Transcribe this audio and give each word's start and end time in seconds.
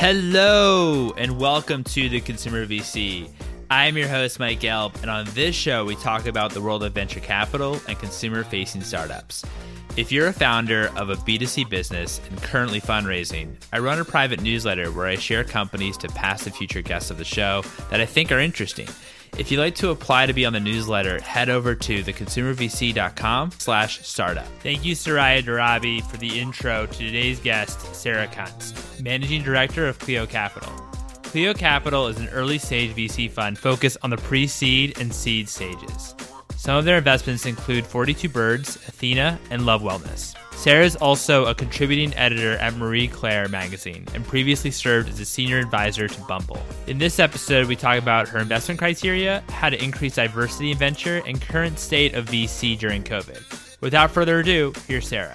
Hello, 0.00 1.12
and 1.18 1.38
welcome 1.38 1.84
to 1.84 2.08
the 2.08 2.22
Consumer 2.22 2.64
VC. 2.64 3.28
I'm 3.68 3.98
your 3.98 4.08
host, 4.08 4.40
Mike 4.40 4.60
Gelb, 4.60 4.94
and 5.02 5.10
on 5.10 5.26
this 5.34 5.54
show, 5.54 5.84
we 5.84 5.94
talk 5.94 6.24
about 6.24 6.52
the 6.52 6.60
world 6.62 6.82
of 6.82 6.94
venture 6.94 7.20
capital 7.20 7.78
and 7.86 7.98
consumer 7.98 8.42
facing 8.42 8.80
startups. 8.80 9.44
If 9.98 10.10
you're 10.10 10.28
a 10.28 10.32
founder 10.32 10.90
of 10.96 11.10
a 11.10 11.16
B2C 11.16 11.68
business 11.68 12.18
and 12.30 12.42
currently 12.42 12.80
fundraising, 12.80 13.56
I 13.74 13.80
run 13.80 13.98
a 13.98 14.04
private 14.06 14.40
newsletter 14.40 14.90
where 14.90 15.06
I 15.06 15.16
share 15.16 15.44
companies 15.44 15.98
to 15.98 16.08
past 16.08 16.46
and 16.46 16.56
future 16.56 16.80
guests 16.80 17.10
of 17.10 17.18
the 17.18 17.24
show 17.26 17.62
that 17.90 18.00
I 18.00 18.06
think 18.06 18.32
are 18.32 18.40
interesting. 18.40 18.88
If 19.38 19.50
you'd 19.50 19.60
like 19.60 19.74
to 19.76 19.90
apply 19.90 20.26
to 20.26 20.32
be 20.32 20.44
on 20.44 20.52
the 20.52 20.60
newsletter, 20.60 21.20
head 21.20 21.48
over 21.48 21.74
to 21.74 22.04
theconsumervc.com 22.04 23.52
slash 23.52 24.06
startup. 24.06 24.46
Thank 24.62 24.84
you, 24.84 24.94
Soraya 24.94 25.42
Darabi, 25.42 26.02
for 26.02 26.16
the 26.16 26.38
intro 26.40 26.86
to 26.86 26.98
today's 26.98 27.40
guest, 27.40 27.94
Sarah 27.94 28.26
Kunst, 28.26 29.02
Managing 29.02 29.42
Director 29.42 29.86
of 29.86 29.98
Cleo 29.98 30.26
Capital. 30.26 30.72
Cleo 31.22 31.54
Capital 31.54 32.08
is 32.08 32.18
an 32.18 32.28
early 32.30 32.58
stage 32.58 32.94
VC 32.94 33.30
fund 33.30 33.56
focused 33.56 33.96
on 34.02 34.10
the 34.10 34.16
pre 34.16 34.46
seed 34.46 34.98
and 35.00 35.14
seed 35.14 35.48
stages. 35.48 36.14
Some 36.60 36.76
of 36.76 36.84
their 36.84 36.98
investments 36.98 37.46
include 37.46 37.86
42 37.86 38.28
Birds, 38.28 38.76
Athena, 38.76 39.40
and 39.48 39.64
Love 39.64 39.80
Wellness. 39.80 40.34
Sarah 40.54 40.84
is 40.84 40.94
also 40.94 41.46
a 41.46 41.54
contributing 41.54 42.14
editor 42.16 42.52
at 42.58 42.74
Marie 42.74 43.08
Claire 43.08 43.48
magazine 43.48 44.06
and 44.12 44.26
previously 44.26 44.70
served 44.70 45.08
as 45.08 45.18
a 45.20 45.24
senior 45.24 45.56
advisor 45.56 46.06
to 46.06 46.20
Bumble. 46.24 46.60
In 46.86 46.98
this 46.98 47.18
episode, 47.18 47.66
we 47.66 47.76
talk 47.76 47.96
about 47.96 48.28
her 48.28 48.40
investment 48.40 48.78
criteria, 48.78 49.42
how 49.48 49.70
to 49.70 49.82
increase 49.82 50.16
diversity 50.16 50.72
in 50.72 50.76
venture, 50.76 51.22
and 51.26 51.40
current 51.40 51.78
state 51.78 52.12
of 52.12 52.26
VC 52.26 52.78
during 52.78 53.04
COVID. 53.04 53.80
Without 53.80 54.10
further 54.10 54.40
ado, 54.40 54.74
here's 54.86 55.08
Sarah. 55.08 55.34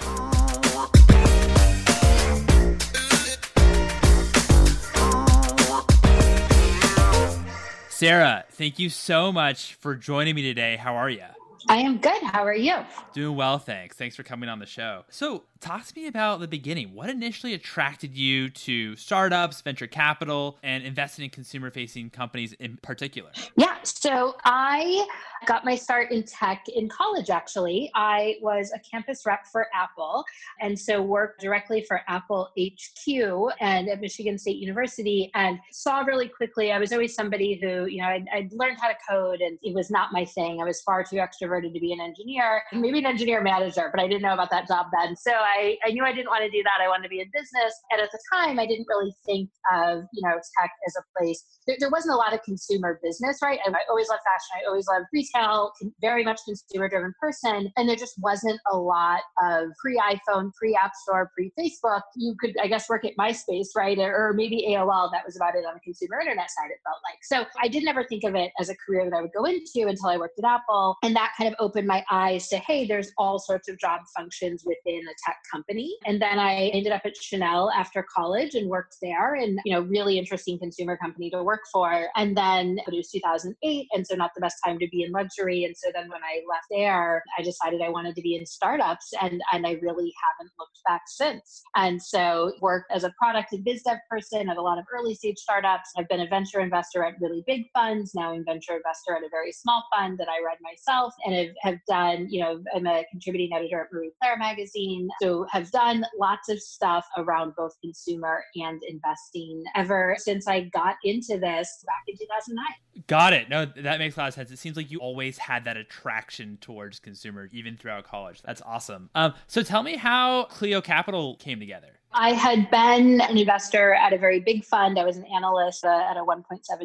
Sarah, 7.96 8.44
thank 8.52 8.78
you 8.78 8.90
so 8.90 9.32
much 9.32 9.76
for 9.76 9.96
joining 9.96 10.36
me 10.36 10.42
today. 10.42 10.76
How 10.76 10.98
are 10.98 11.10
you? 11.10 11.24
I 11.70 11.78
am 11.78 11.98
good. 11.98 12.22
How 12.24 12.46
are 12.46 12.54
you? 12.54 12.76
Doing 13.14 13.38
well, 13.38 13.58
thanks. 13.58 13.96
Thanks 13.96 14.18
for 14.18 14.24
coming 14.24 14.50
on 14.50 14.60
the 14.60 14.66
show. 14.66 15.06
So, 15.10 15.44
talk 15.66 15.84
to 15.84 16.00
me 16.00 16.06
about 16.06 16.40
the 16.40 16.48
beginning. 16.48 16.94
What 16.94 17.10
initially 17.10 17.56
attracted 17.56 18.16
you 18.16 18.50
to 18.52 18.96
startups, 18.96 19.62
venture 19.62 19.88
capital, 19.88 20.60
and 20.62 20.84
investing 20.84 21.26
in 21.26 21.32
consumer 21.32 21.72
facing 21.72 22.12
companies 22.12 22.54
in 22.54 22.78
particular? 22.78 23.32
Yeah, 23.58 23.76
so 23.82 24.36
I 24.44 25.08
got 25.48 25.66
my 25.66 25.76
start 25.76 26.12
in 26.12 26.24
tech 26.24 26.66
in 26.68 26.88
college, 26.88 27.32
actually. 27.32 27.90
I 27.96 28.36
was 28.42 28.72
a 28.76 28.80
campus 28.80 29.26
rep 29.26 29.48
for 29.52 29.68
Apple, 29.74 30.24
and 30.62 30.78
so 30.78 31.02
worked 31.02 31.42
directly 31.42 31.84
for 31.88 32.02
Apple 32.08 32.52
HQ 32.60 33.54
and 33.60 33.90
at 33.90 34.02
Michigan 34.02 34.38
State 34.38 34.58
University, 34.58 35.32
and 35.34 35.60
saw 35.72 36.02
really 36.02 36.28
quickly 36.28 36.72
I 36.72 36.78
was 36.78 36.94
always 36.94 37.16
somebody 37.16 37.60
who, 37.60 37.86
you 37.86 38.04
know, 38.04 38.08
I'd, 38.08 38.26
I'd 38.32 38.54
learned 38.54 38.78
how 38.80 38.90
to 38.90 38.96
code, 39.10 39.42
and 39.42 39.58
it 39.64 39.74
was 39.74 39.90
not 39.90 40.14
my 40.14 40.26
thing. 40.26 40.62
I 40.62 40.66
was 40.66 40.82
far 40.82 41.04
too 41.04 41.16
extroverted 41.16 41.74
to 41.74 41.80
be 41.80 41.92
an 41.92 42.02
engineer, 42.02 42.62
maybe 42.72 43.00
an 43.00 43.08
engineer 43.08 43.42
manager, 43.42 43.90
but 43.92 44.00
I 44.00 44.08
didn't 44.08 44.22
know 44.22 44.34
about 44.34 44.52
that 44.52 44.68
job 44.68 44.88
then. 44.94 45.16
So 45.16 45.32
I, 45.32 45.55
I 45.56 45.92
knew 45.92 46.04
I 46.04 46.14
didn't 46.14 46.30
want 46.30 46.44
to 46.44 46.50
do 46.50 46.64
that. 46.64 46.84
I 46.84 46.88
wanted 46.88 47.04
to 47.04 47.10
be 47.10 47.20
in 47.20 47.30
business. 47.34 47.74
And 47.92 48.02
at 48.02 48.10
the 48.12 48.20
time, 48.34 48.60
I 48.60 48.66
didn't 48.66 48.88
really 48.90 49.14
think 49.26 49.50
of, 49.74 50.04
you 50.14 50.28
know, 50.28 50.36
tech 50.60 50.72
as 50.88 50.96
a 50.98 51.04
place. 51.18 51.44
There, 51.68 51.78
there 51.80 51.90
wasn't 51.90 52.14
a 52.14 52.18
lot 52.18 52.34
of 52.34 52.42
consumer 52.44 53.00
business, 53.04 53.40
right? 53.42 53.60
And 53.66 53.76
I 53.76 53.80
always 53.90 54.10
loved 54.10 54.22
fashion. 54.24 54.64
I 54.64 54.68
always 54.68 54.88
loved 54.88 55.06
retail, 55.14 55.72
very 56.02 56.24
much 56.24 56.40
consumer 56.46 56.90
driven 56.90 57.14
person. 57.20 57.72
And 57.78 57.88
there 57.88 57.96
just 57.96 58.16
wasn't 58.20 58.60
a 58.72 58.78
lot 58.78 59.22
of 59.42 59.70
pre 59.82 59.98
iPhone, 59.98 60.52
pre 60.54 60.76
App 60.76 60.92
Store, 61.04 61.32
pre 61.36 61.52
Facebook. 61.60 62.02
You 62.16 62.36
could, 62.40 62.56
I 62.62 62.68
guess, 62.68 62.90
work 62.90 63.06
at 63.06 63.14
MySpace, 63.20 63.68
right? 63.76 63.98
Or 63.98 64.34
maybe 64.36 64.66
AOL. 64.70 65.12
That 65.12 65.26
was 65.26 65.36
about 65.36 65.56
it 65.56 65.66
on 65.66 65.74
the 65.74 65.80
consumer 65.80 66.20
internet 66.20 66.50
side, 66.52 66.70
it 66.70 66.80
felt 66.84 67.00
like. 67.04 67.20
So 67.24 67.46
I 67.62 67.68
didn't 67.68 67.90
ever 67.90 68.04
think 68.04 68.24
of 68.24 68.36
it 68.36 68.52
as 68.60 68.70
a 68.70 68.76
career 68.76 69.10
that 69.10 69.16
I 69.16 69.22
would 69.22 69.34
go 69.36 69.46
into 69.46 69.88
until 69.88 70.10
I 70.10 70.18
worked 70.18 70.40
at 70.40 70.46
Apple. 70.46 70.98
And 71.04 71.16
that 71.16 71.34
kind 71.38 71.48
of 71.48 71.56
opened 71.60 71.88
my 71.88 72.04
eyes 72.12 72.48
to, 72.50 72.58
hey, 72.58 72.86
there's 72.86 73.12
all 73.18 73.40
sorts 73.40 73.70
of 73.70 73.80
job 73.80 74.02
functions 74.16 74.64
within 74.66 75.00
a 75.00 75.16
tech 75.26 75.38
company. 75.52 75.96
And 76.06 76.22
then 76.22 76.40
I 76.40 76.68
ended 76.74 76.92
up 76.92 77.02
at 77.06 77.16
Chanel 77.18 77.72
after 77.72 78.06
college 78.16 78.56
and 78.56 78.70
worked 78.70 78.98
there 79.02 79.36
and, 79.36 79.60
you 79.66 79.74
know, 79.74 79.82
really 79.82 80.18
interesting 80.18 80.60
consumer 80.60 80.98
company 80.98 81.30
to 81.32 81.44
work 81.44 81.62
for. 81.72 82.08
And 82.16 82.36
then 82.36 82.78
it 82.88 82.94
was 82.94 83.10
2008. 83.12 83.88
And 83.94 84.06
so 84.06 84.16
not 84.16 84.32
the 84.36 84.42
best 84.42 84.58
time 84.66 84.80
to 84.80 84.88
be 84.90 85.04
in 85.04 85.12
luxury. 85.12 85.66
And 85.66 85.76
so 85.76 85.90
then 85.94 86.10
when 86.10 86.22
I 86.24 86.42
left 86.50 86.68
there, 86.72 87.24
I 87.38 87.42
decided 87.42 87.82
I 87.82 87.90
wanted 87.90 88.16
to 88.16 88.22
be 88.22 88.36
in 88.36 88.46
startups 88.46 89.14
and, 89.22 89.42
and 89.52 89.66
I 89.66 89.74
really 89.82 90.14
haven't 90.24 90.52
looked 90.60 90.80
back 90.88 91.02
since. 91.08 91.64
And 91.76 92.02
so 92.02 92.54
worked 92.62 92.92
as 92.92 93.04
a 93.04 93.14
product 93.20 93.54
and 93.54 93.64
biz 93.64 93.84
dev 93.84 93.98
person 94.10 94.50
at 94.50 94.58
a 94.58 94.62
lot 94.62 94.78
of 94.78 94.86
early 94.94 95.16
stage 95.16 95.38
startups. 95.38 95.92
I've 95.98 96.08
been 96.10 96.22
a 96.22 96.28
venture 96.28 96.60
investor 96.60 97.04
at 97.04 97.16
really 97.20 97.44
big 97.48 97.66
funds, 97.74 98.14
now 98.16 98.34
a 98.34 98.44
venture 98.44 98.76
investor 98.76 99.16
at 99.16 99.24
a 99.24 99.30
very 99.30 99.52
small 99.52 99.84
fund 99.96 100.18
that 100.20 100.28
I 100.28 100.44
run 100.44 100.58
myself 100.62 101.14
and 101.26 101.36
have, 101.36 101.56
have 101.62 101.80
done, 101.88 102.28
you 102.30 102.42
know, 102.42 102.62
I'm 102.76 102.88
a 102.88 103.04
contributing 103.12 103.52
editor 103.56 103.82
at 103.82 103.88
Marie 103.92 104.12
Claire 104.22 104.38
magazine. 104.38 105.08
So 105.22 105.25
have 105.52 105.72
done 105.72 106.06
lots 106.20 106.50
of 106.50 106.60
stuff 106.60 107.06
around 107.18 107.54
both 107.56 107.74
consumer 107.82 108.44
and 108.56 108.82
investing 108.88 109.64
ever 109.76 110.16
since 110.20 110.48
I 110.48 110.62
got 110.62 110.96
into 111.04 111.38
this 111.38 111.84
back 111.86 112.04
in 112.08 112.18
2009. 112.18 112.66
Got 113.08 113.34
it. 113.34 113.50
No, 113.50 113.66
that 113.66 114.00
makes 114.00 114.16
a 114.16 114.20
lot 114.20 114.28
of 114.30 114.34
sense. 114.34 114.52
It 114.52 114.60
seems 114.60 114.78
like 114.78 114.92
you 114.92 115.00
always 115.00 115.38
had 115.38 115.66
that 115.66 115.78
attraction 115.78 116.58
towards 116.62 117.00
consumer 117.00 117.50
even 117.52 117.78
throughout 117.78 118.06
college. 118.06 118.42
That's 118.42 118.62
awesome. 118.62 119.10
Um, 119.16 119.34
so 119.48 119.64
tell 119.64 119.84
me 119.84 119.98
how 119.98 120.46
Cleo 120.46 120.82
Capital 120.82 121.36
came 121.36 121.60
together. 121.60 122.00
I 122.18 122.32
had 122.32 122.72
been 122.72 123.20
an 123.20 123.38
investor 123.38 123.94
at 123.94 124.14
a 124.14 124.18
very 124.18 124.40
big 124.40 124.64
fund. 124.64 124.98
I 124.98 125.04
was 125.04 125.18
an 125.18 125.26
analyst 125.26 125.84
uh, 125.84 126.08
at 126.10 126.16
a 126.16 126.24
$1.7 126.24 126.40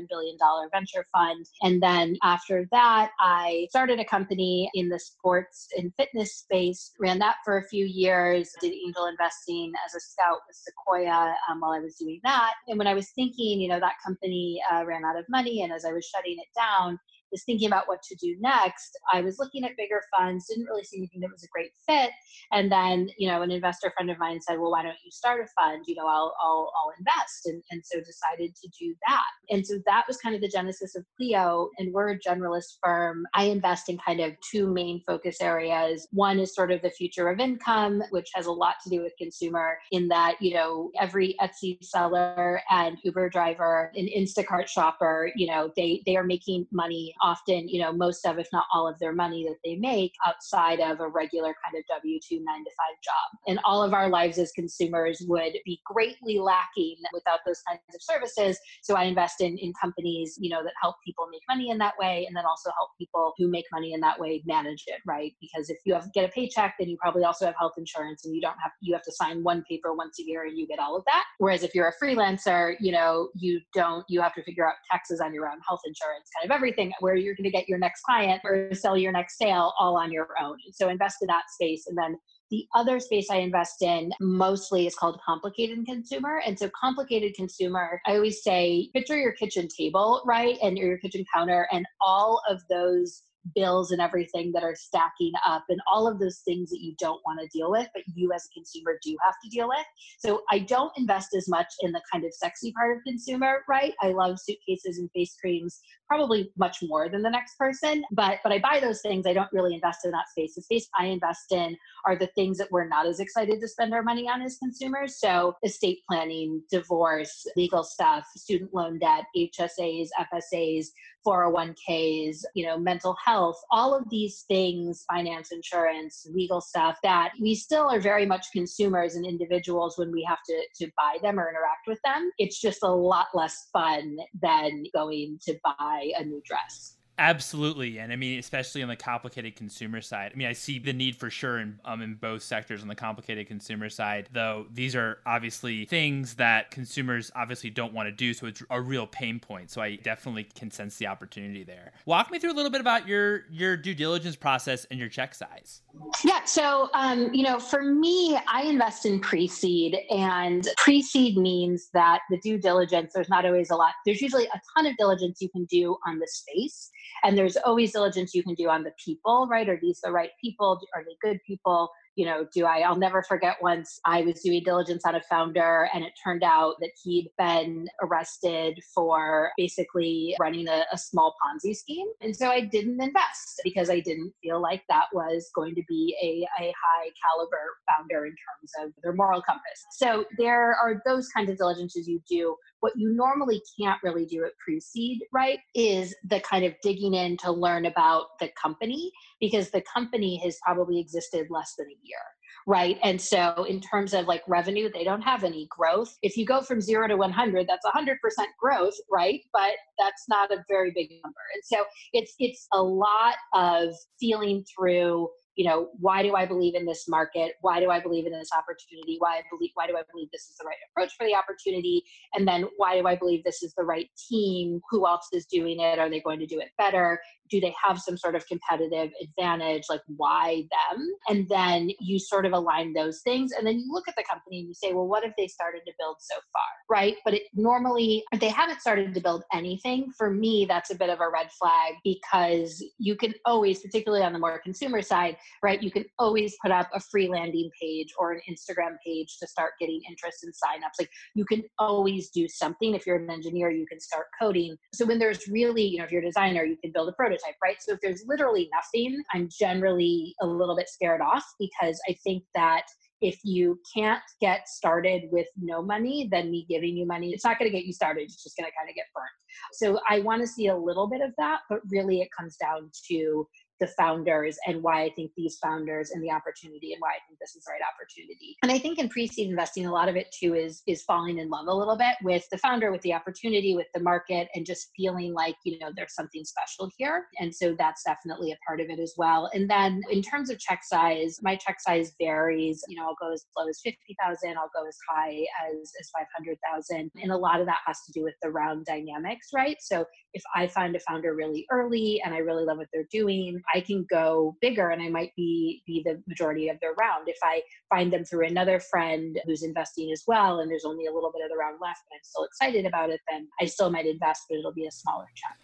billion 0.08 0.36
venture 0.72 1.06
fund. 1.12 1.46
And 1.62 1.80
then 1.80 2.16
after 2.24 2.66
that, 2.72 3.12
I 3.20 3.68
started 3.70 4.00
a 4.00 4.04
company 4.04 4.68
in 4.74 4.88
the 4.88 4.98
sports 4.98 5.68
and 5.76 5.92
fitness 5.96 6.34
space, 6.34 6.90
ran 6.98 7.20
that 7.20 7.36
for 7.44 7.58
a 7.58 7.68
few 7.68 7.86
years, 7.86 8.50
did 8.60 8.72
angel 8.72 9.06
investing 9.06 9.70
as 9.86 9.94
a 9.94 10.00
scout 10.00 10.38
with 10.48 10.56
Sequoia 10.56 11.32
um, 11.48 11.60
while 11.60 11.74
I 11.74 11.78
was 11.78 11.94
doing 11.94 12.18
that. 12.24 12.54
And 12.66 12.76
when 12.76 12.88
I 12.88 12.94
was 12.94 13.10
thinking, 13.10 13.60
you 13.60 13.68
know, 13.68 13.78
that 13.78 14.02
company 14.04 14.60
uh, 14.72 14.84
ran 14.84 15.04
out 15.04 15.16
of 15.16 15.26
money. 15.28 15.62
And 15.62 15.72
as 15.72 15.84
I 15.84 15.92
was 15.92 16.04
shutting 16.04 16.38
it 16.38 16.48
down, 16.56 16.98
was 17.30 17.44
thinking 17.44 17.68
about 17.68 17.88
what 17.88 18.02
to 18.02 18.16
do 18.16 18.36
next, 18.40 18.98
I 19.12 19.20
was 19.20 19.38
looking 19.38 19.64
at 19.64 19.76
bigger 19.76 20.02
funds, 20.16 20.46
didn't 20.48 20.66
really 20.66 20.84
see 20.84 20.98
anything 20.98 21.20
that 21.20 21.30
was 21.32 21.44
a 21.44 21.48
great 21.52 21.72
fit. 21.86 22.10
And 22.52 22.70
then, 22.70 23.08
you 23.18 23.28
know, 23.28 23.42
an 23.42 23.50
investor 23.50 23.92
friend 23.96 24.10
of 24.10 24.18
mine 24.18 24.40
said, 24.40 24.58
well, 24.58 24.70
why 24.70 24.82
don't 24.82 24.96
you 25.04 25.10
start 25.10 25.40
a 25.40 25.48
fund? 25.60 25.84
You 25.86 25.96
know, 25.96 26.06
I'll, 26.06 26.34
I'll, 26.42 26.72
I'll 26.76 26.92
invest. 26.98 27.46
And, 27.46 27.62
and 27.70 27.82
so 27.84 27.98
decided 27.98 28.54
to 28.56 28.68
do 28.78 28.94
that. 29.08 29.26
And 29.50 29.66
so 29.66 29.78
that 29.86 30.04
was 30.06 30.16
kind 30.18 30.34
of 30.34 30.40
the 30.40 30.48
genesis 30.48 30.96
of 30.96 31.04
Cleo. 31.16 31.70
And 31.78 31.92
we're 31.92 32.10
a 32.10 32.18
generalist 32.18 32.78
firm. 32.82 33.24
I 33.34 33.44
invest 33.44 33.88
in 33.88 33.98
kind 33.98 34.20
of 34.20 34.32
two 34.50 34.72
main 34.72 35.02
focus 35.06 35.40
areas. 35.40 36.08
One 36.10 36.38
is 36.38 36.54
sort 36.54 36.72
of 36.72 36.82
the 36.82 36.90
future 36.90 37.28
of 37.28 37.40
income, 37.40 38.02
which 38.10 38.30
has 38.34 38.46
a 38.46 38.52
lot 38.52 38.76
to 38.84 38.90
do 38.90 39.02
with 39.02 39.12
consumer 39.18 39.78
in 39.92 40.08
that, 40.08 40.36
you 40.40 40.54
know, 40.54 40.90
every 40.98 41.36
Etsy 41.40 41.82
seller 41.82 42.60
and 42.70 42.98
Uber 43.04 43.30
driver, 43.30 43.92
an 43.94 44.08
Instacart 44.16 44.66
shopper, 44.66 45.30
you 45.36 45.46
know, 45.46 45.70
they, 45.76 46.02
they 46.06 46.16
are 46.16 46.24
making 46.24 46.66
money 46.72 47.14
often, 47.22 47.68
you 47.68 47.80
know, 47.80 47.92
most 47.92 48.26
of, 48.26 48.38
if 48.38 48.48
not 48.52 48.66
all 48.72 48.88
of 48.88 48.98
their 48.98 49.12
money 49.12 49.44
that 49.48 49.58
they 49.64 49.76
make 49.76 50.12
outside 50.26 50.80
of 50.80 51.00
a 51.00 51.08
regular 51.08 51.54
kind 51.64 51.76
of 51.76 51.84
W 51.88 52.18
2 52.28 52.42
nine 52.44 52.64
to 52.64 52.70
five 52.70 52.96
job. 53.02 53.40
And 53.46 53.60
all 53.64 53.82
of 53.82 53.94
our 53.94 54.08
lives 54.08 54.38
as 54.38 54.52
consumers 54.52 55.22
would 55.26 55.52
be 55.64 55.80
greatly 55.84 56.38
lacking 56.38 56.96
without 57.12 57.40
those 57.46 57.60
kinds 57.68 57.80
of 57.94 58.02
services. 58.02 58.58
So 58.82 58.96
I 58.96 59.04
invest 59.04 59.40
in, 59.40 59.58
in 59.58 59.72
companies, 59.80 60.36
you 60.40 60.50
know, 60.50 60.62
that 60.62 60.72
help 60.80 60.96
people 61.04 61.26
make 61.30 61.42
money 61.48 61.70
in 61.70 61.78
that 61.78 61.94
way 61.98 62.24
and 62.26 62.36
then 62.36 62.44
also 62.44 62.70
help 62.76 62.90
people 62.98 63.32
who 63.38 63.48
make 63.48 63.66
money 63.72 63.92
in 63.92 64.00
that 64.00 64.18
way 64.18 64.42
manage 64.46 64.84
it, 64.86 65.00
right? 65.06 65.32
Because 65.40 65.70
if 65.70 65.78
you 65.84 65.94
have 65.94 66.12
get 66.12 66.28
a 66.28 66.32
paycheck, 66.32 66.74
then 66.78 66.88
you 66.88 66.96
probably 67.00 67.24
also 67.24 67.46
have 67.46 67.54
health 67.58 67.74
insurance 67.76 68.24
and 68.24 68.34
you 68.34 68.40
don't 68.40 68.56
have 68.62 68.72
you 68.80 68.94
have 68.94 69.02
to 69.02 69.12
sign 69.12 69.42
one 69.42 69.62
paper 69.68 69.94
once 69.94 70.18
a 70.20 70.22
year 70.22 70.44
and 70.44 70.58
you 70.58 70.66
get 70.66 70.78
all 70.78 70.96
of 70.96 71.04
that. 71.06 71.24
Whereas 71.38 71.62
if 71.62 71.74
you're 71.74 71.88
a 71.88 72.04
freelancer, 72.04 72.74
you 72.80 72.92
know, 72.92 73.28
you 73.34 73.60
don't 73.74 74.04
you 74.08 74.20
have 74.20 74.34
to 74.34 74.42
figure 74.42 74.66
out 74.66 74.74
taxes 74.90 75.20
on 75.20 75.34
your 75.34 75.48
own 75.48 75.58
health 75.66 75.80
insurance, 75.86 76.28
kind 76.36 76.50
of 76.50 76.54
everything 76.54 76.92
where 77.10 77.16
you're 77.16 77.34
going 77.34 77.44
to 77.44 77.50
get 77.50 77.68
your 77.68 77.78
next 77.78 78.02
client 78.02 78.40
or 78.44 78.72
sell 78.72 78.96
your 78.96 79.10
next 79.10 79.36
sale 79.36 79.72
all 79.78 79.96
on 79.96 80.12
your 80.12 80.28
own. 80.40 80.56
So 80.72 80.88
invest 80.88 81.16
in 81.22 81.26
that 81.26 81.50
space. 81.50 81.86
And 81.88 81.98
then 81.98 82.16
the 82.52 82.66
other 82.74 83.00
space 83.00 83.30
I 83.30 83.36
invest 83.36 83.82
in 83.82 84.12
mostly 84.20 84.86
is 84.86 84.94
called 84.94 85.20
complicated 85.24 85.84
consumer. 85.86 86.40
And 86.44 86.58
so, 86.58 86.70
complicated 86.80 87.34
consumer, 87.34 88.00
I 88.06 88.14
always 88.14 88.42
say, 88.42 88.90
picture 88.92 89.16
your 89.16 89.32
kitchen 89.32 89.68
table, 89.68 90.22
right? 90.24 90.56
And 90.62 90.76
your 90.76 90.98
kitchen 90.98 91.24
counter, 91.32 91.68
and 91.72 91.86
all 92.00 92.42
of 92.48 92.60
those 92.68 93.22
bills 93.54 93.90
and 93.90 94.00
everything 94.00 94.52
that 94.52 94.62
are 94.62 94.74
stacking 94.74 95.32
up 95.46 95.64
and 95.68 95.80
all 95.90 96.06
of 96.06 96.18
those 96.18 96.40
things 96.44 96.70
that 96.70 96.80
you 96.80 96.94
don't 96.98 97.20
want 97.24 97.40
to 97.40 97.48
deal 97.56 97.70
with, 97.70 97.88
but 97.94 98.02
you 98.14 98.32
as 98.32 98.46
a 98.46 98.54
consumer 98.54 98.98
do 99.02 99.16
have 99.24 99.34
to 99.42 99.50
deal 99.50 99.68
with. 99.68 99.86
So 100.18 100.42
I 100.50 100.60
don't 100.60 100.92
invest 100.96 101.34
as 101.36 101.48
much 101.48 101.66
in 101.80 101.92
the 101.92 102.02
kind 102.12 102.24
of 102.24 102.32
sexy 102.34 102.72
part 102.72 102.96
of 102.96 103.02
consumer, 103.04 103.64
right? 103.68 103.94
I 104.00 104.08
love 104.08 104.38
suitcases 104.38 104.98
and 104.98 105.10
face 105.12 105.36
creams 105.40 105.80
probably 106.10 106.50
much 106.58 106.78
more 106.82 107.08
than 107.08 107.22
the 107.22 107.30
next 107.30 107.56
person, 107.56 108.02
but 108.10 108.38
but 108.42 108.52
I 108.52 108.58
buy 108.58 108.80
those 108.80 109.00
things. 109.00 109.26
I 109.26 109.32
don't 109.32 109.52
really 109.52 109.74
invest 109.74 110.04
in 110.04 110.10
that 110.10 110.28
space. 110.28 110.56
The 110.56 110.62
space 110.62 110.88
I 110.98 111.06
invest 111.06 111.52
in 111.52 111.76
are 112.04 112.16
the 112.16 112.28
things 112.34 112.58
that 112.58 112.70
we're 112.72 112.88
not 112.88 113.06
as 113.06 113.20
excited 113.20 113.60
to 113.60 113.68
spend 113.68 113.94
our 113.94 114.02
money 114.02 114.28
on 114.28 114.42
as 114.42 114.58
consumers. 114.58 115.20
So 115.20 115.54
estate 115.64 116.00
planning, 116.08 116.62
divorce, 116.70 117.46
legal 117.56 117.84
stuff, 117.84 118.26
student 118.36 118.74
loan 118.74 118.98
debt, 118.98 119.24
HSAs, 119.36 120.08
FSAs, 120.18 120.86
401ks, 121.26 122.42
you 122.54 122.66
know, 122.66 122.78
mental 122.78 123.16
health, 123.24 123.60
all 123.70 123.94
of 123.94 124.08
these 124.10 124.44
things, 124.48 125.04
finance, 125.10 125.52
insurance, 125.52 126.26
legal 126.32 126.60
stuff 126.60 126.98
that 127.02 127.32
we 127.40 127.54
still 127.54 127.90
are 127.90 128.00
very 128.00 128.26
much 128.26 128.46
consumers 128.52 129.14
and 129.14 129.26
individuals 129.26 129.98
when 129.98 130.12
we 130.12 130.22
have 130.28 130.38
to, 130.46 130.62
to 130.76 130.90
buy 130.96 131.18
them 131.22 131.38
or 131.38 131.48
interact 131.48 131.86
with 131.86 132.00
them. 132.04 132.30
It's 132.38 132.60
just 132.60 132.82
a 132.82 132.88
lot 132.88 133.28
less 133.34 133.68
fun 133.72 134.18
than 134.40 134.84
going 134.94 135.38
to 135.42 135.54
buy 135.64 136.10
a 136.18 136.24
new 136.24 136.42
dress. 136.44 136.96
Absolutely, 137.20 137.98
and 137.98 138.14
I 138.14 138.16
mean, 138.16 138.38
especially 138.38 138.82
on 138.82 138.88
the 138.88 138.96
complicated 138.96 139.54
consumer 139.54 140.00
side. 140.00 140.32
I 140.32 140.38
mean, 140.38 140.48
I 140.48 140.54
see 140.54 140.78
the 140.78 140.94
need 140.94 141.16
for 141.16 141.28
sure 141.28 141.58
in 141.58 141.78
um, 141.84 142.00
in 142.00 142.14
both 142.14 142.42
sectors 142.42 142.80
on 142.80 142.88
the 142.88 142.94
complicated 142.94 143.46
consumer 143.46 143.90
side. 143.90 144.30
Though 144.32 144.64
these 144.72 144.96
are 144.96 145.18
obviously 145.26 145.84
things 145.84 146.36
that 146.36 146.70
consumers 146.70 147.30
obviously 147.36 147.68
don't 147.68 147.92
want 147.92 148.06
to 148.06 148.12
do, 148.12 148.32
so 148.32 148.46
it's 148.46 148.62
a 148.70 148.80
real 148.80 149.06
pain 149.06 149.38
point. 149.38 149.70
So 149.70 149.82
I 149.82 149.96
definitely 149.96 150.44
can 150.54 150.70
sense 150.70 150.96
the 150.96 151.08
opportunity 151.08 151.62
there. 151.62 151.92
Walk 152.06 152.30
me 152.30 152.38
through 152.38 152.52
a 152.52 152.56
little 152.56 152.70
bit 152.70 152.80
about 152.80 153.06
your 153.06 153.44
your 153.50 153.76
due 153.76 153.94
diligence 153.94 154.34
process 154.34 154.86
and 154.90 154.98
your 154.98 155.10
check 155.10 155.34
size. 155.34 155.82
Yeah, 156.24 156.42
so 156.46 156.88
um, 156.94 157.34
you 157.34 157.42
know, 157.42 157.58
for 157.58 157.82
me, 157.82 158.38
I 158.48 158.62
invest 158.62 159.04
in 159.04 159.20
pre-seed, 159.20 159.94
and 160.08 160.66
pre-seed 160.78 161.36
means 161.36 161.90
that 161.92 162.20
the 162.30 162.38
due 162.38 162.56
diligence. 162.56 163.12
There's 163.14 163.28
not 163.28 163.44
always 163.44 163.68
a 163.68 163.76
lot. 163.76 163.92
There's 164.06 164.22
usually 164.22 164.46
a 164.46 164.60
ton 164.74 164.86
of 164.86 164.96
diligence 164.96 165.42
you 165.42 165.50
can 165.50 165.66
do 165.66 165.98
on 166.06 166.18
the 166.18 166.26
space 166.26 166.90
and 167.24 167.36
there's 167.36 167.56
always 167.56 167.92
diligence 167.92 168.34
you 168.34 168.42
can 168.42 168.54
do 168.54 168.68
on 168.68 168.82
the 168.82 168.92
people 169.04 169.46
right 169.50 169.68
are 169.68 169.78
these 169.80 170.00
the 170.02 170.10
right 170.10 170.30
people 170.42 170.80
are 170.94 171.04
they 171.04 171.16
good 171.20 171.38
people 171.46 171.90
you 172.16 172.26
know, 172.26 172.46
do 172.52 172.66
I? 172.66 172.80
I'll 172.80 172.98
never 172.98 173.22
forget 173.22 173.56
once 173.62 173.98
I 174.04 174.20
was 174.20 174.42
doing 174.42 174.62
diligence 174.64 175.04
on 175.06 175.14
a 175.14 175.22
founder, 175.22 175.88
and 175.94 176.04
it 176.04 176.12
turned 176.22 176.42
out 176.42 176.74
that 176.80 176.90
he'd 177.02 177.30
been 177.38 177.88
arrested 178.02 178.78
for 178.94 179.52
basically 179.56 180.36
running 180.38 180.68
a, 180.68 180.84
a, 180.92 180.98
small 180.98 181.34
Ponzi 181.42 181.74
scheme. 181.74 182.08
And 182.20 182.36
so 182.36 182.48
I 182.48 182.60
didn't 182.60 183.00
invest 183.00 183.62
because 183.64 183.88
I 183.88 184.00
didn't 184.00 184.32
feel 184.42 184.60
like 184.60 184.82
that 184.90 185.06
was 185.14 185.50
going 185.54 185.74
to 185.76 185.82
be 185.88 186.14
a, 186.22 186.62
a 186.62 186.66
high 186.66 187.08
caliber 187.24 187.78
founder 187.88 188.26
in 188.26 188.32
terms 188.32 188.70
of 188.82 188.92
their 189.02 189.14
moral 189.14 189.40
compass. 189.40 189.62
So 189.92 190.26
there 190.36 190.74
are 190.74 191.00
those 191.06 191.28
kinds 191.28 191.50
of 191.50 191.56
diligences 191.56 192.06
you 192.06 192.20
do. 192.28 192.54
What 192.80 192.92
you 192.96 193.12
normally 193.12 193.62
can't 193.78 194.02
really 194.02 194.26
do 194.26 194.44
at 194.44 194.52
pre 194.64 194.80
seed, 194.80 195.20
right, 195.32 195.58
is 195.74 196.14
the 196.24 196.40
kind 196.40 196.64
of 196.64 196.74
digging 196.82 197.14
in 197.14 197.36
to 197.38 197.52
learn 197.52 197.86
about 197.86 198.38
the 198.40 198.50
company 198.60 199.12
because 199.40 199.70
the 199.70 199.82
company 199.82 200.40
has 200.44 200.58
probably 200.64 200.98
existed 200.98 201.46
less 201.50 201.74
than 201.78 201.86
a 201.86 201.98
year 202.02 202.18
right? 202.66 202.98
And 203.02 203.20
so 203.20 203.64
in 203.68 203.80
terms 203.80 204.14
of 204.14 204.26
like 204.26 204.42
revenue 204.46 204.90
they 204.92 205.04
don't 205.04 205.22
have 205.22 205.44
any 205.44 205.66
growth. 205.70 206.16
If 206.22 206.36
you 206.36 206.46
go 206.46 206.60
from 206.60 206.80
0 206.80 207.08
to 207.08 207.16
100 207.16 207.66
that's 207.66 207.86
100% 207.86 208.16
growth 208.60 208.94
right? 209.10 209.40
But 209.52 209.72
that's 209.98 210.24
not 210.28 210.52
a 210.52 210.64
very 210.68 210.92
big 210.94 211.10
number. 211.22 211.40
And 211.54 211.62
so 211.64 211.84
it's 212.12 212.34
it's 212.38 212.66
a 212.72 212.82
lot 212.82 213.34
of 213.54 213.94
feeling 214.18 214.64
through 214.76 215.28
you 215.56 215.64
know 215.64 215.88
why 215.98 216.22
do 216.22 216.34
i 216.34 216.46
believe 216.46 216.74
in 216.74 216.86
this 216.86 217.08
market? 217.08 217.52
Why 217.60 217.80
do 217.80 217.90
i 217.90 218.00
believe 218.00 218.26
in 218.26 218.32
this 218.32 218.50
opportunity? 218.56 219.16
Why 219.18 219.38
I 219.38 219.42
believe 219.50 219.70
why 219.74 219.86
do 219.86 219.96
i 219.96 220.02
believe 220.12 220.28
this 220.32 220.48
is 220.48 220.56
the 220.56 220.64
right 220.64 220.76
approach 220.90 221.12
for 221.16 221.26
the 221.26 221.34
opportunity? 221.34 222.02
And 222.34 222.46
then 222.46 222.66
why 222.76 223.00
do 223.00 223.06
i 223.06 223.16
believe 223.16 223.44
this 223.44 223.62
is 223.62 223.74
the 223.74 223.84
right 223.84 224.08
team? 224.28 224.80
Who 224.90 225.06
else 225.06 225.28
is 225.32 225.46
doing 225.46 225.80
it? 225.80 225.98
Are 225.98 226.10
they 226.10 226.20
going 226.20 226.40
to 226.40 226.46
do 226.46 226.60
it 226.60 226.68
better 226.78 227.20
do 227.50 227.60
they 227.60 227.74
have 227.84 227.98
some 227.98 228.16
sort 228.16 228.34
of 228.34 228.46
competitive 228.46 229.10
advantage 229.22 229.84
like 229.88 230.02
why 230.16 230.64
them? 230.70 231.06
And 231.28 231.48
then 231.48 231.90
you 232.00 232.18
sort 232.18 232.46
of 232.46 232.52
align 232.52 232.92
those 232.92 233.20
things 233.22 233.52
and 233.52 233.66
then 233.66 233.78
you 233.78 233.92
look 233.92 234.08
at 234.08 234.16
the 234.16 234.24
company 234.28 234.60
and 234.60 234.68
you 234.68 234.74
say 234.74 234.92
well 234.92 235.06
what 235.06 235.24
have 235.24 235.32
they 235.36 235.46
started 235.46 235.82
to 235.86 235.92
build 235.98 236.16
so 236.20 236.36
far? 236.52 236.62
Right? 236.88 237.16
But 237.24 237.34
it 237.34 237.42
normally 237.54 238.24
if 238.32 238.40
they 238.40 238.48
haven't 238.48 238.80
started 238.80 239.14
to 239.14 239.20
build 239.20 239.44
anything. 239.52 240.10
For 240.16 240.30
me 240.30 240.66
that's 240.68 240.90
a 240.90 240.94
bit 240.94 241.10
of 241.10 241.20
a 241.20 241.28
red 241.28 241.50
flag 241.52 241.94
because 242.04 242.84
you 242.98 243.16
can 243.16 243.34
always 243.44 243.80
particularly 243.80 244.24
on 244.24 244.32
the 244.32 244.38
more 244.38 244.60
consumer 244.62 245.02
side 245.02 245.36
right 245.62 245.82
you 245.82 245.90
can 245.90 246.04
always 246.18 246.56
put 246.62 246.70
up 246.70 246.88
a 246.94 247.00
free 247.00 247.28
landing 247.28 247.70
page 247.80 248.08
or 248.18 248.32
an 248.32 248.40
instagram 248.50 248.96
page 249.04 249.38
to 249.38 249.46
start 249.46 249.72
getting 249.80 250.00
interest 250.08 250.44
in 250.44 250.50
signups. 250.50 250.98
Like 250.98 251.10
you 251.34 251.44
can 251.44 251.62
always 251.78 252.30
do 252.30 252.48
something. 252.48 252.94
If 252.94 253.06
you're 253.06 253.16
an 253.16 253.30
engineer 253.30 253.70
you 253.70 253.86
can 253.86 254.00
start 254.00 254.26
coding. 254.40 254.76
So 254.94 255.06
when 255.06 255.18
there's 255.18 255.48
really 255.48 255.84
you 255.84 255.98
know 255.98 256.04
if 256.04 256.12
you're 256.12 256.22
a 256.22 256.26
designer 256.26 256.64
you 256.64 256.76
can 256.82 256.92
build 256.92 257.08
a 257.08 257.12
prototype 257.12 257.39
right? 257.62 257.76
So 257.80 257.92
if 257.92 258.00
there's 258.00 258.24
literally 258.26 258.68
nothing, 258.74 259.22
I'm 259.32 259.48
generally 259.50 260.34
a 260.40 260.46
little 260.46 260.76
bit 260.76 260.88
scared 260.88 261.20
off 261.20 261.44
because 261.58 262.00
I 262.08 262.16
think 262.24 262.44
that 262.54 262.84
if 263.20 263.38
you 263.44 263.78
can't 263.94 264.22
get 264.40 264.66
started 264.66 265.24
with 265.30 265.46
no 265.60 265.82
money, 265.82 266.28
then 266.30 266.50
me 266.50 266.66
giving 266.68 266.96
you 266.96 267.06
money, 267.06 267.32
it's 267.32 267.44
not 267.44 267.58
going 267.58 267.70
to 267.70 267.76
get 267.76 267.84
you 267.84 267.92
started. 267.92 268.22
It's 268.22 268.42
just 268.42 268.56
going 268.56 268.68
to 268.68 268.76
kind 268.76 268.88
of 268.88 268.94
get 268.94 269.04
burnt. 269.14 269.28
So 269.72 270.00
I 270.08 270.20
want 270.20 270.40
to 270.40 270.46
see 270.46 270.68
a 270.68 270.76
little 270.76 271.06
bit 271.06 271.20
of 271.20 271.32
that, 271.36 271.60
but 271.68 271.80
really 271.90 272.20
it 272.20 272.28
comes 272.36 272.56
down 272.56 272.90
to 273.10 273.46
the 273.80 273.86
founders 273.86 274.58
and 274.66 274.82
why 274.82 275.02
I 275.02 275.10
think 275.16 275.32
these 275.36 275.58
founders 275.62 276.10
and 276.10 276.22
the 276.22 276.30
opportunity 276.30 276.92
and 276.92 277.00
why 277.00 277.10
I 277.10 277.20
think 277.26 277.38
this 277.40 277.54
is 277.56 277.64
the 277.64 277.72
right 277.72 277.80
opportunity. 277.82 278.56
And 278.62 278.70
I 278.70 278.78
think 278.78 278.98
in 278.98 279.08
pre-seed 279.08 279.50
investing, 279.50 279.86
a 279.86 279.92
lot 279.92 280.08
of 280.08 280.16
it 280.16 280.34
too 280.38 280.54
is 280.54 280.82
is 280.86 281.02
falling 281.02 281.38
in 281.38 281.48
love 281.48 281.66
a 281.66 281.74
little 281.74 281.96
bit 281.96 282.16
with 282.22 282.44
the 282.50 282.58
founder, 282.58 282.92
with 282.92 283.02
the 283.02 283.14
opportunity, 283.14 283.74
with 283.74 283.86
the 283.94 284.00
market, 284.00 284.48
and 284.54 284.66
just 284.66 284.90
feeling 284.96 285.32
like 285.32 285.56
you 285.64 285.78
know 285.78 285.90
there's 285.96 286.14
something 286.14 286.44
special 286.44 286.90
here. 286.96 287.26
And 287.38 287.54
so 287.54 287.74
that's 287.78 288.02
definitely 288.04 288.52
a 288.52 288.58
part 288.66 288.80
of 288.80 288.88
it 288.88 289.00
as 289.00 289.14
well. 289.16 289.50
And 289.54 289.68
then 289.68 290.02
in 290.10 290.22
terms 290.22 290.50
of 290.50 290.58
check 290.58 290.80
size, 290.84 291.38
my 291.42 291.56
check 291.56 291.80
size 291.80 292.12
varies. 292.20 292.82
You 292.88 292.96
know, 292.96 293.06
I'll 293.06 293.16
go 293.20 293.32
as 293.32 293.44
low 293.56 293.68
as 293.68 293.80
fifty 293.82 294.16
thousand. 294.22 294.56
I'll 294.56 294.70
go 294.74 294.86
as 294.86 294.96
high 295.08 295.44
as 295.66 295.92
as 296.00 296.10
five 296.16 296.26
hundred 296.36 296.58
thousand. 296.70 297.10
And 297.22 297.32
a 297.32 297.36
lot 297.36 297.60
of 297.60 297.66
that 297.66 297.78
has 297.86 297.98
to 298.06 298.12
do 298.12 298.22
with 298.22 298.34
the 298.42 298.50
round 298.50 298.86
dynamics, 298.86 299.48
right? 299.54 299.76
So 299.80 300.04
if 300.34 300.42
I 300.54 300.66
find 300.66 300.94
a 300.94 301.00
founder 301.00 301.34
really 301.34 301.66
early 301.70 302.20
and 302.24 302.34
I 302.34 302.38
really 302.38 302.64
love 302.64 302.78
what 302.78 302.88
they're 302.92 303.08
doing, 303.10 303.60
I 303.74 303.80
can 303.80 304.06
go 304.08 304.56
bigger 304.60 304.90
and 304.90 305.02
I 305.02 305.08
might 305.08 305.34
be 305.36 305.82
be 305.86 306.02
the 306.04 306.22
majority 306.26 306.68
of 306.68 306.78
their 306.80 306.94
round. 306.94 307.28
If 307.28 307.38
I 307.42 307.62
find 307.88 308.12
them 308.12 308.24
through 308.24 308.46
another 308.46 308.80
friend 308.80 309.40
who's 309.46 309.62
investing 309.62 310.10
as 310.12 310.24
well 310.26 310.60
and 310.60 310.70
there's 310.70 310.84
only 310.84 311.06
a 311.06 311.12
little 311.12 311.32
bit 311.32 311.42
of 311.44 311.50
the 311.50 311.56
round 311.56 311.78
left 311.80 312.02
and 312.10 312.18
I'm 312.18 312.24
still 312.24 312.44
excited 312.44 312.86
about 312.86 313.10
it, 313.10 313.20
then 313.30 313.48
I 313.60 313.66
still 313.66 313.90
might 313.90 314.06
invest, 314.06 314.44
but 314.48 314.58
it'll 314.58 314.72
be 314.72 314.86
a 314.86 314.90
smaller 314.90 315.26
check. 315.34 315.58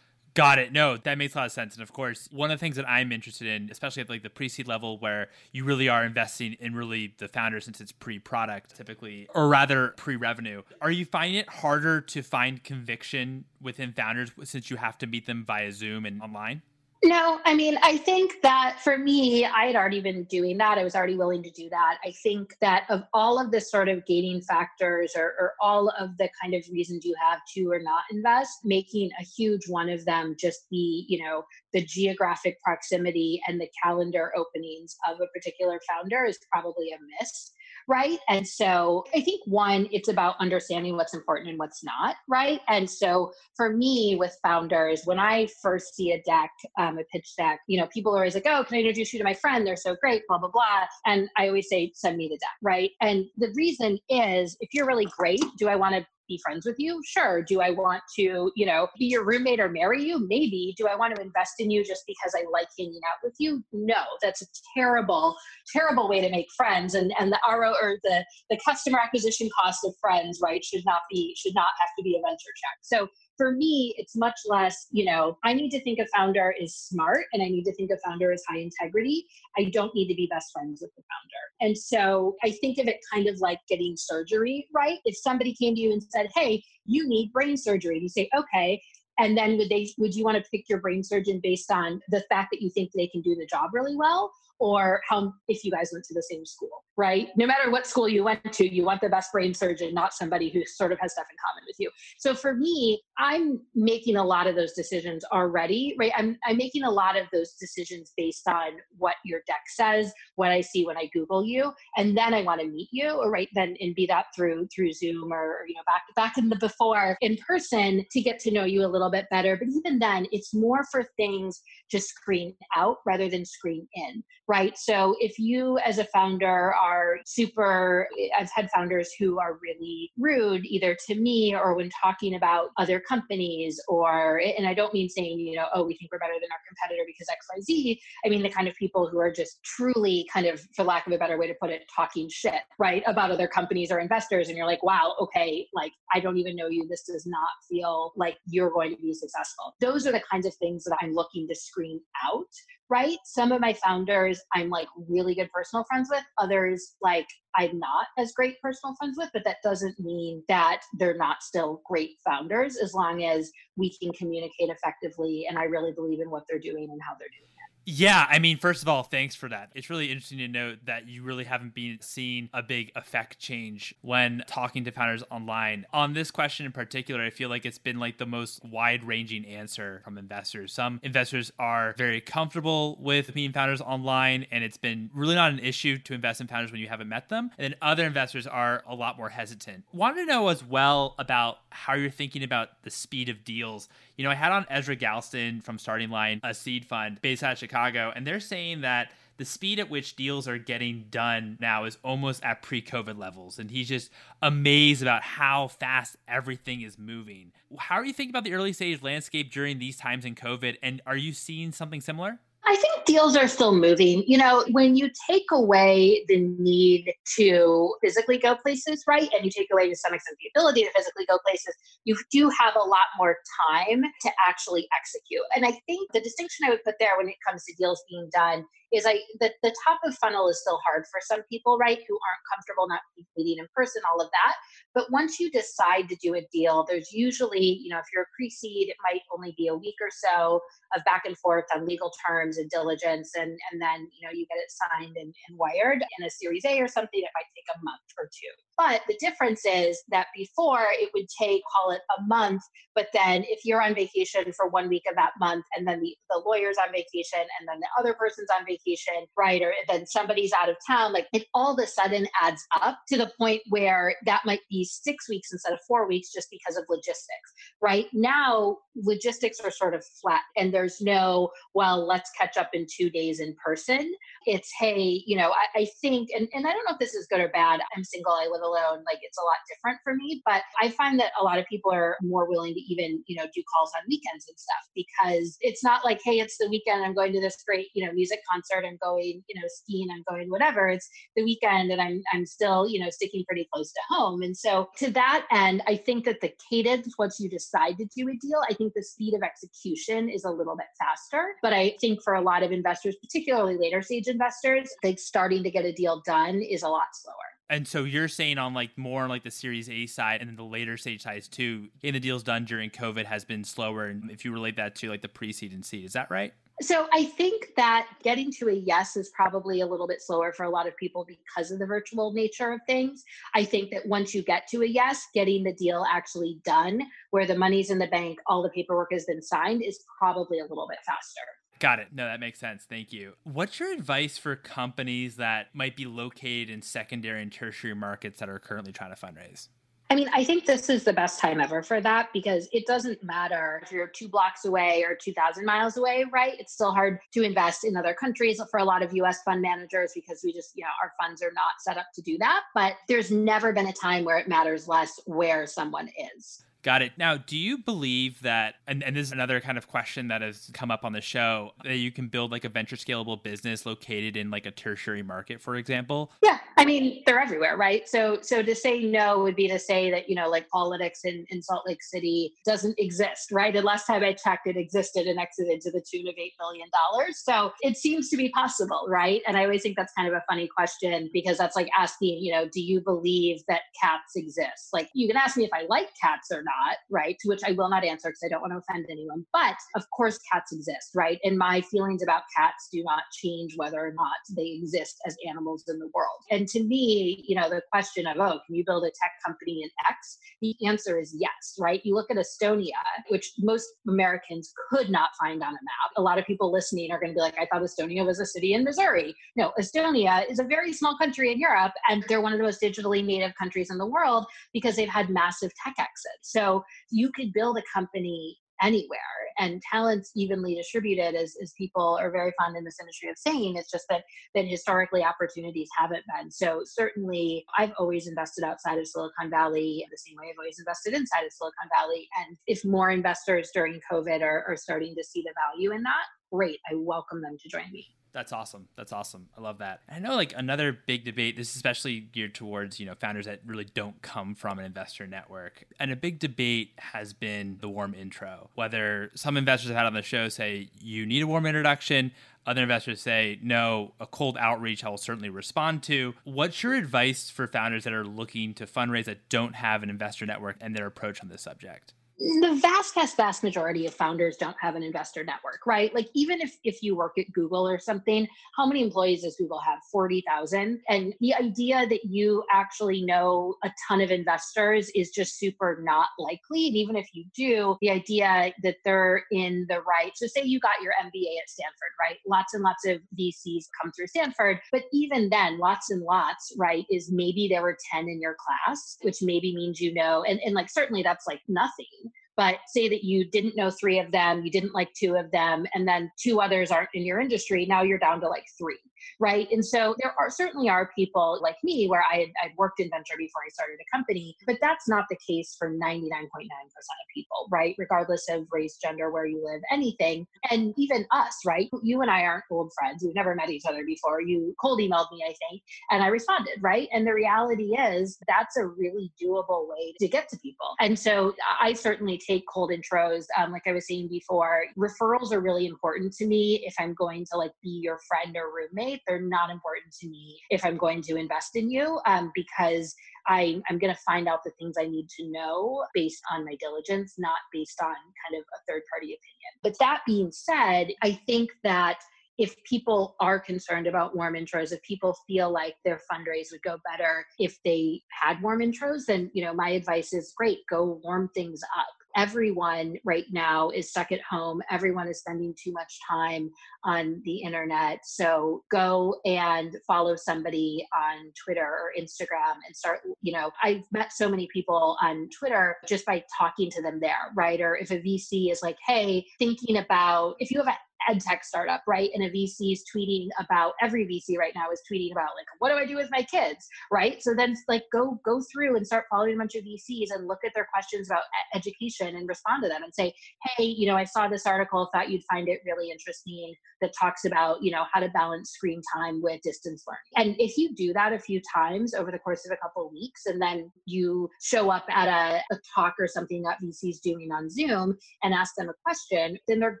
Got 0.36 0.58
it. 0.58 0.70
No, 0.70 0.98
that 0.98 1.16
makes 1.16 1.34
a 1.34 1.38
lot 1.38 1.46
of 1.46 1.52
sense. 1.52 1.76
And 1.76 1.82
of 1.82 1.94
course, 1.94 2.28
one 2.30 2.50
of 2.50 2.58
the 2.58 2.60
things 2.60 2.76
that 2.76 2.86
I'm 2.86 3.10
interested 3.10 3.48
in, 3.48 3.70
especially 3.70 4.02
at 4.02 4.10
like 4.10 4.22
the 4.22 4.28
pre-seed 4.28 4.68
level 4.68 4.98
where 4.98 5.30
you 5.50 5.64
really 5.64 5.88
are 5.88 6.04
investing 6.04 6.52
in 6.60 6.74
really 6.74 7.14
the 7.16 7.26
founder 7.26 7.58
since 7.58 7.80
it's 7.80 7.90
pre-product 7.90 8.76
typically, 8.76 9.28
or 9.34 9.48
rather 9.48 9.94
pre-revenue. 9.96 10.60
Are 10.82 10.90
you 10.90 11.06
finding 11.06 11.36
it 11.36 11.48
harder 11.48 12.02
to 12.02 12.22
find 12.22 12.62
conviction 12.62 13.46
within 13.62 13.92
founders 13.92 14.30
since 14.44 14.70
you 14.70 14.76
have 14.76 14.98
to 14.98 15.06
meet 15.06 15.24
them 15.24 15.42
via 15.46 15.72
Zoom 15.72 16.04
and 16.04 16.20
online? 16.20 16.60
No, 17.04 17.40
I 17.44 17.54
mean, 17.54 17.78
I 17.82 17.98
think 17.98 18.40
that 18.42 18.80
for 18.82 18.96
me, 18.96 19.44
I 19.44 19.66
had 19.66 19.76
already 19.76 20.00
been 20.00 20.24
doing 20.24 20.56
that. 20.58 20.78
I 20.78 20.84
was 20.84 20.96
already 20.96 21.14
willing 21.14 21.42
to 21.42 21.50
do 21.50 21.68
that. 21.70 21.98
I 22.04 22.10
think 22.22 22.56
that 22.60 22.84
of 22.88 23.04
all 23.12 23.38
of 23.38 23.50
the 23.50 23.60
sort 23.60 23.88
of 23.88 24.04
gating 24.06 24.40
factors 24.40 25.12
or, 25.14 25.34
or 25.38 25.52
all 25.60 25.90
of 25.98 26.16
the 26.16 26.28
kind 26.40 26.54
of 26.54 26.64
reasons 26.72 27.04
you 27.04 27.14
have 27.22 27.40
to 27.54 27.70
or 27.70 27.80
not 27.80 28.04
invest, 28.10 28.60
making 28.64 29.10
a 29.20 29.22
huge 29.22 29.68
one 29.68 29.90
of 29.90 30.04
them 30.06 30.36
just 30.38 30.68
be, 30.70 31.04
you 31.08 31.22
know, 31.22 31.44
the 31.72 31.84
geographic 31.84 32.60
proximity 32.62 33.40
and 33.46 33.60
the 33.60 33.68
calendar 33.82 34.32
openings 34.36 34.96
of 35.08 35.20
a 35.20 35.26
particular 35.34 35.78
founder 35.88 36.24
is 36.24 36.38
probably 36.50 36.90
a 36.90 36.98
miss 37.20 37.52
right? 37.88 38.18
And 38.28 38.46
so 38.46 39.04
I 39.14 39.20
think 39.20 39.42
one, 39.46 39.88
it's 39.92 40.08
about 40.08 40.36
understanding 40.40 40.96
what's 40.96 41.14
important 41.14 41.48
and 41.50 41.58
what's 41.58 41.84
not, 41.84 42.16
right? 42.28 42.60
And 42.68 42.88
so 42.88 43.32
for 43.56 43.70
me 43.70 44.16
with 44.18 44.36
founders, 44.42 45.02
when 45.04 45.18
I 45.18 45.48
first 45.62 45.94
see 45.94 46.12
a 46.12 46.22
deck, 46.22 46.50
um, 46.78 46.98
a 46.98 47.04
pitch 47.04 47.34
deck, 47.36 47.60
you 47.68 47.80
know, 47.80 47.86
people 47.92 48.12
are 48.14 48.18
always 48.18 48.34
like, 48.34 48.46
oh, 48.46 48.64
can 48.64 48.76
I 48.76 48.80
introduce 48.80 49.12
you 49.12 49.18
to 49.18 49.24
my 49.24 49.34
friend? 49.34 49.66
They're 49.66 49.76
so 49.76 49.96
great, 50.00 50.22
blah, 50.28 50.38
blah, 50.38 50.50
blah. 50.50 50.86
And 51.06 51.28
I 51.36 51.48
always 51.48 51.68
say, 51.68 51.92
send 51.94 52.16
me 52.16 52.28
the 52.28 52.38
deck, 52.38 52.56
right? 52.62 52.90
And 53.00 53.26
the 53.36 53.52
reason 53.54 53.98
is 54.08 54.56
if 54.60 54.74
you're 54.74 54.86
really 54.86 55.08
great, 55.16 55.42
do 55.58 55.68
I 55.68 55.76
want 55.76 55.94
to 55.94 56.06
be 56.28 56.40
friends 56.44 56.66
with 56.66 56.76
you? 56.78 57.00
Sure. 57.04 57.42
Do 57.42 57.60
I 57.60 57.70
want 57.70 58.02
to, 58.16 58.50
you 58.54 58.66
know, 58.66 58.88
be 58.98 59.06
your 59.06 59.24
roommate 59.24 59.60
or 59.60 59.68
marry 59.68 60.02
you? 60.02 60.26
Maybe. 60.28 60.74
Do 60.76 60.86
I 60.86 60.96
want 60.96 61.14
to 61.14 61.22
invest 61.22 61.54
in 61.58 61.70
you 61.70 61.84
just 61.84 62.04
because 62.06 62.34
I 62.36 62.44
like 62.52 62.68
hanging 62.78 63.00
out 63.08 63.18
with 63.22 63.34
you? 63.38 63.62
No. 63.72 64.02
That's 64.22 64.42
a 64.42 64.46
terrible, 64.76 65.36
terrible 65.72 66.08
way 66.08 66.20
to 66.20 66.30
make 66.30 66.46
friends. 66.56 66.94
And 66.94 67.12
and 67.18 67.32
the 67.32 67.40
RO 67.48 67.72
or 67.80 67.98
the 68.02 68.24
the 68.50 68.58
customer 68.64 68.98
acquisition 68.98 69.48
cost 69.62 69.80
of 69.84 69.94
friends, 70.00 70.40
right, 70.42 70.64
should 70.64 70.84
not 70.84 71.02
be 71.10 71.34
should 71.36 71.54
not 71.54 71.68
have 71.80 71.90
to 71.98 72.02
be 72.02 72.16
a 72.16 72.26
venture 72.26 72.52
check. 72.56 72.78
So 72.82 73.08
for 73.36 73.52
me, 73.52 73.94
it's 73.98 74.16
much 74.16 74.38
less, 74.46 74.86
you 74.90 75.04
know, 75.04 75.38
I 75.44 75.52
need 75.52 75.70
to 75.70 75.82
think 75.82 75.98
a 75.98 76.06
founder 76.16 76.54
is 76.58 76.74
smart 76.74 77.24
and 77.32 77.42
I 77.42 77.46
need 77.46 77.64
to 77.64 77.74
think 77.74 77.90
a 77.90 77.98
founder 78.08 78.32
is 78.32 78.42
high 78.48 78.58
integrity. 78.58 79.26
I 79.58 79.64
don't 79.64 79.94
need 79.94 80.08
to 80.08 80.14
be 80.14 80.28
best 80.30 80.52
friends 80.52 80.80
with 80.80 80.90
the 80.96 81.02
founder. 81.02 81.68
And 81.68 81.76
so 81.76 82.36
I 82.42 82.50
think 82.50 82.78
of 82.78 82.88
it 82.88 82.98
kind 83.12 83.28
of 83.28 83.38
like 83.40 83.60
getting 83.68 83.94
surgery, 83.96 84.66
right? 84.74 84.98
If 85.04 85.16
somebody 85.16 85.54
came 85.54 85.74
to 85.74 85.80
you 85.80 85.92
and 85.92 86.02
said, 86.02 86.28
hey, 86.34 86.62
you 86.84 87.08
need 87.08 87.32
brain 87.32 87.56
surgery, 87.56 87.98
you 87.98 88.08
say, 88.08 88.28
okay, 88.36 88.80
and 89.18 89.36
then 89.36 89.56
would 89.56 89.68
they 89.68 89.88
would 89.98 90.14
you 90.14 90.24
want 90.24 90.36
to 90.36 90.50
pick 90.50 90.68
your 90.68 90.80
brain 90.80 91.02
surgeon 91.02 91.40
based 91.42 91.70
on 91.70 92.00
the 92.10 92.22
fact 92.28 92.48
that 92.52 92.60
you 92.60 92.70
think 92.70 92.90
they 92.94 93.06
can 93.06 93.22
do 93.22 93.34
the 93.34 93.46
job 93.46 93.70
really 93.72 93.96
well 93.96 94.30
or 94.58 95.00
how 95.08 95.32
if 95.48 95.64
you 95.64 95.70
guys 95.70 95.90
went 95.92 96.04
to 96.04 96.14
the 96.14 96.22
same 96.22 96.44
school 96.44 96.70
right? 96.98 97.28
No 97.36 97.46
matter 97.46 97.70
what 97.70 97.86
school 97.86 98.08
you 98.08 98.24
went 98.24 98.52
to 98.54 98.74
you 98.74 98.84
want 98.84 99.00
the 99.02 99.08
best 99.08 99.30
brain 99.32 99.52
surgeon 99.52 99.92
not 99.92 100.14
somebody 100.14 100.48
who 100.48 100.64
sort 100.64 100.92
of 100.92 100.98
has 101.00 101.12
stuff 101.12 101.26
in 101.30 101.36
common 101.44 101.62
with 101.66 101.76
you. 101.78 101.90
So 102.18 102.34
for 102.34 102.54
me 102.54 103.00
i'm 103.18 103.60
making 103.74 104.16
a 104.16 104.24
lot 104.24 104.46
of 104.46 104.56
those 104.56 104.72
decisions 104.72 105.24
already 105.32 105.94
right? 105.98 106.12
I'm, 106.16 106.36
I'm 106.46 106.56
making 106.56 106.84
a 106.84 106.90
lot 106.90 107.16
of 107.16 107.26
those 107.32 107.52
decisions 107.54 108.12
based 108.16 108.48
on 108.48 108.72
what 108.98 109.16
your 109.24 109.40
deck 109.46 109.62
says 109.68 110.12
what 110.36 110.50
i 110.50 110.60
see 110.60 110.84
when 110.84 110.96
i 110.96 111.08
google 111.12 111.44
you 111.44 111.72
and 111.96 112.16
then 112.16 112.34
i 112.34 112.42
want 112.42 112.60
to 112.60 112.66
meet 112.66 112.88
you 112.92 113.10
or 113.10 113.30
right 113.30 113.48
then 113.54 113.76
and 113.80 113.94
be 113.94 114.06
that 114.06 114.26
through 114.34 114.68
through 114.74 114.92
zoom 114.92 115.32
or 115.32 115.64
you 115.66 115.74
know 115.74 115.82
back 115.86 116.02
back 116.14 116.38
in 116.38 116.48
the 116.48 116.56
before 116.56 117.16
in 117.20 117.36
person 117.46 118.04
to 118.10 118.20
get 118.20 118.38
to 118.40 118.50
know 118.50 118.64
you 118.64 118.84
a 118.84 118.86
little 118.86 119.10
bit 119.10 119.26
better. 119.30 119.56
But 119.56 119.68
even 119.68 119.98
then 119.98 120.26
it's 120.32 120.54
more 120.54 120.84
for 120.90 121.04
things 121.16 121.60
to 121.90 122.00
screen 122.00 122.54
out 122.76 122.98
rather 123.06 123.28
than 123.28 123.44
screen 123.44 123.86
in 123.94 124.22
right? 124.48 124.76
So 124.78 125.16
if 125.20 125.38
you 125.38 125.78
as 125.78 125.98
a 125.98 126.04
founder 126.04 126.74
are 126.74 127.18
super, 127.26 128.08
I've 128.38 128.50
had 128.50 128.70
founders 128.70 129.10
who 129.18 129.40
are 129.40 129.58
really 129.60 130.10
rude 130.18 130.64
either 130.64 130.96
to 131.06 131.14
me 131.16 131.54
or 131.54 131.74
when 131.74 131.90
talking 132.02 132.36
about 132.36 132.70
other 132.78 133.00
companies, 133.00 133.80
or, 133.88 134.40
and 134.56 134.66
I 134.66 134.74
don't 134.74 134.94
mean 134.94 135.08
saying, 135.08 135.40
you 135.40 135.56
know, 135.56 135.66
oh, 135.74 135.84
we 135.84 135.96
think 135.96 136.12
we're 136.12 136.18
better 136.18 136.34
than 136.34 136.50
our 136.52 136.58
competitor 136.68 137.02
because 137.06 137.26
XYZ. 137.28 137.98
I 138.24 138.28
mean 138.28 138.42
the 138.42 138.50
kind 138.50 138.68
of 138.68 138.74
people 138.76 139.08
who 139.08 139.18
are 139.18 139.32
just 139.32 139.62
truly 139.64 140.28
kind 140.32 140.46
of, 140.46 140.60
for 140.74 140.84
lack 140.84 141.06
of 141.06 141.12
a 141.12 141.18
better 141.18 141.38
way 141.38 141.48
to 141.48 141.54
put 141.60 141.70
it, 141.70 141.82
talking 141.94 142.28
shit, 142.30 142.62
right, 142.78 143.02
about 143.06 143.30
other 143.30 143.48
companies 143.48 143.90
or 143.90 143.98
investors. 143.98 144.48
And 144.48 144.56
you're 144.56 144.66
like, 144.66 144.82
wow, 144.82 145.14
okay, 145.20 145.66
like 145.74 145.92
I 146.14 146.20
don't 146.20 146.36
even 146.36 146.54
know 146.54 146.68
you. 146.68 146.86
This 146.88 147.02
does 147.02 147.26
not 147.26 147.48
feel 147.68 148.12
like 148.16 148.36
you're 148.46 148.70
going 148.70 148.94
to 148.94 149.02
be 149.02 149.12
successful. 149.12 149.74
Those 149.80 150.06
are 150.06 150.12
the 150.12 150.22
kinds 150.30 150.46
of 150.46 150.54
things 150.54 150.84
that 150.84 150.96
I'm 151.00 151.14
looking 151.14 151.48
to 151.48 151.54
screen 151.54 152.00
out 152.24 152.46
right? 152.88 153.18
Some 153.24 153.52
of 153.52 153.60
my 153.60 153.72
founders 153.72 154.35
I'm 154.54 154.70
like 154.70 154.88
really 155.08 155.34
good 155.34 155.50
personal 155.52 155.84
friends 155.84 156.08
with, 156.10 156.24
others 156.38 156.94
like 157.02 157.26
I'm 157.56 157.78
not 157.78 158.06
as 158.18 158.32
great 158.32 158.60
personal 158.60 158.94
friends 158.96 159.16
with, 159.16 159.30
but 159.32 159.44
that 159.44 159.58
doesn't 159.62 159.98
mean 159.98 160.42
that 160.48 160.82
they're 160.98 161.16
not 161.16 161.42
still 161.42 161.82
great 161.84 162.18
founders 162.24 162.76
as 162.76 162.94
long 162.94 163.24
as 163.24 163.50
we 163.76 163.96
can 163.96 164.12
communicate 164.12 164.70
effectively 164.70 165.46
and 165.48 165.58
I 165.58 165.64
really 165.64 165.92
believe 165.92 166.20
in 166.20 166.30
what 166.30 166.44
they're 166.48 166.58
doing 166.58 166.88
and 166.90 167.00
how 167.02 167.14
they're 167.18 167.28
doing 167.28 167.42
it. 167.42 167.76
Yeah, 167.88 168.26
I 168.28 168.40
mean, 168.40 168.58
first 168.58 168.82
of 168.82 168.88
all, 168.88 169.04
thanks 169.04 169.36
for 169.36 169.48
that. 169.48 169.70
It's 169.76 169.88
really 169.90 170.10
interesting 170.10 170.38
to 170.38 170.48
note 170.48 170.78
that 170.86 171.06
you 171.06 171.22
really 171.22 171.44
haven't 171.44 171.72
been 171.72 171.98
seeing 172.00 172.48
a 172.52 172.60
big 172.60 172.90
effect 172.96 173.38
change 173.38 173.94
when 174.00 174.42
talking 174.48 174.84
to 174.86 174.90
founders 174.90 175.22
online. 175.30 175.86
On 175.92 176.12
this 176.12 176.32
question 176.32 176.66
in 176.66 176.72
particular, 176.72 177.22
I 177.22 177.30
feel 177.30 177.48
like 177.48 177.64
it's 177.64 177.78
been 177.78 178.00
like 178.00 178.18
the 178.18 178.26
most 178.26 178.64
wide 178.64 179.04
ranging 179.04 179.46
answer 179.46 180.00
from 180.02 180.18
investors. 180.18 180.72
Some 180.72 180.98
investors 181.04 181.52
are 181.60 181.94
very 181.96 182.20
comfortable 182.20 182.98
with 183.00 183.32
meeting 183.36 183.52
founders 183.52 183.80
online, 183.80 184.46
and 184.50 184.64
it's 184.64 184.78
been 184.78 185.08
really 185.14 185.36
not 185.36 185.52
an 185.52 185.60
issue 185.60 185.96
to 185.96 186.12
invest 186.12 186.40
in 186.40 186.48
founders 186.48 186.72
when 186.72 186.80
you 186.80 186.88
haven't 186.88 187.08
met 187.08 187.28
them. 187.28 187.45
And 187.58 187.72
then 187.72 187.74
other 187.82 188.04
investors 188.04 188.46
are 188.46 188.82
a 188.86 188.94
lot 188.94 189.16
more 189.16 189.28
hesitant. 189.28 189.84
Wanted 189.92 190.22
to 190.22 190.26
know 190.26 190.48
as 190.48 190.64
well 190.64 191.14
about 191.18 191.58
how 191.70 191.94
you're 191.94 192.10
thinking 192.10 192.42
about 192.42 192.82
the 192.82 192.90
speed 192.90 193.28
of 193.28 193.44
deals. 193.44 193.88
You 194.16 194.24
know, 194.24 194.30
I 194.30 194.34
had 194.34 194.52
on 194.52 194.66
Ezra 194.70 194.96
Galston 194.96 195.62
from 195.62 195.78
Starting 195.78 196.10
Line, 196.10 196.40
a 196.42 196.54
seed 196.54 196.84
fund 196.84 197.20
based 197.22 197.42
out 197.42 197.52
of 197.52 197.58
Chicago, 197.58 198.12
and 198.14 198.26
they're 198.26 198.40
saying 198.40 198.82
that 198.82 199.12
the 199.38 199.44
speed 199.44 199.78
at 199.78 199.90
which 199.90 200.16
deals 200.16 200.48
are 200.48 200.58
getting 200.58 201.04
done 201.10 201.58
now 201.60 201.84
is 201.84 201.98
almost 202.02 202.42
at 202.42 202.62
pre-COVID 202.62 203.18
levels, 203.18 203.58
and 203.58 203.70
he's 203.70 203.88
just 203.88 204.10
amazed 204.40 205.02
about 205.02 205.22
how 205.22 205.68
fast 205.68 206.16
everything 206.26 206.80
is 206.80 206.98
moving. 206.98 207.52
How 207.78 207.96
are 207.96 208.04
you 208.04 208.14
thinking 208.14 208.30
about 208.30 208.44
the 208.44 208.54
early 208.54 208.72
stage 208.72 209.02
landscape 209.02 209.52
during 209.52 209.78
these 209.78 209.98
times 209.98 210.24
in 210.24 210.34
COVID, 210.34 210.76
and 210.82 211.02
are 211.06 211.16
you 211.16 211.34
seeing 211.34 211.72
something 211.72 212.00
similar? 212.00 212.38
I 212.68 212.74
think 212.74 213.04
deals 213.04 213.36
are 213.36 213.46
still 213.46 213.74
moving. 213.74 214.24
You 214.26 214.38
know, 214.38 214.64
when 214.72 214.96
you 214.96 215.08
take 215.30 215.44
away 215.52 216.24
the 216.26 216.40
need 216.58 217.12
to 217.36 217.94
physically 218.02 218.38
go 218.38 218.56
places, 218.56 219.04
right, 219.06 219.28
and 219.32 219.44
you 219.44 219.50
take 219.50 219.68
away 219.72 219.88
to 219.88 219.94
some 219.94 220.12
extent 220.12 220.36
the 220.40 220.50
ability 220.54 220.82
to 220.82 220.90
physically 220.96 221.26
go 221.26 221.38
places, 221.46 221.74
you 222.04 222.16
do 222.32 222.50
have 222.50 222.74
a 222.74 222.84
lot 222.84 223.06
more 223.18 223.36
time 223.70 224.02
to 224.02 224.30
actually 224.48 224.88
execute. 224.98 225.42
And 225.54 225.64
I 225.64 225.78
think 225.86 226.10
the 226.12 226.20
distinction 226.20 226.66
I 226.66 226.70
would 226.70 226.82
put 226.82 226.96
there 226.98 227.16
when 227.16 227.28
it 227.28 227.36
comes 227.46 227.64
to 227.64 227.74
deals 227.78 228.02
being 228.10 228.28
done 228.34 228.64
is 228.92 229.06
I 229.06 229.20
the, 229.40 229.50
the 229.62 229.74
top 229.86 230.00
of 230.04 230.14
funnel 230.16 230.48
is 230.48 230.60
still 230.60 230.80
hard 230.84 231.04
for 231.10 231.20
some 231.22 231.42
people, 231.50 231.78
right, 231.78 231.98
who 231.98 232.14
aren't 232.14 232.44
comfortable 232.52 232.88
not 232.88 233.00
meeting 233.36 233.58
in 233.58 233.66
person, 233.74 234.02
all 234.10 234.20
of 234.20 234.30
that. 234.30 234.54
But 234.96 235.12
once 235.12 235.38
you 235.38 235.50
decide 235.50 236.08
to 236.08 236.16
do 236.16 236.34
a 236.36 236.46
deal, 236.50 236.86
there's 236.88 237.12
usually, 237.12 237.60
you 237.60 237.90
know, 237.90 237.98
if 237.98 238.06
you're 238.14 238.22
a 238.22 238.32
pre-seed, 238.34 238.88
it 238.88 238.96
might 239.04 239.20
only 239.30 239.54
be 239.54 239.68
a 239.68 239.76
week 239.76 239.96
or 240.00 240.08
so 240.10 240.58
of 240.96 241.04
back 241.04 241.24
and 241.26 241.36
forth 241.36 241.66
on 241.74 241.84
legal 241.84 242.10
terms 242.26 242.56
and 242.56 242.70
diligence, 242.70 243.32
and 243.36 243.50
and 243.70 243.82
then 243.82 244.08
you 244.18 244.26
know 244.26 244.32
you 244.32 244.46
get 244.46 244.56
it 244.56 244.70
signed 244.70 245.16
and, 245.18 245.34
and 245.48 245.58
wired. 245.58 246.02
In 246.18 246.26
a 246.26 246.30
Series 246.30 246.64
A 246.64 246.80
or 246.80 246.88
something, 246.88 247.20
it 247.20 247.28
might 247.34 247.44
take 247.54 247.76
a 247.76 247.84
month 247.84 248.00
or 248.18 248.24
two. 248.24 248.48
But 248.78 249.02
the 249.06 249.18
difference 249.20 249.62
is 249.66 250.02
that 250.08 250.28
before 250.34 250.86
it 250.92 251.10
would 251.14 251.26
take, 251.38 251.62
call 251.74 251.90
it 251.90 252.00
a 252.18 252.22
month, 252.22 252.62
but 252.94 253.08
then 253.12 253.44
if 253.48 253.64
you're 253.64 253.82
on 253.82 253.94
vacation 253.94 254.50
for 254.56 254.68
one 254.68 254.88
week 254.88 255.02
of 255.08 255.16
that 255.16 255.32
month, 255.38 255.66
and 255.76 255.86
then 255.86 256.00
the, 256.00 256.16
the 256.30 256.42
lawyer's 256.46 256.76
on 256.78 256.90
vacation, 256.92 257.40
and 257.40 257.68
then 257.68 257.80
the 257.80 257.88
other 257.98 258.14
person's 258.14 258.48
on 258.58 258.64
vacation, 258.64 259.26
right, 259.36 259.60
or 259.60 259.74
then 259.88 260.06
somebody's 260.06 260.52
out 260.52 260.70
of 260.70 260.76
town, 260.86 261.12
like 261.12 261.26
it 261.34 261.44
all 261.52 261.74
of 261.74 261.84
a 261.84 261.86
sudden 261.86 262.26
adds 262.42 262.64
up 262.80 262.98
to 263.08 263.18
the 263.18 263.30
point 263.38 263.60
where 263.68 264.14
that 264.24 264.42
might 264.46 264.60
be 264.70 264.85
six 264.86 265.28
weeks 265.28 265.52
instead 265.52 265.72
of 265.72 265.80
four 265.86 266.08
weeks 266.08 266.32
just 266.32 266.48
because 266.50 266.76
of 266.76 266.84
logistics, 266.88 267.52
right? 267.82 268.06
Now, 268.12 268.78
logistics 268.96 269.60
are 269.60 269.70
sort 269.70 269.94
of 269.94 270.04
flat, 270.20 270.42
and 270.56 270.72
there's 270.72 271.00
no, 271.00 271.50
well, 271.74 272.06
let's 272.06 272.30
catch 272.38 272.56
up 272.56 272.70
in 272.72 272.86
two 272.90 273.10
days 273.10 273.40
in 273.40 273.54
person. 273.64 274.12
It's, 274.46 274.70
hey, 274.78 275.22
you 275.26 275.36
know, 275.36 275.52
I, 275.52 275.80
I 275.80 275.86
think, 276.00 276.28
and, 276.36 276.48
and 276.52 276.66
I 276.66 276.72
don't 276.72 276.84
know 276.84 276.94
if 276.94 276.98
this 276.98 277.14
is 277.14 277.26
good 277.26 277.40
or 277.40 277.48
bad. 277.48 277.80
I'm 277.96 278.04
single, 278.04 278.32
I 278.32 278.48
live 278.50 278.62
alone, 278.62 279.04
like 279.06 279.18
it's 279.22 279.38
a 279.38 279.44
lot 279.44 279.56
different 279.68 279.98
for 280.04 280.14
me. 280.14 280.42
But 280.44 280.62
I 280.80 280.90
find 280.90 281.18
that 281.20 281.32
a 281.40 281.44
lot 281.44 281.58
of 281.58 281.66
people 281.66 281.92
are 281.92 282.16
more 282.22 282.48
willing 282.48 282.74
to 282.74 282.80
even, 282.80 283.22
you 283.26 283.36
know, 283.36 283.46
do 283.54 283.62
calls 283.74 283.92
on 283.96 284.02
weekends 284.08 284.46
and 284.48 284.58
stuff 284.58 284.84
because 284.94 285.56
it's 285.60 285.82
not 285.82 286.04
like, 286.04 286.20
hey, 286.24 286.40
it's 286.40 286.58
the 286.58 286.68
weekend, 286.68 287.04
I'm 287.04 287.14
going 287.14 287.32
to 287.32 287.40
this 287.40 287.62
great, 287.66 287.88
you 287.94 288.04
know, 288.04 288.12
music 288.12 288.40
concert, 288.50 288.84
I'm 288.86 288.98
going, 289.02 289.42
you 289.48 289.60
know, 289.60 289.66
skiing, 289.68 290.08
I'm 290.10 290.24
going 290.28 290.50
whatever. 290.50 290.88
It's 290.88 291.08
the 291.34 291.44
weekend 291.44 291.90
and 291.90 292.00
I'm 292.00 292.22
I'm 292.32 292.46
still, 292.46 292.88
you 292.88 293.00
know, 293.00 293.10
sticking 293.10 293.44
pretty 293.46 293.68
close 293.72 293.92
to 293.92 294.00
home. 294.08 294.42
And 294.42 294.56
so 294.56 294.75
to 294.96 295.10
that 295.10 295.46
end, 295.50 295.82
I 295.86 295.96
think 295.96 296.24
that 296.24 296.40
the 296.40 296.52
cadence, 296.70 297.14
once 297.18 297.40
you 297.40 297.48
decide 297.48 297.98
to 297.98 298.06
do 298.16 298.28
a 298.28 298.34
deal, 298.34 298.60
I 298.68 298.74
think 298.74 298.94
the 298.94 299.02
speed 299.02 299.34
of 299.34 299.42
execution 299.42 300.28
is 300.28 300.44
a 300.44 300.50
little 300.50 300.76
bit 300.76 300.86
faster. 300.98 301.56
But 301.62 301.72
I 301.72 301.96
think 302.00 302.22
for 302.22 302.34
a 302.34 302.40
lot 302.40 302.62
of 302.62 302.72
investors, 302.72 303.16
particularly 303.16 303.76
later 303.76 304.02
stage 304.02 304.28
investors, 304.28 304.90
like 305.02 305.18
starting 305.18 305.62
to 305.62 305.70
get 305.70 305.84
a 305.84 305.92
deal 305.92 306.22
done 306.24 306.60
is 306.60 306.82
a 306.82 306.88
lot 306.88 307.08
slower. 307.12 307.34
And 307.68 307.88
so 307.88 308.04
you're 308.04 308.28
saying 308.28 308.58
on 308.58 308.74
like 308.74 308.96
more 308.96 309.24
on 309.24 309.28
like 309.28 309.42
the 309.42 309.50
Series 309.50 309.90
A 309.90 310.06
side 310.06 310.40
and 310.40 310.48
then 310.48 310.56
the 310.56 310.64
later 310.64 310.96
stage 310.96 311.22
sides 311.22 311.48
too, 311.48 311.88
getting 312.00 312.14
the 312.14 312.20
deals 312.20 312.42
done 312.44 312.64
during 312.64 312.90
COVID 312.90 313.24
has 313.24 313.44
been 313.44 313.64
slower. 313.64 314.06
And 314.06 314.30
if 314.30 314.44
you 314.44 314.52
relate 314.52 314.76
that 314.76 314.94
to 314.96 315.08
like 315.08 315.22
the 315.22 315.28
pre-seed 315.28 315.72
and 315.72 315.84
seed, 315.84 316.04
is 316.04 316.12
that 316.12 316.30
right? 316.30 316.54
So 316.82 317.08
I 317.12 317.24
think 317.24 317.68
that 317.76 318.06
getting 318.22 318.52
to 318.58 318.68
a 318.68 318.72
yes 318.72 319.16
is 319.16 319.30
probably 319.30 319.80
a 319.80 319.86
little 319.86 320.06
bit 320.06 320.20
slower 320.20 320.52
for 320.52 320.64
a 320.64 320.70
lot 320.70 320.86
of 320.86 320.94
people 320.96 321.26
because 321.26 321.70
of 321.70 321.78
the 321.78 321.86
virtual 321.86 322.32
nature 322.32 322.70
of 322.70 322.80
things. 322.86 323.24
I 323.54 323.64
think 323.64 323.90
that 323.92 324.06
once 324.06 324.34
you 324.34 324.42
get 324.42 324.68
to 324.68 324.82
a 324.82 324.86
yes, 324.86 325.26
getting 325.32 325.64
the 325.64 325.72
deal 325.72 326.04
actually 326.10 326.60
done, 326.64 327.02
where 327.30 327.46
the 327.46 327.56
money's 327.56 327.90
in 327.90 327.98
the 327.98 328.08
bank, 328.08 328.38
all 328.46 328.62
the 328.62 328.68
paperwork 328.68 329.12
has 329.12 329.24
been 329.24 329.40
signed, 329.40 329.82
is 329.82 330.04
probably 330.18 330.58
a 330.58 330.64
little 330.64 330.86
bit 330.88 330.98
faster. 331.06 331.40
Got 331.78 331.98
it. 331.98 332.08
No, 332.12 332.26
that 332.26 332.40
makes 332.40 332.58
sense. 332.58 332.84
Thank 332.88 333.12
you. 333.12 333.34
What's 333.44 333.80
your 333.80 333.92
advice 333.92 334.38
for 334.38 334.56
companies 334.56 335.36
that 335.36 335.74
might 335.74 335.96
be 335.96 336.06
located 336.06 336.70
in 336.70 336.82
secondary 336.82 337.42
and 337.42 337.52
tertiary 337.52 337.94
markets 337.94 338.40
that 338.40 338.48
are 338.48 338.58
currently 338.58 338.92
trying 338.92 339.14
to 339.14 339.20
fundraise? 339.20 339.68
I 340.08 340.14
mean, 340.14 340.28
I 340.32 340.44
think 340.44 340.66
this 340.66 340.88
is 340.88 341.02
the 341.02 341.12
best 341.12 341.40
time 341.40 341.60
ever 341.60 341.82
for 341.82 342.00
that 342.00 342.28
because 342.32 342.68
it 342.72 342.86
doesn't 342.86 343.24
matter 343.24 343.80
if 343.82 343.90
you're 343.90 344.06
two 344.06 344.28
blocks 344.28 344.64
away 344.64 345.02
or 345.02 345.16
2,000 345.16 345.64
miles 345.64 345.96
away, 345.96 346.24
right? 346.32 346.54
It's 346.60 346.74
still 346.74 346.92
hard 346.92 347.18
to 347.32 347.42
invest 347.42 347.84
in 347.84 347.96
other 347.96 348.14
countries 348.14 348.62
for 348.70 348.78
a 348.78 348.84
lot 348.84 349.02
of 349.02 349.12
US 349.14 349.42
fund 349.42 349.60
managers 349.60 350.12
because 350.14 350.42
we 350.44 350.52
just, 350.52 350.76
you 350.76 350.84
know, 350.84 350.90
our 351.02 351.12
funds 351.20 351.42
are 351.42 351.52
not 351.52 351.80
set 351.80 351.98
up 351.98 352.06
to 352.14 352.22
do 352.22 352.38
that. 352.38 352.62
But 352.72 352.94
there's 353.08 353.32
never 353.32 353.72
been 353.72 353.88
a 353.88 353.92
time 353.92 354.24
where 354.24 354.38
it 354.38 354.46
matters 354.46 354.86
less 354.86 355.18
where 355.26 355.66
someone 355.66 356.08
is. 356.36 356.62
Got 356.86 357.02
it. 357.02 357.14
Now, 357.18 357.36
do 357.36 357.56
you 357.56 357.78
believe 357.78 358.40
that, 358.42 358.76
and, 358.86 359.02
and 359.02 359.16
this 359.16 359.26
is 359.26 359.32
another 359.32 359.60
kind 359.60 359.76
of 359.76 359.88
question 359.88 360.28
that 360.28 360.40
has 360.40 360.70
come 360.72 360.92
up 360.92 361.04
on 361.04 361.12
the 361.12 361.20
show, 361.20 361.72
that 361.82 361.96
you 361.96 362.12
can 362.12 362.28
build 362.28 362.52
like 362.52 362.64
a 362.64 362.68
venture 362.68 362.94
scalable 362.94 363.42
business 363.42 363.84
located 363.84 364.36
in 364.36 364.52
like 364.52 364.66
a 364.66 364.70
tertiary 364.70 365.24
market, 365.24 365.60
for 365.60 365.74
example? 365.74 366.30
Yeah, 366.44 366.60
I 366.76 366.84
mean, 366.84 367.24
they're 367.26 367.40
everywhere, 367.40 367.76
right? 367.76 368.08
So, 368.08 368.38
so 368.40 368.62
to 368.62 368.72
say 368.72 369.02
no 369.02 369.40
would 369.40 369.56
be 369.56 369.66
to 369.66 369.80
say 369.80 370.12
that 370.12 370.28
you 370.28 370.36
know, 370.36 370.48
like 370.48 370.68
Qualtrics 370.72 371.24
in, 371.24 371.44
in 371.50 371.60
Salt 371.60 371.82
Lake 371.88 372.04
City 372.04 372.54
doesn't 372.64 372.96
exist, 373.00 373.50
right? 373.50 373.74
The 373.74 373.82
last 373.82 374.06
time 374.06 374.22
I 374.22 374.34
checked, 374.34 374.68
it 374.68 374.76
existed 374.76 375.26
and 375.26 375.40
exited 375.40 375.80
to 375.80 375.90
the 375.90 376.00
tune 376.00 376.28
of 376.28 376.34
eight 376.38 376.52
billion 376.56 376.88
dollars. 376.92 377.42
So 377.42 377.72
it 377.82 377.96
seems 377.96 378.28
to 378.28 378.36
be 378.36 378.50
possible, 378.50 379.06
right? 379.08 379.42
And 379.48 379.56
I 379.56 379.64
always 379.64 379.82
think 379.82 379.96
that's 379.96 380.12
kind 380.12 380.28
of 380.28 380.34
a 380.34 380.44
funny 380.48 380.68
question 380.68 381.30
because 381.32 381.58
that's 381.58 381.74
like 381.74 381.88
asking, 381.98 382.44
you 382.44 382.52
know, 382.52 382.68
do 382.68 382.80
you 382.80 383.00
believe 383.00 383.62
that 383.66 383.80
cats 384.00 384.36
exist? 384.36 384.90
Like 384.92 385.10
you 385.14 385.26
can 385.26 385.36
ask 385.36 385.56
me 385.56 385.64
if 385.64 385.72
I 385.72 385.84
like 385.88 386.10
cats 386.22 386.52
or 386.52 386.62
not, 386.62 386.75
right? 387.10 387.36
To 387.40 387.48
which 387.48 387.60
I 387.66 387.72
will 387.72 387.88
not 387.88 388.04
answer 388.04 388.28
because 388.28 388.42
I 388.44 388.48
don't 388.48 388.60
want 388.60 388.72
to 388.72 388.78
offend 388.78 389.06
anyone. 389.10 389.44
But 389.52 389.76
of 389.94 390.04
course, 390.10 390.38
cats 390.52 390.72
exist, 390.72 391.10
right? 391.14 391.38
And 391.44 391.58
my 391.58 391.80
feelings 391.80 392.22
about 392.22 392.42
cats 392.56 392.88
do 392.92 393.02
not 393.04 393.22
change 393.32 393.74
whether 393.76 393.98
or 393.98 394.12
not 394.12 394.36
they 394.56 394.78
exist 394.80 395.16
as 395.26 395.36
animals 395.48 395.84
in 395.88 395.98
the 395.98 396.10
world. 396.14 396.38
And 396.50 396.68
to 396.68 396.82
me, 396.82 397.44
you 397.46 397.56
know, 397.56 397.68
the 397.68 397.82
question 397.92 398.26
of, 398.26 398.36
oh, 398.38 398.60
can 398.66 398.74
you 398.74 398.84
build 398.86 399.04
a 399.04 399.08
tech 399.08 399.32
company 399.44 399.82
in 399.82 399.90
X? 400.08 400.38
The 400.62 400.74
answer 400.86 401.18
is 401.18 401.34
yes, 401.38 401.76
right? 401.78 402.00
You 402.04 402.14
look 402.14 402.30
at 402.30 402.36
Estonia, 402.36 402.92
which 403.28 403.52
most 403.58 403.86
Americans 404.08 404.72
could 404.90 405.10
not 405.10 405.30
find 405.40 405.62
on 405.62 405.70
a 405.70 405.72
map. 405.72 406.10
A 406.16 406.22
lot 406.22 406.38
of 406.38 406.46
people 406.46 406.72
listening 406.72 407.10
are 407.12 407.20
going 407.20 407.32
to 407.32 407.34
be 407.34 407.40
like, 407.40 407.56
I 407.58 407.66
thought 407.66 407.82
Estonia 407.82 408.24
was 408.24 408.40
a 408.40 408.46
city 408.46 408.74
in 408.74 408.84
Missouri. 408.84 409.34
No, 409.56 409.72
Estonia 409.78 410.48
is 410.50 410.58
a 410.58 410.64
very 410.64 410.92
small 410.92 411.16
country 411.16 411.52
in 411.52 411.58
Europe, 411.58 411.92
and 412.08 412.24
they're 412.28 412.40
one 412.40 412.52
of 412.52 412.58
the 412.58 412.64
most 412.64 412.80
digitally 412.80 413.24
native 413.24 413.54
countries 413.56 413.90
in 413.90 413.98
the 413.98 414.06
world 414.06 414.46
because 414.72 414.96
they've 414.96 415.08
had 415.08 415.30
massive 415.30 415.70
tech 415.82 415.94
exits. 415.98 416.52
So 416.52 416.65
you 417.10 417.30
could 417.32 417.52
build 417.52 417.78
a 417.78 417.82
company 417.92 418.56
anywhere 418.82 419.18
and 419.58 419.80
talent's 419.90 420.32
evenly 420.36 420.74
distributed 420.74 421.34
as, 421.34 421.54
as 421.62 421.72
people 421.78 422.18
are 422.20 422.30
very 422.30 422.52
fond 422.58 422.76
in 422.76 422.84
this 422.84 422.98
industry 423.00 423.28
of 423.30 423.38
saying 423.38 423.76
it's 423.76 423.90
just 423.90 424.04
that 424.10 424.22
that 424.54 424.66
historically 424.66 425.24
opportunities 425.24 425.88
haven't 425.96 426.24
been. 426.36 426.50
So 426.50 426.82
certainly 426.84 427.64
i've 427.78 427.92
always 427.98 428.26
invested 428.26 428.64
outside 428.64 428.98
of 428.98 429.06
silicon 429.06 429.50
valley 429.50 430.06
the 430.10 430.18
same 430.18 430.36
way 430.38 430.48
i've 430.50 430.58
always 430.58 430.78
invested 430.78 431.14
inside 431.14 431.44
of 431.44 431.52
silicon 431.52 431.88
valley 431.94 432.28
and 432.38 432.56
if 432.66 432.84
more 432.84 433.10
investors 433.10 433.70
during 433.72 434.00
covid 434.10 434.42
are, 434.42 434.64
are 434.68 434.76
starting 434.76 435.14
to 435.16 435.24
see 435.24 435.42
the 435.42 435.54
value 435.54 435.92
in 435.92 436.02
that 436.02 436.26
great 436.52 436.78
i 436.90 436.94
welcome 436.94 437.40
them 437.40 437.56
to 437.60 437.68
join 437.68 437.90
me 437.92 438.06
that's 438.36 438.52
awesome. 438.52 438.86
That's 438.96 439.12
awesome. 439.12 439.48
I 439.56 439.62
love 439.62 439.78
that. 439.78 440.02
I 440.10 440.18
know 440.18 440.36
like 440.36 440.52
another 440.54 440.92
big 440.92 441.24
debate, 441.24 441.56
this 441.56 441.70
is 441.70 441.76
especially 441.76 442.20
geared 442.20 442.54
towards, 442.54 443.00
you 443.00 443.06
know, 443.06 443.14
founders 443.14 443.46
that 443.46 443.60
really 443.64 443.86
don't 443.86 444.20
come 444.20 444.54
from 444.54 444.78
an 444.78 444.84
investor 444.84 445.26
network. 445.26 445.84
And 445.98 446.12
a 446.12 446.16
big 446.16 446.38
debate 446.38 446.90
has 446.98 447.32
been 447.32 447.78
the 447.80 447.88
warm 447.88 448.12
intro. 448.12 448.68
Whether 448.74 449.30
some 449.34 449.56
investors 449.56 449.88
have 449.88 449.96
had 449.96 450.04
on 450.04 450.12
the 450.12 450.20
show 450.20 450.50
say 450.50 450.90
you 451.00 451.24
need 451.24 451.44
a 451.44 451.46
warm 451.46 451.64
introduction, 451.64 452.30
other 452.66 452.82
investors 452.82 453.22
say, 453.22 453.58
no, 453.62 454.12
a 454.20 454.26
cold 454.26 454.58
outreach 454.60 455.02
I 455.02 455.08
will 455.08 455.16
certainly 455.16 455.48
respond 455.48 456.02
to. 456.04 456.34
What's 456.44 456.82
your 456.82 456.92
advice 456.92 457.48
for 457.48 457.66
founders 457.66 458.04
that 458.04 458.12
are 458.12 458.26
looking 458.26 458.74
to 458.74 458.86
fundraise 458.86 459.24
that 459.24 459.48
don't 459.48 459.76
have 459.76 460.02
an 460.02 460.10
investor 460.10 460.44
network 460.44 460.76
and 460.82 460.94
their 460.94 461.06
approach 461.06 461.40
on 461.40 461.48
this 461.48 461.62
subject? 461.62 462.12
The 462.38 462.78
vast 462.82 463.14
vast 463.14 463.36
vast 463.36 463.62
majority 463.62 464.04
of 464.04 464.12
founders 464.12 464.58
don't 464.58 464.76
have 464.78 464.94
an 464.94 465.02
investor 465.02 465.42
network 465.42 465.80
right? 465.86 466.14
Like 466.14 466.28
even 466.34 466.60
if 466.60 466.76
if 466.84 467.02
you 467.02 467.16
work 467.16 467.38
at 467.38 467.50
google 467.52 467.88
or 467.88 467.98
something 467.98 468.46
how 468.76 468.86
many 468.86 469.02
employees 469.02 469.42
does 469.42 469.56
google 469.56 469.80
have? 469.80 470.00
40000 470.12 471.00
and 471.08 471.34
the 471.40 471.54
idea 471.54 472.06
that 472.08 472.24
you 472.24 472.62
actually 472.70 473.22
know 473.22 473.76
a 473.84 473.90
ton 474.06 474.20
of 474.20 474.30
investors 474.30 475.10
is 475.14 475.30
just 475.30 475.58
super 475.58 476.00
not 476.02 476.28
likely. 476.38 476.88
And 476.88 476.96
even 476.96 477.16
if 477.16 477.28
you 477.32 477.44
do 477.54 477.96
the 478.02 478.10
idea 478.10 478.72
that 478.82 478.96
they're 479.04 479.44
in 479.50 479.86
the 479.88 480.02
right 480.02 480.32
so 480.34 480.46
say 480.46 480.62
you 480.62 480.78
got 480.78 481.00
your 481.02 481.14
mba 481.24 481.58
at 481.62 481.70
stanford 481.70 482.12
right? 482.20 482.36
Lots 482.46 482.74
and 482.74 482.82
lots 482.82 483.06
of 483.06 483.20
vcs 483.38 483.84
come 484.00 484.12
through 484.12 484.26
stanford 484.26 484.78
but 484.92 485.04
even 485.12 485.48
then 485.48 485.78
lots 485.78 486.10
and 486.10 486.22
lots 486.22 486.74
right 486.76 487.06
is 487.10 487.30
maybe 487.32 487.66
there 487.68 487.82
were 487.82 487.96
10 488.12 488.28
in 488.28 488.40
your 488.40 488.56
class 488.58 489.16
which 489.22 489.38
maybe 489.40 489.74
means 489.74 490.00
you 490.00 490.12
know 490.12 490.44
and, 490.44 490.60
and 490.64 490.74
like 490.74 490.90
certainly 490.90 491.22
that's 491.22 491.46
like 491.46 491.60
nothing 491.68 492.25
but 492.56 492.76
say 492.86 493.08
that 493.08 493.24
you 493.24 493.48
didn't 493.50 493.76
know 493.76 493.90
three 493.90 494.18
of 494.18 494.32
them, 494.32 494.62
you 494.64 494.70
didn't 494.70 494.94
like 494.94 495.12
two 495.14 495.36
of 495.36 495.50
them, 495.50 495.86
and 495.94 496.08
then 496.08 496.30
two 496.38 496.60
others 496.60 496.90
aren't 496.90 497.10
in 497.14 497.24
your 497.24 497.40
industry, 497.40 497.86
now 497.86 498.02
you're 498.02 498.18
down 498.18 498.40
to 498.40 498.48
like 498.48 498.64
three 498.78 498.98
right? 499.40 499.68
And 499.70 499.84
so 499.84 500.14
there 500.20 500.34
are 500.38 500.50
certainly 500.50 500.88
are 500.88 501.10
people 501.14 501.58
like 501.62 501.76
me 501.82 502.06
where 502.08 502.24
I 502.30 502.38
had 502.38 502.48
I'd 502.62 502.76
worked 502.76 503.00
in 503.00 503.10
venture 503.10 503.34
before 503.38 503.62
I 503.66 503.70
started 503.70 503.98
a 504.00 504.16
company, 504.16 504.56
but 504.66 504.76
that's 504.80 505.08
not 505.08 505.24
the 505.30 505.36
case 505.46 505.76
for 505.78 505.90
99.9% 505.90 506.30
of 506.30 507.26
people, 507.34 507.68
right? 507.70 507.94
Regardless 507.98 508.46
of 508.50 508.66
race, 508.72 508.98
gender, 509.02 509.30
where 509.30 509.46
you 509.46 509.62
live, 509.64 509.80
anything. 509.90 510.46
And 510.70 510.94
even 510.96 511.26
us, 511.30 511.58
right? 511.66 511.88
You 512.02 512.22
and 512.22 512.30
I 512.30 512.42
aren't 512.42 512.64
old 512.70 512.92
friends. 512.98 513.22
We've 513.24 513.34
never 513.34 513.54
met 513.54 513.70
each 513.70 513.84
other 513.88 514.04
before. 514.04 514.40
You 514.40 514.74
cold 514.80 515.00
emailed 515.00 515.30
me, 515.32 515.44
I 515.44 515.54
think, 515.68 515.82
and 516.10 516.22
I 516.22 516.28
responded, 516.28 516.78
right? 516.80 517.08
And 517.12 517.26
the 517.26 517.34
reality 517.34 517.94
is 517.96 518.38
that's 518.48 518.76
a 518.76 518.86
really 518.86 519.32
doable 519.42 519.88
way 519.88 520.14
to 520.20 520.28
get 520.28 520.48
to 520.50 520.58
people. 520.58 520.94
And 521.00 521.18
so 521.18 521.54
I 521.80 521.92
certainly 521.92 522.38
take 522.38 522.64
cold 522.72 522.90
intros. 522.90 523.44
Um, 523.58 523.72
like 523.72 523.82
I 523.86 523.92
was 523.92 524.06
saying 524.06 524.28
before, 524.28 524.84
referrals 524.96 525.52
are 525.52 525.60
really 525.60 525.86
important 525.86 526.32
to 526.34 526.46
me 526.46 526.84
if 526.84 526.94
I'm 526.98 527.14
going 527.14 527.44
to 527.52 527.58
like 527.58 527.72
be 527.82 528.00
your 528.02 528.18
friend 528.28 528.56
or 528.56 528.72
roommate 528.72 529.15
they're 529.26 529.40
not 529.40 529.70
important 529.70 530.12
to 530.20 530.28
me 530.28 530.58
if 530.70 530.84
I'm 530.84 530.96
going 530.96 531.22
to 531.22 531.36
invest 531.36 531.76
in 531.76 531.90
you 531.90 532.20
um, 532.26 532.52
because 532.54 533.14
I, 533.48 533.80
I'm 533.88 533.98
going 533.98 534.12
to 534.12 534.20
find 534.26 534.48
out 534.48 534.60
the 534.64 534.72
things 534.78 534.96
I 534.98 535.06
need 535.06 535.28
to 535.38 535.50
know 535.50 536.04
based 536.14 536.42
on 536.52 536.64
my 536.64 536.76
diligence, 536.80 537.34
not 537.38 537.58
based 537.72 538.00
on 538.02 538.08
kind 538.08 538.60
of 538.60 538.62
a 538.62 538.78
third 538.88 539.02
party 539.10 539.26
opinion. 539.26 539.72
But 539.82 539.96
that 540.00 540.22
being 540.26 540.50
said, 540.52 541.08
I 541.22 541.40
think 541.46 541.70
that 541.84 542.18
if 542.58 542.74
people 542.84 543.36
are 543.40 543.58
concerned 543.58 544.06
about 544.06 544.36
warm 544.36 544.54
intros 544.54 544.92
if 544.92 545.02
people 545.02 545.36
feel 545.46 545.70
like 545.70 545.94
their 546.04 546.20
fundraise 546.30 546.68
would 546.70 546.82
go 546.82 546.96
better 547.10 547.44
if 547.58 547.78
they 547.84 548.20
had 548.30 548.60
warm 548.62 548.80
intros 548.80 549.22
then 549.26 549.50
you 549.54 549.64
know 549.64 549.74
my 549.74 549.90
advice 549.90 550.32
is 550.32 550.52
great 550.56 550.80
go 550.90 551.20
warm 551.22 551.48
things 551.54 551.80
up 551.98 552.06
everyone 552.36 553.16
right 553.24 553.46
now 553.50 553.88
is 553.90 554.10
stuck 554.10 554.30
at 554.30 554.40
home. 554.42 554.82
Everyone 554.90 555.26
is 555.26 555.40
spending 555.40 555.74
too 555.82 555.92
much 555.92 556.18
time 556.28 556.70
on 557.02 557.40
the 557.44 557.62
internet. 557.62 558.20
So 558.24 558.84
go 558.90 559.40
and 559.46 559.96
follow 560.06 560.36
somebody 560.36 561.04
on 561.16 561.50
Twitter 561.64 561.86
or 561.86 562.12
Instagram 562.18 562.74
and 562.86 562.94
start, 562.94 563.20
you 563.40 563.52
know, 563.52 563.70
I've 563.82 564.04
met 564.12 564.32
so 564.32 564.48
many 564.50 564.68
people 564.72 565.16
on 565.22 565.48
Twitter 565.58 565.96
just 566.06 566.26
by 566.26 566.44
talking 566.56 566.90
to 566.90 567.02
them 567.02 567.18
there, 567.20 567.52
right? 567.56 567.80
Or 567.80 567.96
if 567.96 568.10
a 568.10 568.20
VC 568.20 568.70
is 568.70 568.82
like, 568.82 568.98
hey, 569.06 569.46
thinking 569.58 569.96
about 569.96 570.56
if 570.58 570.70
you 570.70 570.78
have 570.78 570.88
a 570.88 570.98
ed 571.28 571.40
tech 571.40 571.64
startup, 571.64 572.02
right? 572.06 572.30
And 572.34 572.44
a 572.44 572.50
VC 572.50 572.92
is 572.92 573.04
tweeting 573.14 573.48
about 573.58 573.94
every 574.02 574.26
VC 574.26 574.58
right 574.58 574.72
now 574.74 574.90
is 574.92 575.02
tweeting 575.10 575.32
about 575.32 575.50
like, 575.56 575.66
what 575.78 575.90
do 575.90 575.96
I 575.96 576.06
do 576.06 576.16
with 576.16 576.28
my 576.30 576.42
kids, 576.42 576.86
right? 577.12 577.42
So 577.42 577.54
then 577.54 577.76
like 577.88 578.04
go 578.12 578.40
go 578.44 578.60
through 578.72 578.96
and 578.96 579.06
start 579.06 579.24
following 579.30 579.54
a 579.54 579.58
bunch 579.58 579.74
of 579.74 579.84
VCs 579.84 580.28
and 580.34 580.46
look 580.46 580.60
at 580.64 580.72
their 580.74 580.88
questions 580.92 581.28
about 581.28 581.42
education 581.74 582.36
and 582.36 582.48
respond 582.48 582.82
to 582.82 582.88
them 582.88 583.02
and 583.02 583.14
say, 583.14 583.34
hey, 583.76 583.84
you 583.84 584.06
know, 584.06 584.16
I 584.16 584.24
saw 584.24 584.48
this 584.48 584.66
article, 584.66 585.08
thought 585.12 585.30
you'd 585.30 585.44
find 585.50 585.68
it 585.68 585.80
really 585.84 586.10
interesting 586.10 586.74
that 587.00 587.12
talks 587.18 587.44
about 587.44 587.82
you 587.82 587.90
know 587.90 588.04
how 588.12 588.20
to 588.20 588.28
balance 588.30 588.70
screen 588.70 589.00
time 589.14 589.42
with 589.42 589.60
distance 589.62 590.04
learning. 590.06 590.48
And 590.48 590.60
if 590.60 590.76
you 590.78 590.94
do 590.94 591.12
that 591.12 591.32
a 591.32 591.38
few 591.38 591.60
times 591.74 592.14
over 592.14 592.30
the 592.30 592.38
course 592.38 592.66
of 592.66 592.72
a 592.72 592.76
couple 592.76 593.06
of 593.06 593.12
weeks, 593.12 593.46
and 593.46 593.60
then 593.60 593.90
you 594.06 594.48
show 594.62 594.90
up 594.90 595.04
at 595.10 595.28
a, 595.28 595.60
a 595.74 595.78
talk 595.94 596.14
or 596.18 596.28
something 596.28 596.62
that 596.62 596.78
VC's 596.82 597.20
doing 597.20 597.50
on 597.52 597.68
Zoom 597.70 598.16
and 598.42 598.54
ask 598.54 598.74
them 598.76 598.88
a 598.88 598.94
question, 599.04 599.58
then 599.68 599.80
they're 599.80 600.00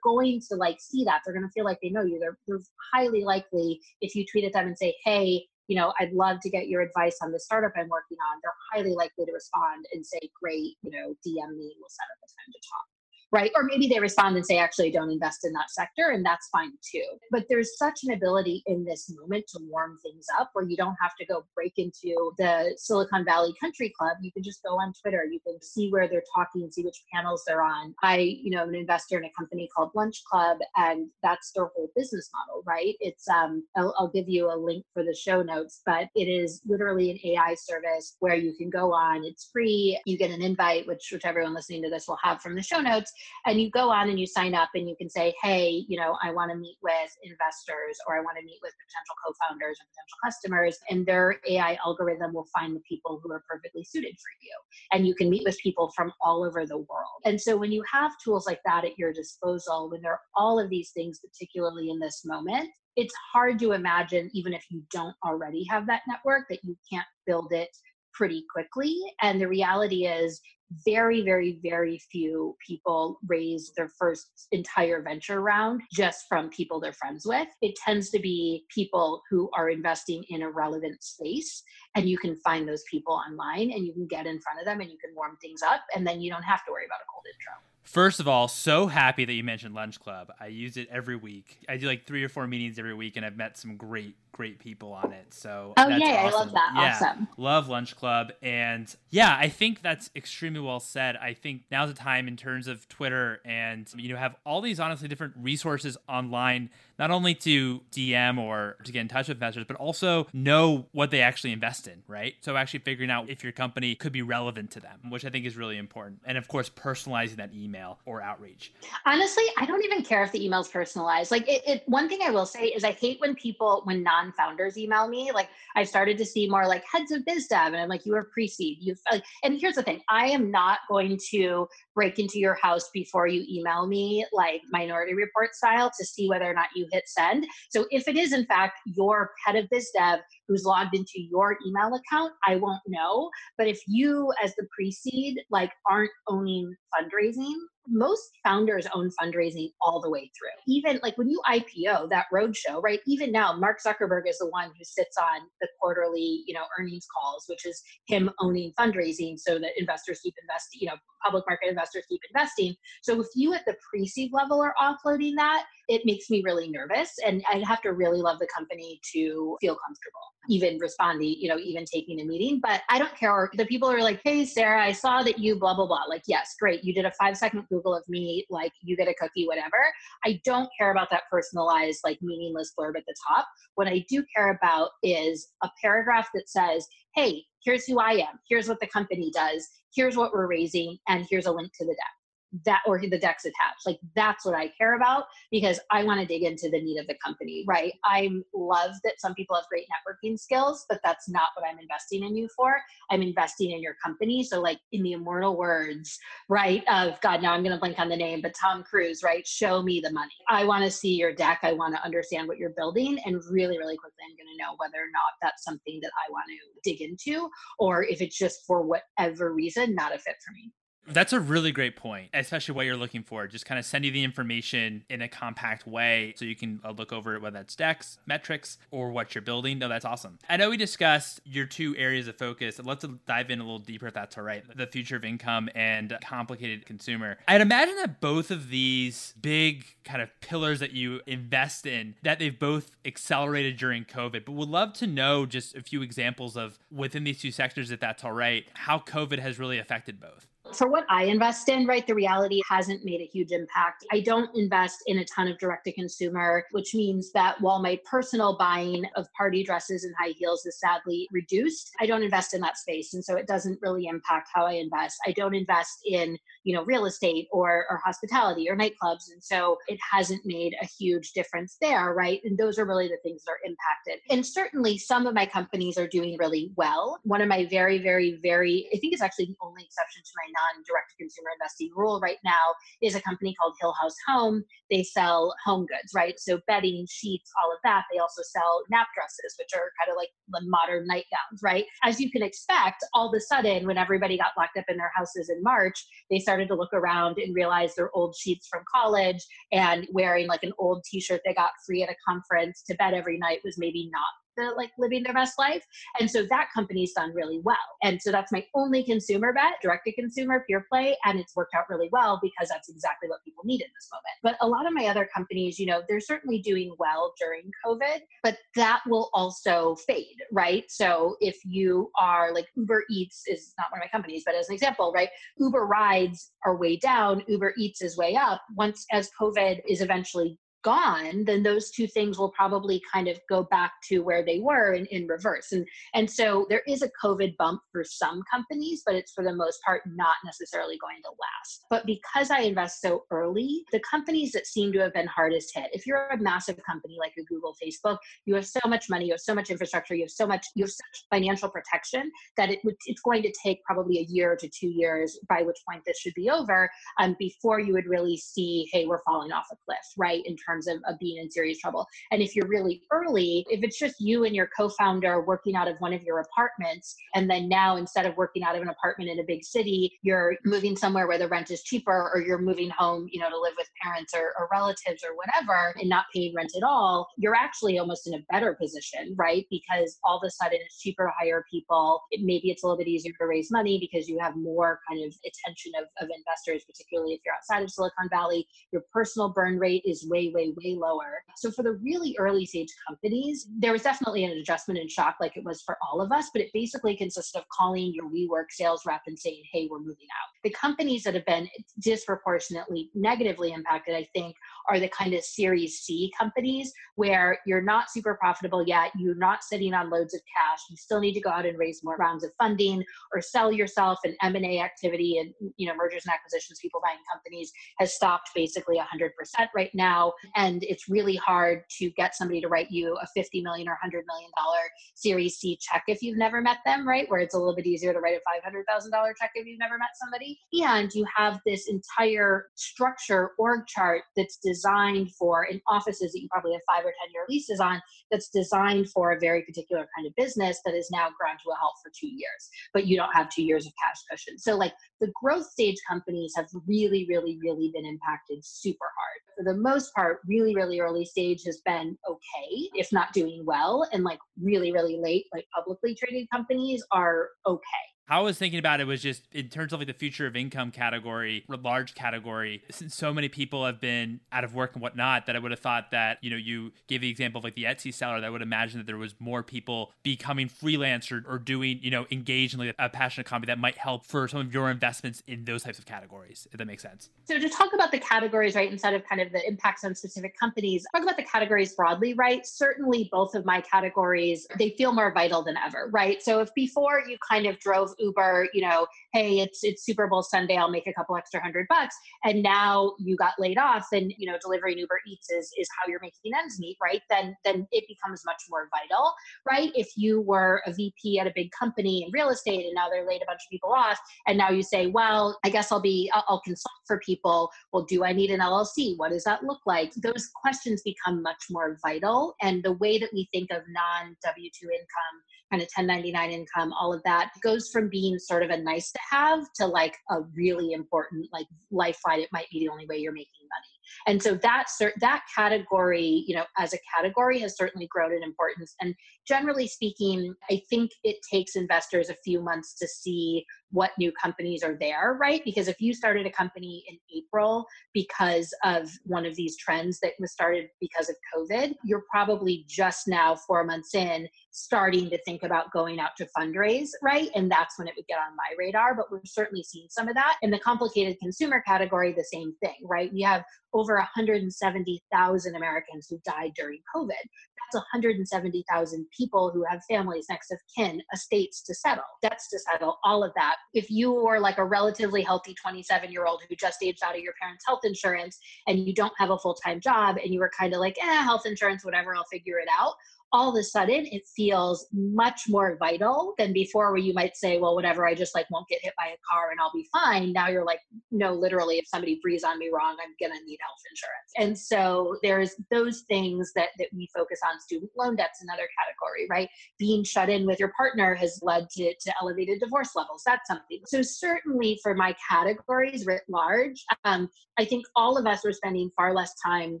going 0.04 0.40
to 0.50 0.56
like 0.56 0.76
see 0.80 1.04
that 1.04 1.13
that. 1.14 1.22
They're 1.24 1.34
going 1.34 1.46
to 1.46 1.52
feel 1.52 1.64
like 1.64 1.78
they 1.82 1.90
know 1.90 2.02
you. 2.02 2.18
They're, 2.18 2.38
they're 2.46 2.60
highly 2.92 3.22
likely 3.22 3.80
if 4.00 4.14
you 4.14 4.24
tweet 4.30 4.44
at 4.44 4.52
them 4.52 4.66
and 4.66 4.78
say, 4.78 4.94
hey, 5.04 5.46
you 5.68 5.76
know, 5.76 5.94
I'd 5.98 6.12
love 6.12 6.38
to 6.42 6.50
get 6.50 6.68
your 6.68 6.82
advice 6.82 7.18
on 7.22 7.32
the 7.32 7.40
startup 7.40 7.72
I'm 7.76 7.88
working 7.88 8.18
on. 8.20 8.40
They're 8.42 8.52
highly 8.72 8.94
likely 8.94 9.24
to 9.24 9.32
respond 9.32 9.86
and 9.92 10.04
say, 10.04 10.20
great, 10.40 10.76
you 10.82 10.90
know, 10.90 11.14
DM 11.24 11.56
me, 11.56 11.72
we'll 11.78 11.88
set 11.88 12.10
up 12.12 12.20
a 12.20 12.28
time 12.28 12.52
to 12.52 12.60
talk 12.68 12.93
right? 13.34 13.50
Or 13.56 13.64
maybe 13.64 13.88
they 13.88 13.98
respond 13.98 14.36
and 14.36 14.46
say, 14.46 14.58
actually, 14.58 14.92
don't 14.92 15.10
invest 15.10 15.44
in 15.44 15.52
that 15.54 15.68
sector, 15.68 16.10
and 16.10 16.24
that's 16.24 16.48
fine 16.50 16.70
too. 16.88 17.04
But 17.32 17.46
there's 17.50 17.76
such 17.76 18.04
an 18.04 18.14
ability 18.14 18.62
in 18.66 18.84
this 18.84 19.12
moment 19.18 19.46
to 19.48 19.60
warm 19.64 19.98
things 20.02 20.26
up 20.38 20.50
where 20.52 20.64
you 20.64 20.76
don't 20.76 20.96
have 21.02 21.16
to 21.18 21.26
go 21.26 21.44
break 21.54 21.72
into 21.76 22.32
the 22.38 22.74
Silicon 22.76 23.24
Valley 23.24 23.52
Country 23.60 23.92
Club. 23.98 24.18
You 24.22 24.30
can 24.30 24.44
just 24.44 24.62
go 24.62 24.74
on 24.74 24.92
Twitter. 25.02 25.24
You 25.30 25.40
can 25.44 25.60
see 25.60 25.90
where 25.90 26.08
they're 26.08 26.22
talking 26.34 26.70
see 26.70 26.84
which 26.84 27.02
panels 27.12 27.42
they're 27.46 27.62
on. 27.62 27.94
I, 28.02 28.18
you 28.18 28.50
know, 28.50 28.62
an 28.64 28.74
investor 28.74 29.18
in 29.18 29.24
a 29.24 29.30
company 29.36 29.68
called 29.74 29.90
Lunchclub, 29.96 30.58
and 30.76 31.08
that's 31.22 31.50
their 31.52 31.66
whole 31.66 31.90
business 31.96 32.30
model, 32.32 32.62
right? 32.64 32.94
It's, 33.00 33.28
um, 33.28 33.64
I'll, 33.76 33.94
I'll 33.98 34.12
give 34.12 34.28
you 34.28 34.52
a 34.52 34.56
link 34.56 34.84
for 34.94 35.02
the 35.02 35.14
show 35.14 35.42
notes, 35.42 35.82
but 35.84 36.08
it 36.14 36.26
is 36.26 36.62
literally 36.66 37.10
an 37.10 37.18
AI 37.24 37.54
service 37.54 38.16
where 38.20 38.36
you 38.36 38.54
can 38.56 38.70
go 38.70 38.92
on. 38.92 39.24
It's 39.24 39.50
free. 39.52 40.00
You 40.06 40.16
get 40.16 40.30
an 40.30 40.40
invite, 40.42 40.86
which 40.86 41.10
which 41.12 41.24
everyone 41.24 41.54
listening 41.54 41.82
to 41.82 41.90
this 41.90 42.06
will 42.06 42.18
have 42.22 42.40
from 42.40 42.54
the 42.54 42.62
show 42.62 42.80
notes 42.80 43.12
and 43.46 43.60
you 43.60 43.70
go 43.70 43.90
on 43.90 44.08
and 44.08 44.18
you 44.18 44.26
sign 44.26 44.54
up 44.54 44.70
and 44.74 44.88
you 44.88 44.96
can 44.96 45.08
say 45.08 45.34
hey 45.42 45.84
you 45.88 45.98
know 45.98 46.16
i 46.22 46.30
want 46.30 46.50
to 46.50 46.56
meet 46.56 46.76
with 46.82 47.10
investors 47.22 47.96
or 48.06 48.16
i 48.16 48.20
want 48.20 48.36
to 48.38 48.44
meet 48.44 48.58
with 48.62 48.72
potential 48.86 49.14
co-founders 49.24 49.78
or 49.80 49.86
potential 49.90 50.18
customers 50.24 50.78
and 50.90 51.06
their 51.06 51.36
ai 51.48 51.76
algorithm 51.84 52.32
will 52.32 52.48
find 52.56 52.74
the 52.74 52.82
people 52.88 53.20
who 53.22 53.32
are 53.32 53.42
perfectly 53.48 53.84
suited 53.84 54.14
for 54.16 54.32
you 54.42 54.52
and 54.92 55.06
you 55.06 55.14
can 55.14 55.30
meet 55.30 55.44
with 55.44 55.58
people 55.58 55.92
from 55.96 56.12
all 56.20 56.44
over 56.44 56.66
the 56.66 56.78
world 56.78 57.20
and 57.24 57.40
so 57.40 57.56
when 57.56 57.72
you 57.72 57.82
have 57.90 58.12
tools 58.22 58.46
like 58.46 58.60
that 58.64 58.84
at 58.84 58.98
your 58.98 59.12
disposal 59.12 59.90
when 59.90 60.00
there 60.02 60.12
are 60.12 60.20
all 60.36 60.58
of 60.58 60.70
these 60.70 60.90
things 60.90 61.20
particularly 61.20 61.90
in 61.90 61.98
this 61.98 62.22
moment 62.24 62.68
it's 62.96 63.14
hard 63.32 63.58
to 63.58 63.72
imagine, 63.72 64.30
even 64.34 64.52
if 64.52 64.64
you 64.70 64.82
don't 64.92 65.16
already 65.24 65.64
have 65.68 65.86
that 65.86 66.02
network, 66.06 66.46
that 66.48 66.62
you 66.62 66.76
can't 66.90 67.06
build 67.26 67.52
it 67.52 67.76
pretty 68.12 68.44
quickly. 68.52 68.96
And 69.22 69.40
the 69.40 69.48
reality 69.48 70.06
is, 70.06 70.40
very, 70.84 71.22
very, 71.22 71.58
very 71.62 72.00
few 72.10 72.56
people 72.66 73.18
raise 73.26 73.72
their 73.76 73.88
first 73.98 74.48
entire 74.52 75.02
venture 75.02 75.40
round 75.40 75.80
just 75.92 76.26
from 76.28 76.50
people 76.50 76.80
they're 76.80 76.92
friends 76.92 77.26
with. 77.26 77.48
It 77.62 77.74
tends 77.76 78.10
to 78.10 78.18
be 78.18 78.64
people 78.74 79.22
who 79.30 79.50
are 79.56 79.70
investing 79.70 80.24
in 80.28 80.42
a 80.42 80.50
relevant 80.50 81.02
space, 81.02 81.62
and 81.94 82.08
you 82.08 82.18
can 82.18 82.36
find 82.36 82.68
those 82.68 82.84
people 82.90 83.14
online 83.14 83.70
and 83.70 83.86
you 83.86 83.92
can 83.92 84.06
get 84.06 84.26
in 84.26 84.40
front 84.40 84.58
of 84.60 84.64
them 84.64 84.80
and 84.80 84.90
you 84.90 84.98
can 84.98 85.14
warm 85.14 85.36
things 85.40 85.62
up, 85.62 85.82
and 85.94 86.06
then 86.06 86.20
you 86.20 86.30
don't 86.30 86.42
have 86.42 86.64
to 86.64 86.72
worry 86.72 86.86
about 86.86 87.00
a 87.00 87.08
cold 87.12 87.24
intro. 87.32 87.73
First 87.84 88.18
of 88.18 88.26
all, 88.26 88.48
so 88.48 88.86
happy 88.86 89.26
that 89.26 89.32
you 89.32 89.44
mentioned 89.44 89.74
Lunchclub. 89.74 90.28
I 90.40 90.46
use 90.46 90.78
it 90.78 90.88
every 90.90 91.16
week. 91.16 91.58
I 91.68 91.76
do 91.76 91.86
like 91.86 92.06
three 92.06 92.24
or 92.24 92.30
four 92.30 92.46
meetings 92.46 92.78
every 92.78 92.94
week, 92.94 93.16
and 93.16 93.26
I've 93.26 93.36
met 93.36 93.58
some 93.58 93.76
great, 93.76 94.16
great 94.32 94.58
people 94.58 94.92
on 94.92 95.12
it. 95.12 95.34
So 95.34 95.74
oh 95.76 95.88
yeah, 95.88 96.24
awesome. 96.24 96.26
I 96.26 96.30
love 96.30 96.52
that. 96.52 96.72
Yeah, 96.74 96.94
awesome. 96.94 97.28
Love 97.36 97.68
Lunchclub, 97.68 98.30
and 98.42 98.94
yeah, 99.10 99.36
I 99.38 99.50
think 99.50 99.82
that's 99.82 100.10
extremely 100.16 100.60
well 100.60 100.80
said. 100.80 101.16
I 101.16 101.34
think 101.34 101.64
now's 101.70 101.90
the 101.90 101.94
time 101.94 102.26
in 102.26 102.36
terms 102.36 102.68
of 102.68 102.88
Twitter, 102.88 103.40
and 103.44 103.86
you 103.96 104.08
know, 104.12 104.18
have 104.18 104.34
all 104.46 104.62
these 104.62 104.80
honestly 104.80 105.06
different 105.06 105.34
resources 105.36 105.98
online, 106.08 106.70
not 106.98 107.10
only 107.10 107.34
to 107.34 107.80
DM 107.92 108.38
or 108.38 108.76
to 108.84 108.92
get 108.92 109.00
in 109.00 109.08
touch 109.08 109.28
with 109.28 109.36
investors, 109.36 109.64
but 109.66 109.76
also 109.76 110.26
know 110.32 110.86
what 110.92 111.10
they 111.10 111.20
actually 111.20 111.52
invest 111.52 111.86
in, 111.88 112.02
right? 112.06 112.34
So 112.40 112.56
actually 112.56 112.80
figuring 112.80 113.10
out 113.10 113.28
if 113.28 113.42
your 113.42 113.52
company 113.52 113.94
could 113.94 114.12
be 114.12 114.22
relevant 114.22 114.70
to 114.72 114.80
them, 114.80 115.10
which 115.10 115.24
I 115.24 115.30
think 115.30 115.46
is 115.46 115.56
really 115.56 115.76
important, 115.76 116.20
and 116.24 116.38
of 116.38 116.48
course, 116.48 116.70
personalizing 116.70 117.36
that 117.36 117.52
email 117.54 117.98
or 118.06 118.22
outreach? 118.22 118.72
Honestly, 119.06 119.44
I 119.58 119.66
don't 119.66 119.84
even 119.84 120.02
care 120.02 120.22
if 120.22 120.32
the 120.32 120.44
email's 120.44 120.68
personalized. 120.68 121.30
Like 121.30 121.48
it, 121.48 121.62
it 121.66 121.82
one 121.86 122.08
thing 122.08 122.20
I 122.22 122.30
will 122.30 122.46
say 122.46 122.66
is 122.66 122.84
I 122.84 122.92
hate 122.92 123.20
when 123.20 123.34
people 123.34 123.82
when 123.84 124.02
non-founders 124.02 124.78
email 124.78 125.08
me. 125.08 125.30
Like 125.32 125.48
I've 125.76 125.88
started 125.88 126.18
to 126.18 126.24
see 126.24 126.48
more 126.48 126.66
like 126.66 126.84
heads 126.90 127.10
of 127.12 127.24
biz 127.24 127.46
dev, 127.46 127.72
and 127.72 127.76
I'm 127.76 127.88
like, 127.88 128.06
you 128.06 128.14
are 128.14 128.24
pre-seed. 128.24 128.78
You've 128.80 129.00
like, 129.10 129.24
and 129.42 129.58
here's 129.58 129.74
the 129.74 129.82
thing: 129.82 130.00
I 130.08 130.26
am 130.28 130.50
not 130.50 130.80
going 130.88 131.18
to 131.30 131.68
break 131.94 132.18
into 132.18 132.38
your 132.38 132.54
house 132.54 132.90
before 132.92 133.26
you 133.26 133.44
email 133.48 133.86
me, 133.86 134.26
like 134.32 134.62
Minority 134.70 135.14
Report 135.14 135.54
style, 135.54 135.90
to 135.98 136.04
see 136.04 136.28
whether 136.28 136.50
or 136.50 136.54
not 136.54 136.68
you 136.74 136.83
hit 136.92 137.08
send. 137.08 137.46
So 137.70 137.86
if 137.90 138.08
it 138.08 138.16
is 138.16 138.32
in 138.32 138.46
fact 138.46 138.80
your 138.84 139.30
head 139.44 139.56
of 139.56 139.68
biz 139.70 139.90
dev 139.96 140.20
who's 140.48 140.64
logged 140.64 140.94
into 140.94 141.20
your 141.30 141.56
email 141.66 141.94
account, 141.94 142.32
I 142.46 142.56
won't 142.56 142.82
know. 142.86 143.30
But 143.58 143.68
if 143.68 143.80
you, 143.86 144.32
as 144.42 144.54
the 144.56 144.66
pre-seed, 144.74 145.40
like 145.50 145.72
aren't 145.88 146.10
owning 146.28 146.74
fundraising, 146.94 147.54
most 147.88 148.30
founders 148.42 148.86
own 148.94 149.10
fundraising 149.20 149.68
all 149.82 150.00
the 150.00 150.10
way 150.10 150.30
through. 150.38 150.74
Even 150.74 150.98
like 151.02 151.16
when 151.18 151.28
you 151.28 151.40
IPO 151.46 152.08
that 152.10 152.26
roadshow, 152.32 152.82
right? 152.82 153.00
Even 153.06 153.30
now, 153.30 153.52
Mark 153.56 153.78
Zuckerberg 153.84 154.22
is 154.26 154.38
the 154.38 154.48
one 154.48 154.68
who 154.68 154.84
sits 154.84 155.16
on 155.20 155.40
the 155.60 155.68
quarterly, 155.80 156.42
you 156.46 156.54
know, 156.54 156.64
earnings 156.78 157.06
calls, 157.14 157.44
which 157.48 157.66
is 157.66 157.82
him 158.06 158.30
owning 158.40 158.72
fundraising 158.78 159.38
so 159.38 159.58
that 159.58 159.72
investors 159.76 160.20
keep 160.22 160.34
investing, 160.42 160.80
you 160.80 160.88
know, 160.88 160.96
public 161.24 161.44
market 161.48 161.68
investors 161.68 162.04
keep 162.08 162.20
investing. 162.34 162.74
So 163.02 163.20
if 163.20 163.26
you 163.34 163.54
at 163.54 163.64
the 163.66 163.76
pre-seed 163.90 164.30
level 164.32 164.60
are 164.60 164.74
offloading 164.80 165.34
that, 165.36 165.64
it 165.88 166.02
makes 166.04 166.30
me 166.30 166.42
really 166.44 166.70
nervous. 166.70 167.10
And 167.24 167.42
I'd 167.50 167.64
have 167.64 167.82
to 167.82 167.92
really 167.92 168.20
love 168.20 168.38
the 168.38 168.48
company 168.54 169.00
to 169.12 169.56
feel 169.60 169.76
comfortable, 169.86 170.33
even 170.48 170.78
responding, 170.78 171.36
you 171.38 171.48
know, 171.48 171.58
even 171.58 171.84
taking 171.84 172.20
a 172.20 172.24
meeting. 172.24 172.60
But 172.62 172.82
I 172.88 172.98
don't 172.98 173.14
care. 173.16 173.50
The 173.54 173.66
people 173.66 173.90
are 173.90 174.00
like, 174.00 174.20
hey, 174.24 174.44
Sarah, 174.44 174.82
I 174.82 174.92
saw 174.92 175.22
that 175.22 175.38
you 175.38 175.56
blah, 175.56 175.74
blah, 175.74 175.86
blah. 175.86 176.04
Like, 176.08 176.22
yes, 176.26 176.54
great. 176.58 176.84
You 176.84 176.94
did 176.94 177.04
a 177.04 177.12
five 177.12 177.36
second 177.36 177.66
Google 177.68 177.94
of 177.94 178.02
me, 178.08 178.46
like, 178.50 178.72
you 178.82 178.96
get 178.96 179.08
a 179.08 179.14
cookie, 179.14 179.46
whatever. 179.46 179.84
I 180.24 180.40
don't 180.44 180.68
care 180.78 180.90
about 180.90 181.10
that 181.10 181.24
personalized, 181.30 182.00
like, 182.04 182.18
meaningless 182.22 182.72
blurb 182.78 182.96
at 182.96 183.04
the 183.06 183.14
top. 183.28 183.46
What 183.74 183.88
I 183.88 184.04
do 184.08 184.24
care 184.34 184.50
about 184.50 184.90
is 185.02 185.48
a 185.62 185.70
paragraph 185.82 186.28
that 186.34 186.48
says, 186.48 186.86
hey, 187.14 187.44
here's 187.64 187.86
who 187.86 187.98
I 187.98 188.12
am. 188.12 188.38
Here's 188.48 188.68
what 188.68 188.80
the 188.80 188.88
company 188.88 189.30
does. 189.34 189.68
Here's 189.94 190.16
what 190.16 190.32
we're 190.32 190.48
raising. 190.48 190.98
And 191.08 191.26
here's 191.30 191.46
a 191.46 191.52
link 191.52 191.72
to 191.78 191.84
the 191.84 191.94
deck 191.94 192.23
that 192.64 192.82
or 192.86 193.00
the 193.00 193.18
decks 193.18 193.44
attached. 193.44 193.86
Like 193.86 193.98
that's 194.14 194.44
what 194.44 194.54
i 194.54 194.68
care 194.68 194.94
about 194.94 195.24
because 195.50 195.80
i 195.90 196.04
want 196.04 196.20
to 196.20 196.26
dig 196.26 196.42
into 196.42 196.68
the 196.70 196.80
need 196.80 196.98
of 196.98 197.06
the 197.06 197.16
company 197.24 197.64
right? 197.66 197.92
I 198.04 198.30
love 198.54 198.92
that 199.04 199.20
some 199.20 199.34
people 199.34 199.56
have 199.56 199.66
great 199.68 199.86
networking 199.88 200.38
skills 200.38 200.86
but 200.88 201.00
that's 201.04 201.28
not 201.28 201.48
what 201.56 201.68
i'm 201.68 201.78
investing 201.78 202.24
in 202.24 202.36
you 202.36 202.48
for. 202.56 202.76
I'm 203.10 203.22
investing 203.22 203.70
in 203.72 203.82
your 203.82 203.96
company. 204.02 204.42
So 204.44 204.60
like 204.60 204.78
in 204.92 205.02
the 205.02 205.12
immortal 205.12 205.56
words 205.56 206.18
right 206.48 206.84
of 206.90 207.20
god 207.20 207.42
now 207.42 207.52
i'm 207.52 207.62
going 207.62 207.74
to 207.74 207.80
blank 207.80 207.98
on 207.98 208.08
the 208.08 208.16
name 208.16 208.40
but 208.40 208.54
tom 208.54 208.82
cruise 208.82 209.22
right? 209.22 209.46
Show 209.46 209.82
me 209.82 210.00
the 210.00 210.12
money. 210.12 210.32
I 210.48 210.64
want 210.64 210.84
to 210.84 210.90
see 210.90 211.14
your 211.14 211.34
deck. 211.34 211.60
I 211.62 211.72
want 211.72 211.94
to 211.94 212.04
understand 212.04 212.48
what 212.48 212.58
you're 212.58 212.74
building 212.76 213.18
and 213.24 213.42
really 213.50 213.78
really 213.78 213.96
quickly 213.96 214.22
i'm 214.24 214.36
going 214.36 214.56
to 214.56 214.62
know 214.62 214.74
whether 214.78 214.98
or 214.98 215.10
not 215.12 215.32
that's 215.42 215.64
something 215.64 215.98
that 216.02 216.10
i 216.26 216.30
want 216.30 216.44
to 216.48 216.90
dig 216.90 217.00
into 217.00 217.48
or 217.78 218.04
if 218.04 218.20
it's 218.20 218.36
just 218.36 218.64
for 218.66 218.82
whatever 218.82 219.52
reason 219.52 219.94
not 219.94 220.14
a 220.14 220.18
fit 220.18 220.36
for 220.44 220.52
me 220.52 220.72
that's 221.06 221.32
a 221.32 221.40
really 221.40 221.72
great 221.72 221.96
point, 221.96 222.30
especially 222.34 222.74
what 222.74 222.86
you're 222.86 222.96
looking 222.96 223.22
for. 223.22 223.46
Just 223.46 223.66
kind 223.66 223.78
of 223.78 223.84
send 223.84 224.04
you 224.04 224.10
the 224.10 224.24
information 224.24 225.04
in 225.08 225.22
a 225.22 225.28
compact 225.28 225.86
way 225.86 226.34
so 226.36 226.44
you 226.44 226.56
can 226.56 226.80
uh, 226.84 226.90
look 226.90 227.12
over 227.12 227.34
it, 227.34 227.42
whether 227.42 227.58
that's 227.58 227.74
decks, 227.74 228.18
metrics, 228.26 228.78
or 228.90 229.10
what 229.10 229.34
you're 229.34 229.42
building. 229.42 229.78
No, 229.78 229.88
that's 229.88 230.04
awesome. 230.04 230.38
I 230.48 230.56
know 230.56 230.70
we 230.70 230.76
discussed 230.76 231.40
your 231.44 231.66
two 231.66 231.94
areas 231.96 232.28
of 232.28 232.36
focus. 232.36 232.80
Let's 232.82 233.04
dive 233.26 233.50
in 233.50 233.60
a 233.60 233.62
little 233.62 233.78
deeper 233.78 234.06
if 234.06 234.14
that's 234.14 234.38
all 234.38 234.44
right. 234.44 234.64
The 234.76 234.86
future 234.86 235.16
of 235.16 235.24
income 235.24 235.68
and 235.74 236.16
complicated 236.22 236.86
consumer. 236.86 237.38
I'd 237.48 237.60
imagine 237.60 237.96
that 237.96 238.20
both 238.20 238.50
of 238.50 238.70
these 238.70 239.34
big 239.40 239.84
kind 240.04 240.22
of 240.22 240.28
pillars 240.40 240.80
that 240.80 240.92
you 240.92 241.20
invest 241.26 241.86
in, 241.86 242.14
that 242.22 242.38
they've 242.38 242.58
both 242.58 242.90
accelerated 243.04 243.76
during 243.76 244.04
COVID, 244.04 244.44
but 244.44 244.52
would 244.52 244.68
love 244.68 244.92
to 244.94 245.06
know 245.06 245.46
just 245.46 245.74
a 245.74 245.82
few 245.82 246.02
examples 246.02 246.56
of 246.56 246.78
within 246.90 247.24
these 247.24 247.40
two 247.40 247.50
sectors, 247.50 247.90
if 247.90 248.00
that's 248.00 248.24
all 248.24 248.32
right, 248.32 248.64
how 248.74 248.98
COVID 248.98 249.38
has 249.38 249.58
really 249.58 249.78
affected 249.78 250.20
both 250.20 250.46
for 250.74 250.88
what 250.88 251.04
I 251.08 251.24
invest 251.24 251.68
in, 251.68 251.86
right, 251.86 252.06
the 252.06 252.14
reality 252.14 252.60
hasn't 252.68 253.04
made 253.04 253.20
a 253.20 253.30
huge 253.32 253.52
impact. 253.52 254.04
I 254.12 254.20
don't 254.20 254.50
invest 254.56 255.02
in 255.06 255.18
a 255.18 255.24
ton 255.24 255.48
of 255.48 255.58
direct 255.58 255.84
to 255.84 255.92
consumer, 255.92 256.64
which 256.72 256.94
means 256.94 257.32
that 257.32 257.60
while 257.60 257.80
my 257.80 257.98
personal 258.04 258.56
buying 258.58 259.06
of 259.16 259.32
party 259.32 259.62
dresses 259.62 260.04
and 260.04 260.14
high 260.18 260.34
heels 260.36 260.66
is 260.66 260.78
sadly 260.80 261.28
reduced, 261.30 261.92
I 262.00 262.06
don't 262.06 262.22
invest 262.22 262.54
in 262.54 262.60
that 262.62 262.76
space. 262.76 263.14
And 263.14 263.24
so 263.24 263.36
it 263.36 263.46
doesn't 263.46 263.78
really 263.82 264.06
impact 264.06 264.48
how 264.52 264.66
I 264.66 264.72
invest. 264.72 265.18
I 265.26 265.32
don't 265.32 265.54
invest 265.54 266.00
in, 266.04 266.36
you 266.64 266.74
know, 266.74 266.84
real 266.84 267.06
estate 267.06 267.48
or, 267.52 267.86
or 267.90 268.00
hospitality 268.04 268.68
or 268.68 268.76
nightclubs. 268.76 269.30
And 269.32 269.42
so 269.42 269.78
it 269.88 269.98
hasn't 270.12 270.44
made 270.44 270.74
a 270.82 270.86
huge 270.86 271.32
difference 271.32 271.76
there, 271.80 272.14
right? 272.14 272.40
And 272.44 272.58
those 272.58 272.78
are 272.78 272.84
really 272.84 273.08
the 273.08 273.18
things 273.22 273.44
that 273.44 273.52
are 273.52 273.58
impacted. 273.64 274.20
And 274.30 274.44
certainly 274.44 274.98
some 274.98 275.26
of 275.26 275.34
my 275.34 275.46
companies 275.46 275.98
are 275.98 276.08
doing 276.08 276.36
really 276.38 276.72
well. 276.76 277.18
One 277.22 277.40
of 277.40 277.48
my 277.48 277.66
very, 277.66 277.98
very, 277.98 278.38
very, 278.42 278.88
I 278.94 278.98
think 278.98 279.12
it's 279.12 279.22
actually 279.22 279.46
the 279.46 279.56
only 279.62 279.84
exception 279.84 280.22
to 280.22 280.30
my 280.36 280.52
non-direct 280.64 281.10
to 281.10 281.16
consumer 281.16 281.50
investing 281.54 281.90
rule 281.94 282.20
right 282.20 282.38
now 282.44 282.74
is 283.02 283.14
a 283.14 283.22
company 283.22 283.54
called 283.60 283.74
Hill 283.80 283.94
House 284.00 284.16
Home. 284.28 284.64
They 284.90 285.02
sell 285.02 285.54
home 285.64 285.86
goods, 285.86 286.12
right? 286.14 286.34
So 286.38 286.60
bedding, 286.66 287.06
sheets, 287.10 287.50
all 287.62 287.72
of 287.72 287.78
that. 287.84 288.04
They 288.12 288.18
also 288.18 288.42
sell 288.42 288.82
nap 288.90 289.08
dresses, 289.14 289.54
which 289.58 289.70
are 289.74 289.90
kind 289.98 290.10
of 290.10 290.16
like 290.16 290.30
the 290.48 290.62
modern 290.64 291.06
nightgowns, 291.06 291.60
right? 291.62 291.84
As 292.02 292.20
you 292.20 292.30
can 292.30 292.42
expect, 292.42 293.04
all 293.12 293.28
of 293.28 293.34
a 293.36 293.40
sudden, 293.40 293.86
when 293.86 293.98
everybody 293.98 294.38
got 294.38 294.52
locked 294.56 294.76
up 294.76 294.84
in 294.88 294.96
their 294.96 295.12
houses 295.14 295.50
in 295.50 295.62
March, 295.62 296.06
they 296.30 296.38
started 296.38 296.68
to 296.68 296.74
look 296.74 296.92
around 296.92 297.38
and 297.38 297.54
realize 297.54 297.94
their 297.94 298.10
old 298.14 298.34
sheets 298.38 298.68
from 298.68 298.82
college 298.92 299.44
and 299.72 300.06
wearing 300.12 300.46
like 300.46 300.62
an 300.62 300.72
old 300.78 301.04
t-shirt 301.04 301.40
they 301.44 301.54
got 301.54 301.70
free 301.86 302.02
at 302.02 302.10
a 302.10 302.16
conference 302.28 302.82
to 302.86 302.94
bed 302.96 303.14
every 303.14 303.38
night 303.38 303.60
was 303.64 303.76
maybe 303.78 304.08
not 304.12 304.43
like 304.76 304.90
living 304.98 305.22
their 305.22 305.34
best 305.34 305.58
life. 305.58 305.84
And 306.20 306.30
so 306.30 306.44
that 306.50 306.68
company's 306.74 307.12
done 307.12 307.32
really 307.34 307.60
well. 307.62 307.76
And 308.02 308.20
so 308.20 308.30
that's 308.30 308.52
my 308.52 308.64
only 308.74 309.02
consumer 309.02 309.52
bet, 309.52 309.74
direct 309.82 310.04
to 310.06 310.12
consumer, 310.12 310.64
pure 310.66 310.86
play. 310.90 311.16
And 311.24 311.38
it's 311.38 311.54
worked 311.56 311.74
out 311.74 311.84
really 311.88 312.08
well 312.12 312.38
because 312.42 312.68
that's 312.68 312.88
exactly 312.88 313.28
what 313.28 313.44
people 313.44 313.64
need 313.64 313.80
in 313.80 313.88
this 313.94 314.08
moment. 314.12 314.24
But 314.42 314.56
a 314.60 314.68
lot 314.68 314.86
of 314.86 314.92
my 314.92 315.06
other 315.06 315.28
companies, 315.34 315.78
you 315.78 315.86
know, 315.86 316.02
they're 316.08 316.20
certainly 316.20 316.58
doing 316.58 316.94
well 316.98 317.32
during 317.38 317.70
COVID, 317.84 318.20
but 318.42 318.58
that 318.76 319.02
will 319.06 319.30
also 319.34 319.96
fade, 320.06 320.36
right? 320.52 320.84
So 320.88 321.36
if 321.40 321.58
you 321.64 322.10
are 322.18 322.52
like 322.52 322.66
Uber 322.76 323.04
Eats 323.10 323.42
is 323.46 323.74
not 323.78 323.90
one 323.90 324.00
of 324.00 324.04
my 324.04 324.16
companies, 324.16 324.42
but 324.44 324.54
as 324.54 324.68
an 324.68 324.74
example, 324.74 325.12
right? 325.14 325.28
Uber 325.58 325.86
rides 325.86 326.52
are 326.64 326.76
way 326.76 326.96
down, 326.96 327.42
Uber 327.48 327.74
Eats 327.78 328.02
is 328.02 328.16
way 328.16 328.36
up. 328.36 328.62
Once 328.76 329.06
as 329.12 329.30
COVID 329.40 329.80
is 329.88 330.00
eventually 330.00 330.58
gone, 330.84 331.44
then 331.44 331.62
those 331.62 331.90
two 331.90 332.06
things 332.06 332.38
will 332.38 332.50
probably 332.50 333.02
kind 333.12 333.28
of 333.28 333.40
go 333.48 333.64
back 333.64 333.92
to 334.08 334.20
where 334.20 334.44
they 334.44 334.60
were 334.60 334.92
in, 334.92 335.06
in 335.06 335.26
reverse. 335.26 335.72
And 335.72 335.86
and 336.14 336.30
so 336.30 336.66
there 336.68 336.82
is 336.86 337.02
a 337.02 337.10
COVID 337.22 337.56
bump 337.56 337.80
for 337.90 338.04
some 338.04 338.42
companies, 338.50 339.02
but 339.04 339.14
it's 339.14 339.32
for 339.32 339.42
the 339.42 339.54
most 339.54 339.80
part 339.84 340.02
not 340.06 340.36
necessarily 340.44 340.98
going 340.98 341.22
to 341.22 341.30
last. 341.30 341.86
But 341.90 342.06
because 342.06 342.50
I 342.50 342.60
invest 342.60 343.00
so 343.00 343.24
early, 343.30 343.84
the 343.92 344.00
companies 344.08 344.52
that 344.52 344.66
seem 344.66 344.92
to 344.92 345.00
have 345.00 345.14
been 345.14 345.26
hardest 345.26 345.72
hit, 345.74 345.90
if 345.92 346.06
you're 346.06 346.28
a 346.28 346.38
massive 346.40 346.78
company 346.86 347.16
like 347.18 347.32
a 347.38 347.44
Google, 347.44 347.74
Facebook, 347.82 348.18
you 348.44 348.54
have 348.54 348.66
so 348.66 348.80
much 348.86 349.08
money, 349.08 349.26
you 349.26 349.32
have 349.32 349.40
so 349.40 349.54
much 349.54 349.70
infrastructure, 349.70 350.14
you 350.14 350.24
have 350.24 350.30
so 350.30 350.46
much, 350.46 350.66
you 350.74 350.84
have 350.84 350.90
such 350.90 351.24
financial 351.30 351.68
protection 351.68 352.30
that 352.56 352.70
it 352.70 352.80
it's 353.06 353.22
going 353.22 353.42
to 353.42 353.52
take 353.62 353.82
probably 353.84 354.18
a 354.18 354.26
year 354.28 354.56
to 354.56 354.68
two 354.68 354.88
years, 354.88 355.38
by 355.48 355.62
which 355.62 355.78
point 355.88 356.02
this 356.06 356.18
should 356.18 356.34
be 356.34 356.50
over, 356.50 356.90
um, 357.18 357.34
before 357.38 357.80
you 357.80 357.92
would 357.94 358.06
really 358.06 358.36
see, 358.36 358.88
hey, 358.92 359.06
we're 359.06 359.22
falling 359.24 359.52
off 359.52 359.66
a 359.72 359.76
cliff, 359.86 359.98
right? 360.18 360.44
In 360.44 360.56
terms 360.56 360.73
terms 360.74 360.88
of, 360.88 360.96
of 361.08 361.18
being 361.18 361.38
in 361.38 361.50
serious 361.50 361.78
trouble. 361.78 362.06
And 362.30 362.42
if 362.42 362.54
you're 362.56 362.68
really 362.68 363.02
early, 363.12 363.64
if 363.68 363.82
it's 363.82 363.98
just 363.98 364.16
you 364.20 364.44
and 364.44 364.54
your 364.54 364.68
co-founder 364.76 365.42
working 365.42 365.76
out 365.76 365.88
of 365.88 365.96
one 365.98 366.12
of 366.12 366.22
your 366.22 366.40
apartments, 366.40 367.14
and 367.34 367.48
then 367.48 367.68
now 367.68 367.96
instead 367.96 368.26
of 368.26 368.36
working 368.36 368.62
out 368.62 368.76
of 368.76 368.82
an 368.82 368.88
apartment 368.88 369.30
in 369.30 369.38
a 369.38 369.44
big 369.44 369.64
city, 369.64 370.12
you're 370.22 370.56
moving 370.64 370.96
somewhere 370.96 371.26
where 371.26 371.38
the 371.38 371.48
rent 371.48 371.70
is 371.70 371.82
cheaper, 371.82 372.30
or 372.34 372.40
you're 372.40 372.58
moving 372.58 372.90
home, 372.90 373.28
you 373.30 373.40
know, 373.40 373.50
to 373.50 373.58
live 373.58 373.74
with 373.76 373.88
parents 374.02 374.32
or, 374.34 374.52
or 374.58 374.68
relatives 374.72 375.22
or 375.24 375.36
whatever, 375.36 375.94
and 376.00 376.08
not 376.08 376.24
paying 376.34 376.54
rent 376.54 376.72
at 376.76 376.82
all, 376.82 377.28
you're 377.36 377.54
actually 377.54 377.98
almost 377.98 378.26
in 378.26 378.34
a 378.34 378.44
better 378.50 378.74
position, 378.74 379.34
right? 379.36 379.66
Because 379.70 380.18
all 380.24 380.38
of 380.38 380.42
a 380.46 380.50
sudden 380.50 380.78
it's 380.84 381.00
cheaper 381.00 381.26
to 381.26 381.32
hire 381.38 381.64
people. 381.70 382.22
It, 382.30 382.40
maybe 382.42 382.70
it's 382.70 382.82
a 382.82 382.86
little 382.86 382.98
bit 382.98 383.08
easier 383.08 383.32
to 383.40 383.46
raise 383.46 383.70
money 383.70 383.98
because 383.98 384.28
you 384.28 384.38
have 384.40 384.56
more 384.56 385.00
kind 385.08 385.24
of 385.24 385.32
attention 385.44 385.92
of, 386.00 386.06
of 386.20 386.28
investors, 386.36 386.84
particularly 386.84 387.34
if 387.34 387.40
you're 387.44 387.54
outside 387.54 387.82
of 387.82 387.90
Silicon 387.90 388.28
Valley. 388.30 388.66
Your 388.92 389.02
personal 389.12 389.50
burn 389.50 389.78
rate 389.78 390.02
is 390.04 390.26
way, 390.28 390.52
way, 390.54 390.63
way 390.70 390.96
lower. 390.98 391.42
So 391.56 391.70
for 391.70 391.82
the 391.82 391.92
really 391.92 392.36
early 392.38 392.66
stage 392.66 392.88
companies, 393.08 393.68
there 393.78 393.92
was 393.92 394.02
definitely 394.02 394.44
an 394.44 394.52
adjustment 394.52 395.00
and 395.00 395.10
shock 395.10 395.36
like 395.40 395.56
it 395.56 395.64
was 395.64 395.82
for 395.82 395.96
all 396.02 396.20
of 396.20 396.32
us, 396.32 396.50
but 396.52 396.62
it 396.62 396.70
basically 396.72 397.16
consists 397.16 397.54
of 397.54 397.64
calling 397.68 398.12
your 398.14 398.28
WeWork 398.30 398.66
sales 398.70 399.02
rep 399.06 399.22
and 399.26 399.38
saying, 399.38 399.62
hey, 399.72 399.88
we're 399.90 399.98
moving 399.98 400.28
out. 400.40 400.48
The 400.62 400.70
companies 400.70 401.24
that 401.24 401.34
have 401.34 401.46
been 401.46 401.68
disproportionately 402.00 403.10
negatively 403.14 403.72
impacted, 403.72 404.14
I 404.14 404.26
think, 404.34 404.56
are 404.88 405.00
the 405.00 405.08
kind 405.08 405.34
of 405.34 405.42
Series 405.42 406.00
C 406.00 406.32
companies 406.38 406.92
where 407.16 407.58
you're 407.66 407.82
not 407.82 408.10
super 408.10 408.34
profitable 408.34 408.86
yet, 408.86 409.10
you're 409.16 409.34
not 409.34 409.62
sitting 409.62 409.94
on 409.94 410.10
loads 410.10 410.34
of 410.34 410.40
cash, 410.56 410.80
you 410.90 410.96
still 410.96 411.20
need 411.20 411.34
to 411.34 411.40
go 411.40 411.50
out 411.50 411.66
and 411.66 411.78
raise 411.78 412.02
more 412.02 412.16
rounds 412.16 412.44
of 412.44 412.50
funding 412.58 413.02
or 413.32 413.40
sell 413.40 413.72
yourself 413.72 414.18
and 414.24 414.34
M&A 414.42 414.80
activity 414.80 415.38
and 415.38 415.52
you 415.76 415.86
know 415.86 415.94
mergers 415.94 416.24
and 416.26 416.34
acquisitions, 416.34 416.78
people 416.80 417.00
buying 417.02 417.18
companies 417.32 417.72
has 417.98 418.14
stopped 418.14 418.50
basically 418.54 418.98
100% 418.98 419.30
right 419.74 419.90
now 419.94 420.32
and 420.56 420.82
it's 420.84 421.08
really 421.08 421.36
hard 421.36 421.82
to 421.98 422.10
get 422.10 422.34
somebody 422.34 422.60
to 422.60 422.68
write 422.68 422.90
you 422.90 423.16
a 423.22 423.26
50 423.34 423.62
million 423.62 423.88
or 423.88 423.92
100 423.92 424.24
million 424.26 424.50
dollar 424.56 424.80
Series 425.14 425.56
C 425.56 425.78
check 425.80 426.04
if 426.08 426.22
you've 426.22 426.38
never 426.38 426.60
met 426.60 426.78
them, 426.84 427.06
right? 427.06 427.28
Where 427.30 427.40
it's 427.40 427.54
a 427.54 427.58
little 427.58 427.74
bit 427.74 427.86
easier 427.86 428.12
to 428.12 428.20
write 428.20 428.36
a 428.36 428.68
$500,000 428.68 429.32
check 429.40 429.50
if 429.54 429.66
you've 429.66 429.78
never 429.78 429.98
met 429.98 430.08
somebody. 430.20 430.58
And 430.72 431.12
you 431.14 431.26
have 431.34 431.60
this 431.66 431.88
entire 431.88 432.66
structure 432.74 433.52
org 433.58 433.86
chart 433.86 434.22
that's 434.36 434.58
designed 434.62 435.32
for 435.38 435.64
in 435.64 435.80
offices 435.88 436.32
that 436.32 436.40
you 436.40 436.48
probably 436.50 436.72
have 436.72 436.82
5 436.88 437.04
or 437.04 437.12
10 437.22 437.32
year 437.32 437.44
leases 437.48 437.80
on 437.80 438.00
that's 438.30 438.48
designed 438.48 439.10
for 439.10 439.32
a 439.32 439.40
very 439.40 439.62
particular 439.62 440.06
kind 440.16 440.26
of 440.26 440.34
business 440.36 440.80
that 440.84 440.94
is 440.94 441.08
now 441.10 441.28
ground 441.38 441.58
to 441.64 441.70
a 441.70 441.74
halt 441.74 441.94
for 442.02 442.10
2 442.18 442.26
years, 442.26 442.68
but 442.92 443.06
you 443.06 443.16
don't 443.16 443.34
have 443.34 443.48
2 443.50 443.62
years 443.62 443.86
of 443.86 443.92
cash 444.02 444.20
cushion. 444.30 444.58
So 444.58 444.76
like 444.76 444.92
the 445.20 445.32
growth 445.42 445.66
stage 445.66 445.96
companies 446.08 446.52
have 446.56 446.66
really 446.86 447.26
really 447.28 447.58
really 447.62 447.90
been 447.94 448.04
impacted 448.06 448.64
super 448.64 449.06
hard 449.16 449.43
for 449.56 449.64
the 449.64 449.74
most 449.74 450.14
part, 450.14 450.40
really, 450.46 450.74
really 450.74 451.00
early 451.00 451.24
stage 451.24 451.62
has 451.64 451.80
been 451.84 452.16
okay, 452.28 452.88
if 452.94 453.12
not 453.12 453.32
doing 453.32 453.62
well. 453.64 454.08
And 454.12 454.24
like 454.24 454.38
really, 454.60 454.92
really 454.92 455.18
late, 455.18 455.46
like 455.52 455.66
publicly 455.74 456.14
traded 456.14 456.48
companies 456.50 457.04
are 457.12 457.48
okay. 457.66 458.13
How 458.26 458.40
I 458.40 458.42
was 458.42 458.56
thinking 458.56 458.78
about 458.78 459.00
it 459.00 459.06
was 459.06 459.20
just 459.20 459.42
in 459.52 459.68
terms 459.68 459.92
of 459.92 459.98
like 459.98 460.06
the 460.06 460.14
future 460.14 460.46
of 460.46 460.56
income 460.56 460.90
category, 460.90 461.62
large 461.68 462.14
category, 462.14 462.82
since 462.90 463.14
so 463.14 463.34
many 463.34 463.50
people 463.50 463.84
have 463.84 464.00
been 464.00 464.40
out 464.50 464.64
of 464.64 464.74
work 464.74 464.94
and 464.94 465.02
whatnot, 465.02 465.44
that 465.44 465.56
I 465.56 465.58
would 465.58 465.72
have 465.72 465.80
thought 465.80 466.10
that, 466.12 466.38
you 466.40 466.48
know, 466.48 466.56
you 466.56 466.92
gave 467.06 467.20
the 467.20 467.28
example 467.28 467.58
of 467.58 467.64
like 467.64 467.74
the 467.74 467.84
Etsy 467.84 468.14
seller, 468.14 468.40
that 468.40 468.46
I 468.46 468.50
would 468.50 468.62
imagine 468.62 468.98
that 468.98 469.06
there 469.06 469.18
was 469.18 469.34
more 469.40 469.62
people 469.62 470.12
becoming 470.22 470.68
freelance 470.68 471.30
or, 471.30 471.58
doing, 471.58 471.98
you 472.02 472.10
know, 472.10 472.26
engaged 472.30 472.72
in 472.72 472.80
like 472.80 472.94
a 472.98 473.10
passion 473.10 473.42
economy 473.42 473.66
that 473.66 473.78
might 473.78 473.98
help 473.98 474.24
for 474.24 474.48
some 474.48 474.60
of 474.60 474.72
your 474.72 474.90
investments 474.90 475.42
in 475.46 475.66
those 475.66 475.82
types 475.82 475.98
of 475.98 476.06
categories, 476.06 476.66
if 476.72 476.78
that 476.78 476.86
makes 476.86 477.02
sense. 477.02 477.28
So 477.44 477.58
to 477.58 477.68
talk 477.68 477.92
about 477.92 478.10
the 478.10 478.18
categories, 478.18 478.74
right, 478.74 478.90
instead 478.90 479.12
of 479.12 479.22
kind 479.26 479.42
of 479.42 479.52
the 479.52 479.66
impacts 479.68 480.02
on 480.02 480.14
specific 480.14 480.58
companies, 480.58 481.04
talk 481.14 481.22
about 481.22 481.36
the 481.36 481.42
categories 481.42 481.92
broadly, 481.92 482.32
right? 482.32 482.66
Certainly 482.66 483.28
both 483.30 483.54
of 483.54 483.66
my 483.66 483.82
categories, 483.82 484.66
they 484.78 484.90
feel 484.96 485.12
more 485.12 485.30
vital 485.30 485.62
than 485.62 485.76
ever, 485.76 486.08
right? 486.10 486.42
So 486.42 486.60
if 486.60 486.72
before 486.72 487.22
you 487.28 487.36
kind 487.46 487.66
of 487.66 487.78
drove 487.78 488.13
Uber, 488.18 488.68
you 488.72 488.82
know, 488.82 489.06
hey, 489.32 489.60
it's 489.60 489.82
it's 489.82 490.04
Super 490.04 490.26
Bowl 490.26 490.42
Sunday, 490.42 490.76
I'll 490.76 490.90
make 490.90 491.06
a 491.06 491.12
couple 491.12 491.36
extra 491.36 491.60
hundred 491.60 491.86
bucks, 491.88 492.14
and 492.44 492.62
now 492.62 493.14
you 493.18 493.36
got 493.36 493.54
laid 493.58 493.78
off, 493.78 494.06
and 494.12 494.32
you 494.36 494.50
know, 494.50 494.58
delivering 494.62 494.98
Uber 494.98 495.20
Eats 495.26 495.50
is 495.50 495.72
is 495.78 495.88
how 495.98 496.10
you're 496.10 496.20
making 496.20 496.52
ends 496.56 496.78
meet, 496.78 496.96
right? 497.02 497.22
Then 497.30 497.56
then 497.64 497.86
it 497.92 498.04
becomes 498.08 498.42
much 498.44 498.62
more 498.70 498.88
vital, 498.90 499.32
right? 499.70 499.90
If 499.94 500.10
you 500.16 500.40
were 500.40 500.82
a 500.86 500.92
VP 500.92 501.38
at 501.38 501.46
a 501.46 501.52
big 501.54 501.70
company 501.78 502.24
in 502.24 502.32
real 502.32 502.50
estate, 502.50 502.84
and 502.84 502.94
now 502.94 503.08
they're 503.08 503.26
laid 503.26 503.42
a 503.42 503.46
bunch 503.46 503.60
of 503.66 503.70
people 503.70 503.92
off, 503.92 504.18
and 504.46 504.58
now 504.58 504.70
you 504.70 504.82
say, 504.82 505.06
well, 505.06 505.58
I 505.64 505.70
guess 505.70 505.90
I'll 505.92 506.00
be 506.00 506.30
I'll, 506.32 506.44
I'll 506.48 506.60
consult 506.60 506.92
for 507.06 507.18
people. 507.24 507.70
Well, 507.92 508.04
do 508.04 508.24
I 508.24 508.32
need 508.32 508.50
an 508.50 508.60
LLC? 508.60 509.14
What 509.16 509.30
does 509.30 509.44
that 509.44 509.64
look 509.64 509.80
like? 509.86 510.12
Those 510.16 510.48
questions 510.60 511.02
become 511.02 511.42
much 511.42 511.64
more 511.70 511.98
vital, 512.04 512.54
and 512.62 512.82
the 512.82 512.92
way 512.92 513.18
that 513.18 513.30
we 513.32 513.48
think 513.52 513.70
of 513.70 513.82
non 513.88 514.36
W 514.44 514.70
two 514.78 514.88
income 514.90 515.36
kind 515.70 515.82
of 515.82 515.88
1099 515.94 516.50
income, 516.50 516.92
all 516.92 517.12
of 517.12 517.22
that 517.24 517.50
goes 517.62 517.90
from 517.90 518.08
being 518.08 518.38
sort 518.38 518.62
of 518.62 518.70
a 518.70 518.76
nice 518.76 519.10
to 519.12 519.18
have 519.30 519.64
to 519.76 519.86
like 519.86 520.16
a 520.30 520.40
really 520.56 520.92
important 520.92 521.48
like 521.52 521.66
lifeline. 521.90 522.40
It 522.40 522.50
might 522.52 522.68
be 522.70 522.80
the 522.80 522.88
only 522.88 523.06
way 523.06 523.18
you're 523.18 523.32
making 523.32 523.68
money. 523.68 523.93
And 524.26 524.42
so 524.42 524.54
that 524.56 524.86
that 525.20 525.42
category, 525.54 526.44
you 526.46 526.54
know, 526.54 526.64
as 526.78 526.94
a 526.94 526.98
category 527.16 527.58
has 527.60 527.76
certainly 527.76 528.06
grown 528.06 528.32
in 528.32 528.42
importance. 528.42 528.94
And 529.00 529.14
generally 529.46 529.86
speaking, 529.86 530.54
I 530.70 530.82
think 530.90 531.10
it 531.22 531.36
takes 531.50 531.76
investors 531.76 532.30
a 532.30 532.36
few 532.44 532.60
months 532.62 532.94
to 532.98 533.08
see 533.08 533.64
what 533.90 534.10
new 534.18 534.32
companies 534.32 534.82
are 534.82 534.96
there, 534.98 535.38
right? 535.40 535.62
Because 535.64 535.86
if 535.86 536.00
you 536.00 536.12
started 536.12 536.46
a 536.46 536.50
company 536.50 537.04
in 537.08 537.16
April 537.36 537.86
because 538.12 538.74
of 538.82 539.08
one 539.24 539.46
of 539.46 539.54
these 539.54 539.76
trends 539.76 540.18
that 540.20 540.32
was 540.40 540.50
started 540.52 540.88
because 541.00 541.28
of 541.28 541.36
COVID, 541.54 541.94
you're 542.02 542.24
probably 542.28 542.84
just 542.88 543.28
now, 543.28 543.54
four 543.54 543.84
months 543.84 544.14
in, 544.14 544.48
starting 544.72 545.30
to 545.30 545.38
think 545.44 545.62
about 545.62 545.92
going 545.92 546.18
out 546.18 546.30
to 546.36 546.48
fundraise, 546.58 547.10
right? 547.22 547.50
And 547.54 547.70
that's 547.70 547.96
when 547.96 548.08
it 548.08 548.14
would 548.16 548.26
get 548.26 548.38
on 548.38 548.56
my 548.56 548.74
radar. 548.76 549.14
But 549.14 549.30
we're 549.30 549.40
certainly 549.44 549.84
seeing 549.84 550.08
some 550.10 550.26
of 550.26 550.34
that. 550.34 550.56
In 550.62 550.70
the 550.70 550.80
complicated 550.80 551.36
consumer 551.40 551.80
category, 551.86 552.32
the 552.32 552.44
same 552.52 552.74
thing, 552.82 552.96
right? 553.04 553.32
We 553.32 553.42
have 553.42 553.62
over 553.94 554.16
170,000 554.16 555.76
Americans 555.76 556.26
who 556.28 556.38
died 556.44 556.72
during 556.76 557.00
COVID. 557.14 557.30
That's 557.30 558.04
170,000 558.12 559.26
people 559.36 559.70
who 559.72 559.84
have 559.88 560.02
families, 560.10 560.46
next 560.50 560.70
of 560.72 560.78
kin, 560.96 561.22
estates 561.32 561.82
to 561.84 561.94
settle, 561.94 562.24
debts 562.42 562.68
to 562.70 562.78
settle, 562.78 563.18
all 563.24 563.44
of 563.44 563.52
that. 563.56 563.76
If 563.94 564.10
you 564.10 564.32
were 564.32 564.60
like 564.60 564.78
a 564.78 564.84
relatively 564.84 565.42
healthy 565.42 565.74
27 565.74 566.32
year 566.32 566.46
old 566.46 566.62
who 566.68 566.74
just 566.76 567.02
aged 567.02 567.22
out 567.22 567.36
of 567.36 567.42
your 567.42 567.54
parents' 567.60 567.84
health 567.86 568.00
insurance 568.04 568.58
and 568.86 569.06
you 569.06 569.14
don't 569.14 569.32
have 569.38 569.50
a 569.50 569.58
full 569.58 569.74
time 569.74 570.00
job 570.00 570.36
and 570.42 570.52
you 570.52 570.60
were 570.60 570.70
kind 570.78 570.92
of 570.92 571.00
like, 571.00 571.16
eh, 571.22 571.42
health 571.42 571.66
insurance, 571.66 572.04
whatever, 572.04 572.34
I'll 572.34 572.44
figure 572.44 572.78
it 572.78 572.88
out 572.98 573.14
all 573.54 573.70
of 573.70 573.80
a 573.80 573.82
sudden 573.82 574.26
it 574.30 574.42
feels 574.54 575.06
much 575.12 575.62
more 575.68 575.96
vital 575.98 576.54
than 576.58 576.72
before 576.72 577.10
where 577.10 577.18
you 577.18 577.32
might 577.32 577.56
say 577.56 577.78
well 577.78 577.94
whatever 577.94 578.26
i 578.26 578.34
just 578.34 578.54
like 578.54 578.70
won't 578.70 578.88
get 578.88 579.02
hit 579.02 579.14
by 579.16 579.28
a 579.28 579.38
car 579.50 579.70
and 579.70 579.80
i'll 579.80 579.92
be 579.94 580.06
fine 580.12 580.52
now 580.52 580.68
you're 580.68 580.84
like 580.84 581.00
no 581.30 581.54
literally 581.54 581.98
if 581.98 582.06
somebody 582.06 582.38
breathes 582.42 582.64
on 582.64 582.78
me 582.78 582.90
wrong 582.92 583.16
i'm 583.22 583.34
gonna 583.40 583.60
need 583.64 583.78
health 583.80 583.94
insurance. 584.10 584.52
And 584.56 584.78
so 584.78 585.36
there's 585.42 585.74
those 585.90 586.24
things 586.28 586.72
that 586.74 586.88
that 586.98 587.08
we 587.14 587.28
focus 587.34 587.60
on. 587.68 587.80
Student 587.80 588.10
loan 588.16 588.36
debt's 588.36 588.62
another 588.62 588.88
category 588.98 589.46
right? 589.50 589.68
Being 589.98 590.24
shut 590.24 590.48
in 590.48 590.66
with 590.66 590.78
your 590.78 590.92
partner 590.96 591.34
has 591.34 591.58
led 591.62 591.88
to, 591.90 592.14
to 592.14 592.34
elevated 592.40 592.80
divorce 592.80 593.10
levels. 593.14 593.42
That's 593.44 593.66
something. 593.68 594.00
So 594.06 594.22
certainly 594.22 594.98
for 595.02 595.14
my 595.14 595.34
categories 595.50 596.26
writ 596.26 596.42
large 596.48 597.04
um, 597.24 597.48
i 597.78 597.84
think 597.84 598.04
all 598.16 598.36
of 598.36 598.46
us 598.46 598.64
are 598.64 598.72
spending 598.72 599.10
far 599.16 599.34
less 599.34 599.52
time 599.64 600.00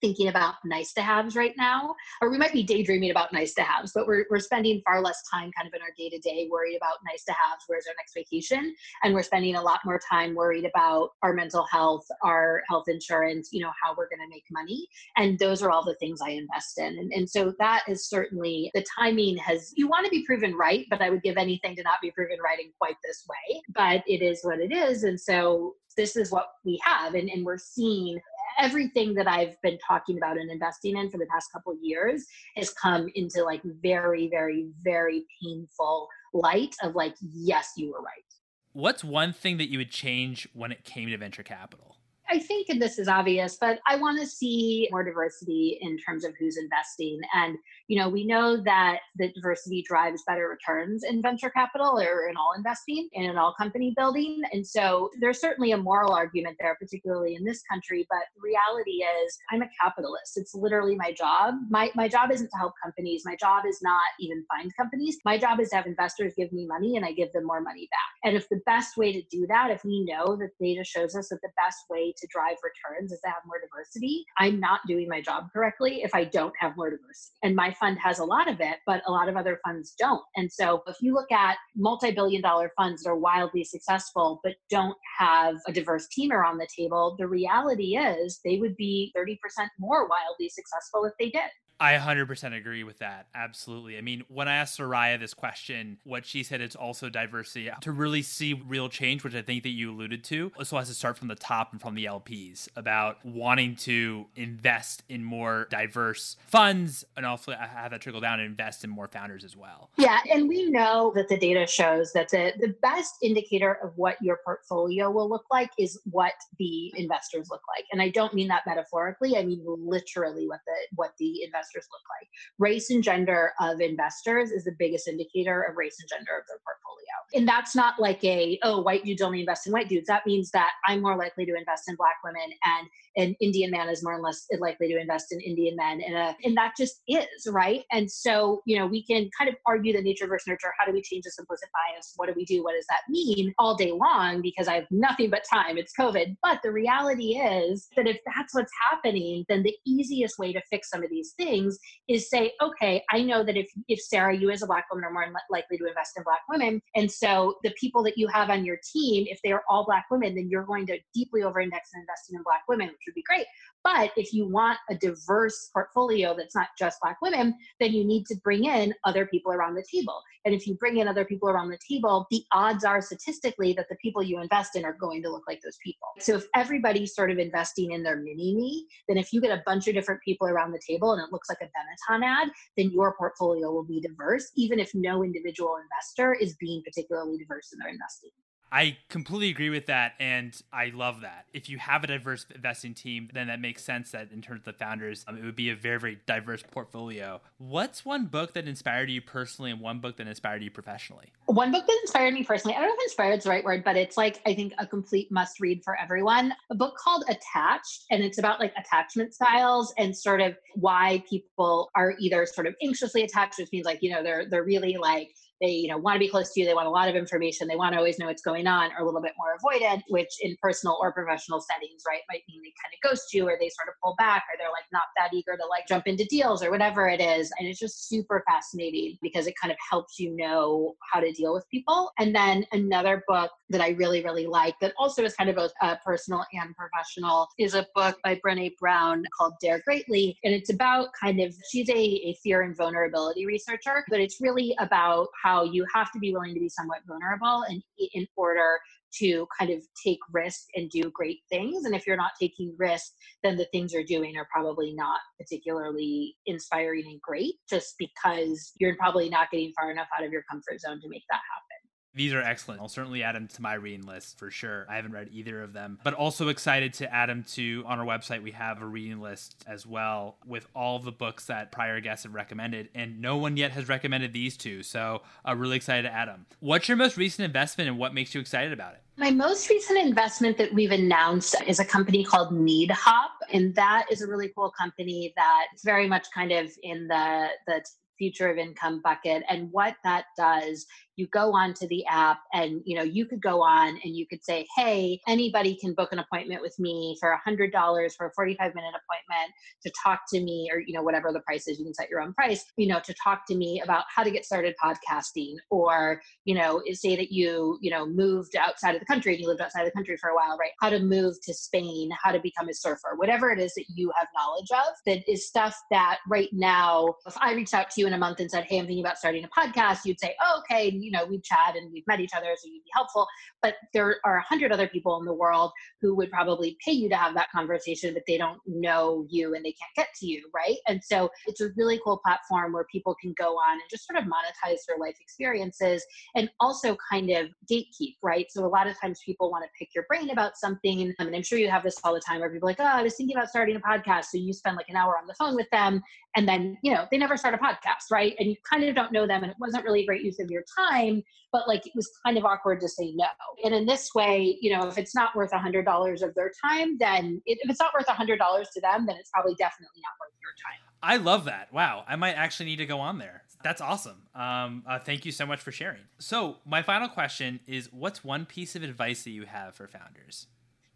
thinking 0.00 0.28
about 0.28 0.54
nice 0.64 0.92
to 0.94 1.02
haves 1.02 1.36
right 1.36 1.54
now, 1.56 1.94
or 2.20 2.30
we 2.30 2.38
might 2.38 2.52
be 2.52 2.62
daydreaming 2.62 3.10
about 3.10 3.32
nice 3.32 3.54
to 3.54 3.62
haves, 3.62 3.92
but 3.94 4.06
we're, 4.06 4.24
we're 4.30 4.38
spending 4.38 4.80
far 4.84 5.02
less 5.02 5.22
time 5.30 5.50
kind 5.56 5.66
of 5.66 5.74
in 5.74 5.82
our 5.82 5.92
day 5.96 6.08
to 6.08 6.18
day 6.18 6.48
worried 6.50 6.76
about 6.76 6.98
nice 7.04 7.24
to 7.24 7.32
haves, 7.32 7.64
where's 7.66 7.86
our 7.86 7.94
next 7.98 8.14
vacation? 8.14 8.74
And 9.02 9.14
we're 9.14 9.22
spending 9.22 9.56
a 9.56 9.62
lot 9.62 9.80
more 9.84 10.00
time 10.10 10.34
worried 10.34 10.64
about 10.64 11.10
our 11.22 11.32
mental 11.32 11.66
health, 11.70 12.06
our 12.22 12.62
health 12.68 12.84
insurance, 12.88 13.50
you 13.52 13.60
know, 13.60 13.72
how 13.82 13.94
we're 13.96 14.08
going 14.08 14.20
to 14.20 14.28
make 14.28 14.44
money. 14.50 14.86
And 15.16 15.38
those 15.38 15.62
are 15.62 15.70
all 15.70 15.84
the 15.84 15.96
things 15.96 16.20
I 16.22 16.30
invest 16.30 16.78
in. 16.78 16.98
And, 16.98 17.12
and 17.12 17.28
so 17.28 17.52
that 17.58 17.84
is 17.88 18.08
certainly 18.08 18.70
the 18.74 18.84
timing 18.98 19.36
has, 19.38 19.72
you 19.76 19.88
want 19.88 20.04
to 20.04 20.10
be 20.10 20.24
proven 20.24 20.54
right, 20.54 20.86
but 20.90 21.02
I 21.02 21.10
would 21.10 21.22
give 21.22 21.36
anything 21.36 21.76
to 21.76 21.82
not 21.82 22.00
be 22.00 22.10
proven 22.10 22.38
right 22.44 22.58
in 22.58 22.70
quite 22.78 22.96
this 23.04 23.24
way. 23.28 23.60
But 23.74 24.02
it 24.06 24.22
is 24.22 24.40
what 24.42 24.60
it 24.60 24.72
is. 24.72 25.04
And 25.04 25.20
so 25.20 25.74
this 25.96 26.16
is 26.16 26.30
what 26.30 26.46
we 26.64 26.80
have. 26.84 27.14
And, 27.14 27.28
and 27.28 27.44
we're 27.44 27.58
seeing 27.58 28.20
everything 28.58 29.14
that 29.14 29.28
I've 29.28 29.60
been 29.62 29.78
talking 29.86 30.18
about 30.18 30.36
and 30.36 30.50
investing 30.50 30.96
in 30.96 31.10
for 31.10 31.18
the 31.18 31.26
past 31.26 31.52
couple 31.52 31.76
years 31.80 32.26
has 32.56 32.70
come 32.70 33.08
into 33.14 33.44
like 33.44 33.62
very, 33.82 34.28
very, 34.28 34.70
very 34.82 35.24
painful 35.42 36.08
light 36.32 36.74
of 36.82 36.94
like, 36.94 37.14
yes, 37.20 37.72
you 37.76 37.92
were 37.92 38.00
right. 38.00 38.24
What's 38.72 39.02
one 39.02 39.32
thing 39.32 39.56
that 39.58 39.70
you 39.70 39.78
would 39.78 39.90
change 39.90 40.48
when 40.52 40.72
it 40.72 40.84
came 40.84 41.08
to 41.08 41.16
venture 41.16 41.42
capital? 41.42 41.97
I 42.30 42.38
think, 42.38 42.68
and 42.68 42.80
this 42.80 42.98
is 42.98 43.08
obvious, 43.08 43.56
but 43.58 43.80
I 43.86 43.96
want 43.96 44.20
to 44.20 44.26
see 44.26 44.88
more 44.90 45.02
diversity 45.02 45.78
in 45.80 45.96
terms 45.98 46.24
of 46.24 46.34
who's 46.38 46.58
investing. 46.58 47.18
And, 47.34 47.56
you 47.86 47.98
know, 47.98 48.08
we 48.08 48.26
know 48.26 48.62
that 48.64 48.98
the 49.16 49.32
diversity 49.32 49.82
drives 49.88 50.22
better 50.26 50.48
returns 50.48 51.04
in 51.04 51.22
venture 51.22 51.48
capital 51.48 51.98
or 51.98 52.28
in 52.28 52.36
all 52.36 52.52
investing 52.54 53.08
and 53.14 53.24
in 53.24 53.38
all 53.38 53.54
company 53.56 53.94
building. 53.96 54.42
And 54.52 54.66
so 54.66 55.10
there's 55.20 55.40
certainly 55.40 55.72
a 55.72 55.78
moral 55.78 56.12
argument 56.12 56.56
there, 56.60 56.76
particularly 56.78 57.34
in 57.34 57.44
this 57.44 57.62
country. 57.70 58.06
But 58.10 58.24
the 58.36 58.42
reality 58.42 59.02
is, 59.24 59.38
I'm 59.50 59.62
a 59.62 59.68
capitalist. 59.80 60.36
It's 60.36 60.54
literally 60.54 60.96
my 60.96 61.12
job. 61.12 61.54
My, 61.70 61.90
my 61.94 62.08
job 62.08 62.30
isn't 62.30 62.50
to 62.50 62.58
help 62.58 62.74
companies. 62.82 63.22
My 63.24 63.36
job 63.36 63.64
is 63.66 63.80
not 63.80 64.04
even 64.20 64.44
find 64.48 64.70
companies. 64.76 65.16
My 65.24 65.38
job 65.38 65.60
is 65.60 65.70
to 65.70 65.76
have 65.76 65.86
investors 65.86 66.34
give 66.36 66.52
me 66.52 66.66
money 66.66 66.96
and 66.96 67.06
I 67.06 67.12
give 67.12 67.32
them 67.32 67.46
more 67.46 67.62
money 67.62 67.88
back. 67.90 68.28
And 68.28 68.36
if 68.36 68.48
the 68.50 68.60
best 68.66 68.98
way 68.98 69.12
to 69.12 69.22
do 69.30 69.46
that, 69.48 69.70
if 69.70 69.82
we 69.82 70.04
know 70.04 70.36
that 70.36 70.50
data 70.60 70.84
shows 70.84 71.16
us 71.16 71.30
that 71.30 71.40
the 71.40 71.48
best 71.56 71.84
way 71.88 72.12
to 72.20 72.26
drive 72.28 72.56
returns 72.62 73.12
is 73.12 73.20
to 73.20 73.28
have 73.28 73.42
more 73.46 73.60
diversity, 73.60 74.24
I'm 74.38 74.60
not 74.60 74.80
doing 74.86 75.08
my 75.08 75.20
job 75.20 75.48
correctly 75.52 76.02
if 76.02 76.14
I 76.14 76.24
don't 76.24 76.54
have 76.58 76.76
more 76.76 76.90
diversity. 76.90 77.36
And 77.42 77.54
my 77.54 77.72
fund 77.74 77.98
has 78.02 78.18
a 78.18 78.24
lot 78.24 78.48
of 78.48 78.60
it, 78.60 78.78
but 78.86 79.02
a 79.06 79.12
lot 79.12 79.28
of 79.28 79.36
other 79.36 79.60
funds 79.64 79.94
don't. 79.98 80.22
And 80.36 80.50
so 80.50 80.82
if 80.86 80.96
you 81.00 81.14
look 81.14 81.30
at 81.32 81.56
multi 81.76 82.10
billion 82.10 82.42
dollar 82.42 82.72
funds 82.76 83.02
that 83.02 83.10
are 83.10 83.18
wildly 83.18 83.64
successful 83.64 84.40
but 84.42 84.54
don't 84.70 84.96
have 85.18 85.56
a 85.66 85.72
diverse 85.72 86.08
team 86.08 86.32
around 86.32 86.58
the 86.58 86.68
table, 86.76 87.16
the 87.18 87.26
reality 87.26 87.96
is 87.96 88.40
they 88.44 88.58
would 88.58 88.76
be 88.76 89.12
30% 89.16 89.36
more 89.78 90.08
wildly 90.08 90.48
successful 90.48 91.04
if 91.04 91.12
they 91.18 91.30
did. 91.30 91.50
I 91.80 91.94
100% 91.94 92.56
agree 92.56 92.82
with 92.82 92.98
that. 92.98 93.28
Absolutely. 93.34 93.98
I 93.98 94.00
mean, 94.00 94.24
when 94.28 94.48
I 94.48 94.56
asked 94.56 94.78
Soraya 94.78 95.18
this 95.18 95.32
question, 95.32 95.98
what 96.04 96.26
she 96.26 96.42
said 96.42 96.60
it's 96.60 96.74
also 96.74 97.08
diversity 97.08 97.70
to 97.82 97.92
really 97.92 98.22
see 98.22 98.54
real 98.54 98.88
change, 98.88 99.22
which 99.22 99.34
I 99.34 99.42
think 99.42 99.62
that 99.62 99.70
you 99.70 99.92
alluded 99.92 100.24
to. 100.24 100.50
Also 100.58 100.76
has 100.76 100.88
to 100.88 100.94
start 100.94 101.16
from 101.16 101.28
the 101.28 101.36
top 101.36 101.72
and 101.72 101.80
from 101.80 101.94
the 101.94 102.06
LPs 102.06 102.68
about 102.74 103.24
wanting 103.24 103.76
to 103.76 104.26
invest 104.34 105.04
in 105.08 105.22
more 105.22 105.68
diverse 105.70 106.36
funds 106.46 107.04
and 107.16 107.24
also 107.24 107.52
have 107.52 107.92
that 107.92 108.00
trickle 108.00 108.20
down 108.20 108.40
and 108.40 108.48
invest 108.48 108.82
in 108.82 108.90
more 108.90 109.06
founders 109.06 109.44
as 109.44 109.56
well. 109.56 109.90
Yeah, 109.96 110.18
and 110.32 110.48
we 110.48 110.68
know 110.70 111.12
that 111.14 111.28
the 111.28 111.38
data 111.38 111.66
shows 111.66 112.12
that 112.12 112.28
the, 112.30 112.54
the 112.58 112.74
best 112.82 113.14
indicator 113.22 113.78
of 113.84 113.92
what 113.96 114.16
your 114.20 114.40
portfolio 114.44 115.10
will 115.10 115.28
look 115.28 115.44
like 115.50 115.70
is 115.78 116.00
what 116.10 116.32
the 116.58 116.92
investors 116.96 117.48
look 117.50 117.62
like. 117.76 117.84
And 117.92 118.02
I 118.02 118.08
don't 118.08 118.34
mean 118.34 118.48
that 118.48 118.62
metaphorically, 118.66 119.36
I 119.36 119.44
mean 119.44 119.62
literally 119.64 120.48
what 120.48 120.60
the 120.66 120.74
what 120.96 121.12
the 121.18 121.44
investors 121.44 121.67
investors 121.68 121.88
look 121.92 122.02
like. 122.08 122.28
Race 122.58 122.90
and 122.90 123.02
gender 123.02 123.52
of 123.60 123.80
investors 123.80 124.50
is 124.50 124.64
the 124.64 124.74
biggest 124.78 125.08
indicator 125.08 125.62
of 125.62 125.76
race 125.76 125.96
and 126.00 126.08
gender 126.08 126.38
of 126.38 126.44
their 126.48 126.60
portfolio. 126.64 127.07
And 127.34 127.46
that's 127.46 127.74
not 127.74 127.98
like 127.98 128.22
a, 128.24 128.58
oh, 128.62 128.80
white 128.80 129.04
dudes 129.04 129.22
only 129.22 129.40
invest 129.40 129.66
in 129.66 129.72
white 129.72 129.88
dudes. 129.88 130.06
That 130.06 130.26
means 130.26 130.50
that 130.52 130.70
I'm 130.86 131.02
more 131.02 131.16
likely 131.16 131.44
to 131.46 131.54
invest 131.54 131.88
in 131.88 131.96
black 131.96 132.16
women 132.24 132.50
and 132.64 132.88
an 133.18 133.34
Indian 133.40 133.70
man 133.70 133.88
is 133.88 134.02
more 134.02 134.14
or 134.14 134.22
less 134.22 134.46
likely 134.60 134.88
to 134.88 134.98
invest 134.98 135.32
in 135.32 135.40
Indian 135.40 135.76
men. 135.76 136.00
And, 136.00 136.14
a, 136.14 136.36
and 136.44 136.56
that 136.56 136.74
just 136.78 137.02
is, 137.08 137.26
right? 137.48 137.84
And 137.90 138.10
so, 138.10 138.62
you 138.64 138.78
know, 138.78 138.86
we 138.86 139.04
can 139.04 139.28
kind 139.36 139.50
of 139.50 139.56
argue 139.66 139.92
the 139.92 140.00
nature 140.00 140.26
versus 140.26 140.46
nurture. 140.46 140.72
How 140.78 140.86
do 140.86 140.92
we 140.92 141.02
change 141.02 141.24
this 141.24 141.38
implicit 141.38 141.68
bias? 141.72 142.14
What 142.16 142.28
do 142.28 142.34
we 142.36 142.44
do? 142.44 142.62
What 142.62 142.74
does 142.74 142.86
that 142.88 143.00
mean 143.08 143.52
all 143.58 143.74
day 143.74 143.90
long? 143.92 144.40
Because 144.40 144.68
I 144.68 144.74
have 144.74 144.86
nothing 144.90 145.30
but 145.30 145.42
time. 145.52 145.78
It's 145.78 145.92
COVID. 145.98 146.36
But 146.42 146.60
the 146.62 146.70
reality 146.70 147.38
is 147.38 147.88
that 147.96 148.06
if 148.06 148.18
that's 148.36 148.54
what's 148.54 148.72
happening, 148.90 149.44
then 149.48 149.64
the 149.64 149.74
easiest 149.84 150.38
way 150.38 150.52
to 150.52 150.62
fix 150.70 150.88
some 150.88 151.02
of 151.02 151.10
these 151.10 151.32
things 151.36 151.78
is 152.08 152.30
say, 152.30 152.52
okay, 152.62 153.02
I 153.10 153.22
know 153.22 153.42
that 153.42 153.56
if, 153.56 153.68
if 153.88 154.00
Sarah, 154.00 154.36
you 154.36 154.50
as 154.50 154.62
a 154.62 154.66
black 154.66 154.86
woman 154.90 155.04
are 155.04 155.12
more 155.12 155.26
likely 155.50 155.76
to 155.78 155.86
invest 155.86 156.16
in 156.16 156.22
black 156.22 156.42
women. 156.48 156.80
And 156.98 157.08
so 157.10 157.54
the 157.62 157.70
people 157.80 158.02
that 158.02 158.18
you 158.18 158.26
have 158.26 158.50
on 158.50 158.64
your 158.64 158.78
team, 158.92 159.26
if 159.30 159.40
they 159.42 159.52
are 159.52 159.62
all 159.70 159.84
black 159.84 160.06
women, 160.10 160.34
then 160.34 160.48
you're 160.50 160.64
going 160.64 160.84
to 160.88 160.98
deeply 161.14 161.44
over 161.44 161.60
index 161.60 161.90
in 161.94 162.00
investing 162.00 162.34
in 162.34 162.42
black 162.42 162.62
women, 162.68 162.88
which 162.88 162.98
would 163.06 163.14
be 163.14 163.22
great. 163.22 163.46
But 163.90 164.10
if 164.16 164.34
you 164.34 164.46
want 164.46 164.78
a 164.90 164.96
diverse 164.96 165.70
portfolio 165.72 166.36
that's 166.36 166.54
not 166.54 166.68
just 166.78 167.00
Black 167.00 167.16
women, 167.22 167.54
then 167.80 167.94
you 167.94 168.04
need 168.04 168.26
to 168.26 168.36
bring 168.44 168.64
in 168.64 168.92
other 169.06 169.24
people 169.24 169.50
around 169.50 169.76
the 169.76 169.84
table. 169.90 170.20
And 170.44 170.54
if 170.54 170.66
you 170.66 170.74
bring 170.74 170.98
in 170.98 171.08
other 171.08 171.24
people 171.24 171.48
around 171.48 171.70
the 171.70 171.78
table, 171.88 172.26
the 172.30 172.44
odds 172.52 172.84
are 172.84 173.00
statistically 173.00 173.72
that 173.72 173.86
the 173.88 173.96
people 173.96 174.22
you 174.22 174.42
invest 174.42 174.76
in 174.76 174.84
are 174.84 174.92
going 174.92 175.22
to 175.22 175.30
look 175.30 175.44
like 175.48 175.62
those 175.62 175.78
people. 175.82 176.08
So 176.20 176.36
if 176.36 176.44
everybody's 176.54 177.14
sort 177.14 177.30
of 177.30 177.38
investing 177.38 177.92
in 177.92 178.02
their 178.02 178.16
mini 178.16 178.54
me, 178.54 178.86
then 179.08 179.16
if 179.16 179.32
you 179.32 179.40
get 179.40 179.58
a 179.58 179.62
bunch 179.64 179.88
of 179.88 179.94
different 179.94 180.20
people 180.22 180.48
around 180.48 180.72
the 180.72 180.82
table 180.86 181.12
and 181.12 181.22
it 181.22 181.32
looks 181.32 181.48
like 181.48 181.58
a 181.62 181.64
Benetton 181.64 182.26
ad, 182.26 182.50
then 182.76 182.90
your 182.90 183.14
portfolio 183.16 183.72
will 183.72 183.84
be 183.84 184.02
diverse, 184.02 184.52
even 184.54 184.78
if 184.78 184.90
no 184.94 185.24
individual 185.24 185.78
investor 185.82 186.34
is 186.34 186.56
being 186.60 186.82
particularly 186.84 187.38
diverse 187.38 187.72
in 187.72 187.78
their 187.78 187.88
investing. 187.88 188.30
I 188.70 188.98
completely 189.08 189.50
agree 189.50 189.70
with 189.70 189.86
that, 189.86 190.12
and 190.20 190.54
I 190.72 190.92
love 190.94 191.22
that. 191.22 191.46
If 191.52 191.68
you 191.68 191.78
have 191.78 192.04
a 192.04 192.06
diverse 192.06 192.44
investing 192.54 192.94
team, 192.94 193.30
then 193.32 193.46
that 193.46 193.60
makes 193.60 193.82
sense 193.82 194.10
that 194.10 194.30
in 194.32 194.42
terms 194.42 194.60
of 194.60 194.64
the 194.66 194.72
founders, 194.72 195.24
um, 195.26 195.38
it 195.38 195.44
would 195.44 195.56
be 195.56 195.70
a 195.70 195.74
very, 195.74 195.98
very 195.98 196.18
diverse 196.26 196.62
portfolio. 196.70 197.40
What's 197.56 198.04
one 198.04 198.26
book 198.26 198.54
that 198.54 198.68
inspired 198.68 199.10
you 199.10 199.22
personally, 199.22 199.70
and 199.70 199.80
one 199.80 200.00
book 200.00 200.16
that 200.18 200.26
inspired 200.26 200.62
you 200.62 200.70
professionally? 200.70 201.32
One 201.46 201.72
book 201.72 201.86
that 201.86 201.98
inspired 202.02 202.34
me 202.34 202.44
personally, 202.44 202.76
I 202.76 202.80
don't 202.80 202.88
know 202.88 202.94
if 202.98 203.04
inspired 203.04 203.38
is 203.38 203.44
the 203.44 203.50
right 203.50 203.64
word, 203.64 203.84
but 203.84 203.96
it's 203.96 204.16
like, 204.16 204.40
I 204.44 204.54
think, 204.54 204.74
a 204.78 204.86
complete 204.86 205.32
must 205.32 205.60
read 205.60 205.82
for 205.82 205.98
everyone. 205.98 206.52
A 206.70 206.74
book 206.74 206.94
called 206.96 207.24
Attached, 207.28 208.04
and 208.10 208.22
it's 208.22 208.38
about 208.38 208.60
like 208.60 208.74
attachment 208.76 209.32
styles 209.34 209.94
and 209.96 210.16
sort 210.16 210.40
of 210.40 210.56
why 210.74 211.24
people 211.28 211.90
are 211.94 212.14
either 212.20 212.44
sort 212.44 212.66
of 212.66 212.74
anxiously 212.82 213.22
attached, 213.22 213.58
which 213.58 213.70
means 213.72 213.86
like, 213.86 214.02
you 214.02 214.10
know, 214.10 214.22
they're, 214.22 214.48
they're 214.48 214.64
really 214.64 214.96
like, 214.96 215.34
they 215.60 215.70
you 215.70 215.88
know 215.88 215.98
want 215.98 216.14
to 216.14 216.20
be 216.20 216.28
close 216.28 216.52
to 216.52 216.60
you 216.60 216.66
they 216.66 216.74
want 216.74 216.86
a 216.86 216.90
lot 216.90 217.08
of 217.08 217.16
information 217.16 217.66
they 217.68 217.76
want 217.76 217.92
to 217.92 217.98
always 217.98 218.18
know 218.18 218.26
what's 218.26 218.42
going 218.42 218.66
on 218.66 218.90
or 218.92 219.02
a 219.02 219.06
little 219.06 219.22
bit 219.22 219.32
more 219.38 219.56
avoided 219.56 220.02
which 220.08 220.30
in 220.42 220.56
personal 220.62 220.98
or 221.00 221.12
professional 221.12 221.60
settings 221.60 222.02
right 222.06 222.20
might 222.30 222.42
mean 222.48 222.60
they 222.62 222.72
kind 222.82 222.92
of 222.92 223.10
ghost 223.10 223.32
you 223.32 223.44
or 223.44 223.56
they 223.60 223.68
sort 223.68 223.88
of 223.88 223.94
pull 224.02 224.14
back 224.18 224.44
or 224.48 224.56
they're 224.58 224.68
like 224.68 224.84
not 224.92 225.04
that 225.16 225.32
eager 225.32 225.56
to 225.56 225.66
like 225.68 225.86
jump 225.86 226.06
into 226.06 226.24
deals 226.26 226.62
or 226.62 226.70
whatever 226.70 227.08
it 227.08 227.20
is 227.20 227.50
and 227.58 227.68
it's 227.68 227.78
just 227.78 228.08
super 228.08 228.42
fascinating 228.48 229.16
because 229.22 229.46
it 229.46 229.54
kind 229.60 229.72
of 229.72 229.78
helps 229.90 230.18
you 230.18 230.34
know 230.36 230.94
how 231.12 231.20
to 231.20 231.32
deal 231.32 231.52
with 231.52 231.64
people. 231.70 232.10
And 232.18 232.34
then 232.34 232.64
another 232.72 233.22
book 233.28 233.50
that 233.70 233.80
i 233.80 233.90
really 233.90 234.22
really 234.24 234.46
like 234.46 234.74
that 234.80 234.92
also 234.98 235.22
is 235.24 235.34
kind 235.34 235.50
of 235.50 235.56
both 235.56 235.72
uh, 235.82 235.96
personal 236.04 236.44
and 236.52 236.74
professional 236.74 237.46
is 237.58 237.74
a 237.74 237.86
book 237.94 238.16
by 238.24 238.40
Brene 238.44 238.72
Brown 238.78 239.22
called 239.36 239.54
dare 239.60 239.80
greatly 239.84 240.38
and 240.44 240.54
it's 240.54 240.72
about 240.72 241.08
kind 241.20 241.40
of 241.40 241.54
she's 241.70 241.88
a, 241.90 241.98
a 241.98 242.36
fear 242.42 242.62
and 242.62 242.76
vulnerability 242.76 243.46
researcher 243.46 244.04
but 244.08 244.20
it's 244.20 244.40
really 244.40 244.74
about 244.80 245.28
how 245.42 245.47
how 245.48 245.64
you 245.64 245.86
have 245.94 246.12
to 246.12 246.18
be 246.18 246.32
willing 246.32 246.54
to 246.54 246.60
be 246.60 246.68
somewhat 246.68 246.98
vulnerable 247.06 247.64
and 247.68 247.82
in 248.14 248.26
order 248.36 248.78
to 249.10 249.46
kind 249.58 249.70
of 249.70 249.82
take 250.04 250.18
risk 250.32 250.66
and 250.74 250.90
do 250.90 251.10
great 251.14 251.38
things. 251.48 251.84
And 251.84 251.94
if 251.94 252.06
you're 252.06 252.16
not 252.16 252.32
taking 252.38 252.74
risk, 252.78 253.12
then 253.42 253.56
the 253.56 253.66
things 253.72 253.92
you're 253.92 254.04
doing 254.04 254.36
are 254.36 254.46
probably 254.52 254.92
not 254.94 255.20
particularly 255.40 256.36
inspiring 256.44 257.04
and 257.06 257.20
great, 257.22 257.54
just 257.70 257.94
because 257.98 258.72
you're 258.78 258.96
probably 258.96 259.30
not 259.30 259.50
getting 259.50 259.72
far 259.78 259.90
enough 259.90 260.08
out 260.16 260.26
of 260.26 260.32
your 260.32 260.44
comfort 260.50 260.80
zone 260.80 261.00
to 261.00 261.08
make 261.08 261.24
that 261.30 261.40
happen. 261.52 261.77
These 262.18 262.34
are 262.34 262.42
excellent. 262.42 262.80
I'll 262.80 262.88
certainly 262.88 263.22
add 263.22 263.36
them 263.36 263.46
to 263.46 263.62
my 263.62 263.74
reading 263.74 264.04
list 264.04 264.40
for 264.40 264.50
sure. 264.50 264.84
I 264.90 264.96
haven't 264.96 265.12
read 265.12 265.28
either 265.30 265.62
of 265.62 265.72
them, 265.72 266.00
but 266.02 266.14
also 266.14 266.48
excited 266.48 266.92
to 266.94 267.14
add 267.14 267.28
them 267.28 267.44
to 267.52 267.84
on 267.86 268.00
our 268.00 268.04
website. 268.04 268.42
We 268.42 268.50
have 268.50 268.82
a 268.82 268.86
reading 268.86 269.20
list 269.20 269.54
as 269.68 269.86
well 269.86 270.36
with 270.44 270.66
all 270.74 270.98
the 270.98 271.12
books 271.12 271.44
that 271.44 271.70
prior 271.70 272.00
guests 272.00 272.24
have 272.24 272.34
recommended, 272.34 272.88
and 272.92 273.20
no 273.20 273.36
one 273.36 273.56
yet 273.56 273.70
has 273.70 273.88
recommended 273.88 274.32
these 274.32 274.56
two. 274.56 274.82
So 274.82 275.22
I'm 275.44 275.60
really 275.60 275.76
excited 275.76 276.02
to 276.02 276.12
add 276.12 276.26
them. 276.26 276.46
What's 276.58 276.88
your 276.88 276.96
most 276.96 277.16
recent 277.16 277.46
investment 277.46 277.88
and 277.88 277.98
what 277.98 278.12
makes 278.12 278.34
you 278.34 278.40
excited 278.40 278.72
about 278.72 278.94
it? 278.94 279.02
My 279.16 279.30
most 279.30 279.70
recent 279.70 280.00
investment 280.00 280.58
that 280.58 280.74
we've 280.74 280.90
announced 280.90 281.54
is 281.68 281.78
a 281.78 281.84
company 281.84 282.24
called 282.24 282.52
Needhop, 282.52 283.30
and 283.52 283.76
that 283.76 284.06
is 284.10 284.22
a 284.22 284.26
really 284.26 284.50
cool 284.56 284.72
company 284.72 285.32
that's 285.36 285.84
very 285.84 286.08
much 286.08 286.26
kind 286.34 286.50
of 286.50 286.72
in 286.82 287.06
the 287.06 287.46
the 287.68 287.80
future 288.18 288.50
of 288.50 288.58
income 288.58 289.00
bucket 289.00 289.44
and 289.48 289.70
what 289.70 289.94
that 290.02 290.24
does 290.36 290.86
you 291.18 291.26
go 291.28 291.52
onto 291.52 291.86
the 291.88 292.04
app 292.06 292.38
and 292.52 292.80
you 292.84 292.96
know 292.96 293.02
you 293.02 293.26
could 293.26 293.42
go 293.42 293.60
on 293.60 293.98
and 294.04 294.16
you 294.16 294.26
could 294.26 294.42
say 294.44 294.66
hey 294.76 295.20
anybody 295.26 295.76
can 295.76 295.92
book 295.94 296.12
an 296.12 296.18
appointment 296.18 296.62
with 296.62 296.78
me 296.78 297.16
for 297.20 297.30
a 297.32 297.38
hundred 297.38 297.72
dollars 297.72 298.14
for 298.16 298.26
a 298.26 298.32
45 298.34 298.74
minute 298.74 298.90
appointment 298.90 299.52
to 299.82 299.92
talk 300.02 300.20
to 300.32 300.40
me 300.40 300.68
or 300.72 300.80
you 300.80 300.94
know 300.94 301.02
whatever 301.02 301.32
the 301.32 301.40
price 301.40 301.66
is 301.66 301.78
you 301.78 301.84
can 301.84 301.94
set 301.94 302.08
your 302.08 302.20
own 302.20 302.32
price 302.34 302.64
you 302.76 302.86
know 302.86 303.00
to 303.00 303.14
talk 303.22 303.46
to 303.46 303.56
me 303.56 303.80
about 303.82 304.04
how 304.14 304.22
to 304.22 304.30
get 304.30 304.44
started 304.44 304.74
podcasting. 304.82 305.56
Or 305.70 306.20
you 306.44 306.54
know 306.54 306.82
say 306.92 307.16
that 307.16 307.32
you 307.32 307.78
you 307.80 307.90
know 307.90 308.06
moved 308.06 308.56
outside 308.56 308.94
of 308.94 309.00
the 309.00 309.06
country 309.06 309.32
and 309.32 309.40
you 309.40 309.48
lived 309.48 309.60
outside 309.60 309.80
of 309.80 309.86
the 309.86 309.92
country 309.92 310.16
for 310.16 310.30
a 310.30 310.34
while 310.34 310.56
right? 310.58 310.70
How 310.80 310.90
to 310.90 311.00
move 311.00 311.34
to 311.42 311.54
spain 311.54 312.10
how 312.22 312.32
to 312.32 312.40
become 312.40 312.68
a 312.68 312.74
surfer 312.74 313.14
whatever 313.16 313.50
it 313.50 313.58
is 313.58 313.72
that 313.74 313.84
you 313.94 314.10
have 314.16 314.28
knowledge 314.36 314.68
of 314.70 314.94
that 315.06 315.30
is 315.30 315.46
stuff 315.46 315.76
that 315.90 316.18
right 316.28 316.48
now 316.52 317.14
if 317.26 317.36
i 317.40 317.52
reached 317.54 317.74
out 317.74 317.90
to 317.90 318.00
you 318.00 318.06
in 318.06 318.12
a 318.12 318.18
month 318.18 318.40
and 318.40 318.50
said 318.50 318.64
hey 318.64 318.78
i'm 318.78 318.86
thinking 318.86 319.04
about 319.04 319.18
starting 319.18 319.44
a 319.44 319.48
podcast 319.48 320.04
you'd 320.04 320.20
say 320.20 320.34
oh, 320.42 320.60
okay 320.60 320.90
you 321.08 321.12
know, 321.12 321.24
we've 321.24 321.42
chatted 321.42 321.82
and 321.82 321.90
we've 321.90 322.06
met 322.06 322.20
each 322.20 322.34
other, 322.36 322.54
so 322.56 322.68
you'd 322.68 322.84
be 322.84 322.90
helpful. 322.92 323.26
But 323.62 323.76
there 323.94 324.16
are 324.24 324.36
a 324.36 324.42
hundred 324.42 324.72
other 324.72 324.86
people 324.86 325.18
in 325.18 325.24
the 325.24 325.32
world 325.32 325.72
who 326.02 326.14
would 326.16 326.30
probably 326.30 326.76
pay 326.84 326.92
you 326.92 327.08
to 327.08 327.16
have 327.16 327.34
that 327.34 327.50
conversation, 327.50 328.12
but 328.12 328.24
they 328.26 328.36
don't 328.36 328.58
know 328.66 329.24
you 329.30 329.54
and 329.54 329.64
they 329.64 329.72
can't 329.72 329.96
get 329.96 330.08
to 330.20 330.26
you, 330.26 330.50
right? 330.54 330.76
And 330.86 331.00
so 331.02 331.30
it's 331.46 331.62
a 331.62 331.70
really 331.76 331.98
cool 332.04 332.20
platform 332.22 332.74
where 332.74 332.84
people 332.92 333.16
can 333.20 333.34
go 333.38 333.54
on 333.54 333.72
and 333.72 333.82
just 333.90 334.06
sort 334.06 334.18
of 334.18 334.28
monetize 334.28 334.80
their 334.86 334.98
life 334.98 335.16
experiences 335.20 336.04
and 336.36 336.50
also 336.60 336.96
kind 337.10 337.30
of 337.30 337.46
gatekeep, 337.70 338.16
right? 338.22 338.46
So 338.50 338.66
a 338.66 338.68
lot 338.68 338.86
of 338.86 339.00
times 339.00 339.20
people 339.24 339.50
want 339.50 339.64
to 339.64 339.70
pick 339.78 339.88
your 339.94 340.04
brain 340.08 340.28
about 340.30 340.56
something. 340.56 341.14
I 341.18 341.24
mean, 341.24 341.34
I'm 341.34 341.42
sure 341.42 341.58
you 341.58 341.70
have 341.70 341.84
this 341.84 341.96
all 342.04 342.12
the 342.12 342.20
time 342.20 342.40
where 342.40 342.50
people 342.50 342.68
are 342.68 342.72
like, 342.72 342.80
oh, 342.80 342.84
I 342.84 343.02
was 343.02 343.14
thinking 343.16 343.36
about 343.36 343.48
starting 343.48 343.76
a 343.76 343.80
podcast. 343.80 344.26
So 344.26 344.36
you 344.38 344.52
spend 344.52 344.76
like 344.76 344.90
an 344.90 344.96
hour 344.96 345.16
on 345.18 345.26
the 345.26 345.34
phone 345.34 345.54
with 345.54 345.68
them 345.70 346.02
and 346.38 346.48
then, 346.48 346.78
you 346.84 346.94
know, 346.94 347.04
they 347.10 347.18
never 347.18 347.36
start 347.36 347.52
a 347.52 347.58
podcast, 347.58 348.12
right? 348.12 348.32
And 348.38 348.48
you 348.48 348.54
kind 348.70 348.84
of 348.84 348.94
don't 348.94 349.10
know 349.10 349.26
them 349.26 349.42
and 349.42 349.50
it 349.50 349.56
wasn't 349.58 349.84
really 349.84 350.02
a 350.02 350.06
great 350.06 350.22
use 350.22 350.38
of 350.38 350.48
your 350.52 350.62
time, 350.78 351.20
but 351.50 351.66
like 351.66 351.84
it 351.84 351.92
was 351.96 352.08
kind 352.24 352.38
of 352.38 352.44
awkward 352.44 352.80
to 352.80 352.88
say 352.88 353.10
no. 353.16 353.26
And 353.64 353.74
in 353.74 353.86
this 353.86 354.14
way, 354.14 354.56
you 354.60 354.70
know, 354.70 354.86
if 354.86 354.98
it's 354.98 355.16
not 355.16 355.34
worth 355.34 355.52
a 355.52 355.58
hundred 355.58 355.84
dollars 355.84 356.22
of 356.22 356.32
their 356.36 356.52
time, 356.64 356.96
then 356.96 357.42
it, 357.44 357.58
if 357.60 357.68
it's 357.68 357.80
not 357.80 357.92
worth 357.92 358.06
a 358.06 358.12
hundred 358.12 358.38
dollars 358.38 358.68
to 358.74 358.80
them, 358.80 359.04
then 359.04 359.16
it's 359.18 359.30
probably 359.30 359.56
definitely 359.56 360.00
not 360.00 360.12
worth 360.20 360.32
your 360.40 360.52
time. 360.64 360.78
I 361.02 361.16
love 361.16 361.46
that. 361.46 361.72
Wow. 361.72 362.04
I 362.06 362.14
might 362.14 362.34
actually 362.34 362.66
need 362.66 362.76
to 362.76 362.86
go 362.86 363.00
on 363.00 363.18
there. 363.18 363.42
That's 363.64 363.80
awesome. 363.80 364.22
Um, 364.36 364.84
uh, 364.86 365.00
thank 365.00 365.26
you 365.26 365.32
so 365.32 365.44
much 365.44 365.58
for 365.58 365.72
sharing. 365.72 366.02
So, 366.20 366.58
my 366.64 366.82
final 366.82 367.08
question 367.08 367.58
is 367.66 367.92
what's 367.92 368.22
one 368.22 368.46
piece 368.46 368.76
of 368.76 368.84
advice 368.84 369.24
that 369.24 369.30
you 369.30 369.46
have 369.46 369.74
for 369.74 369.88
founders? 369.88 370.46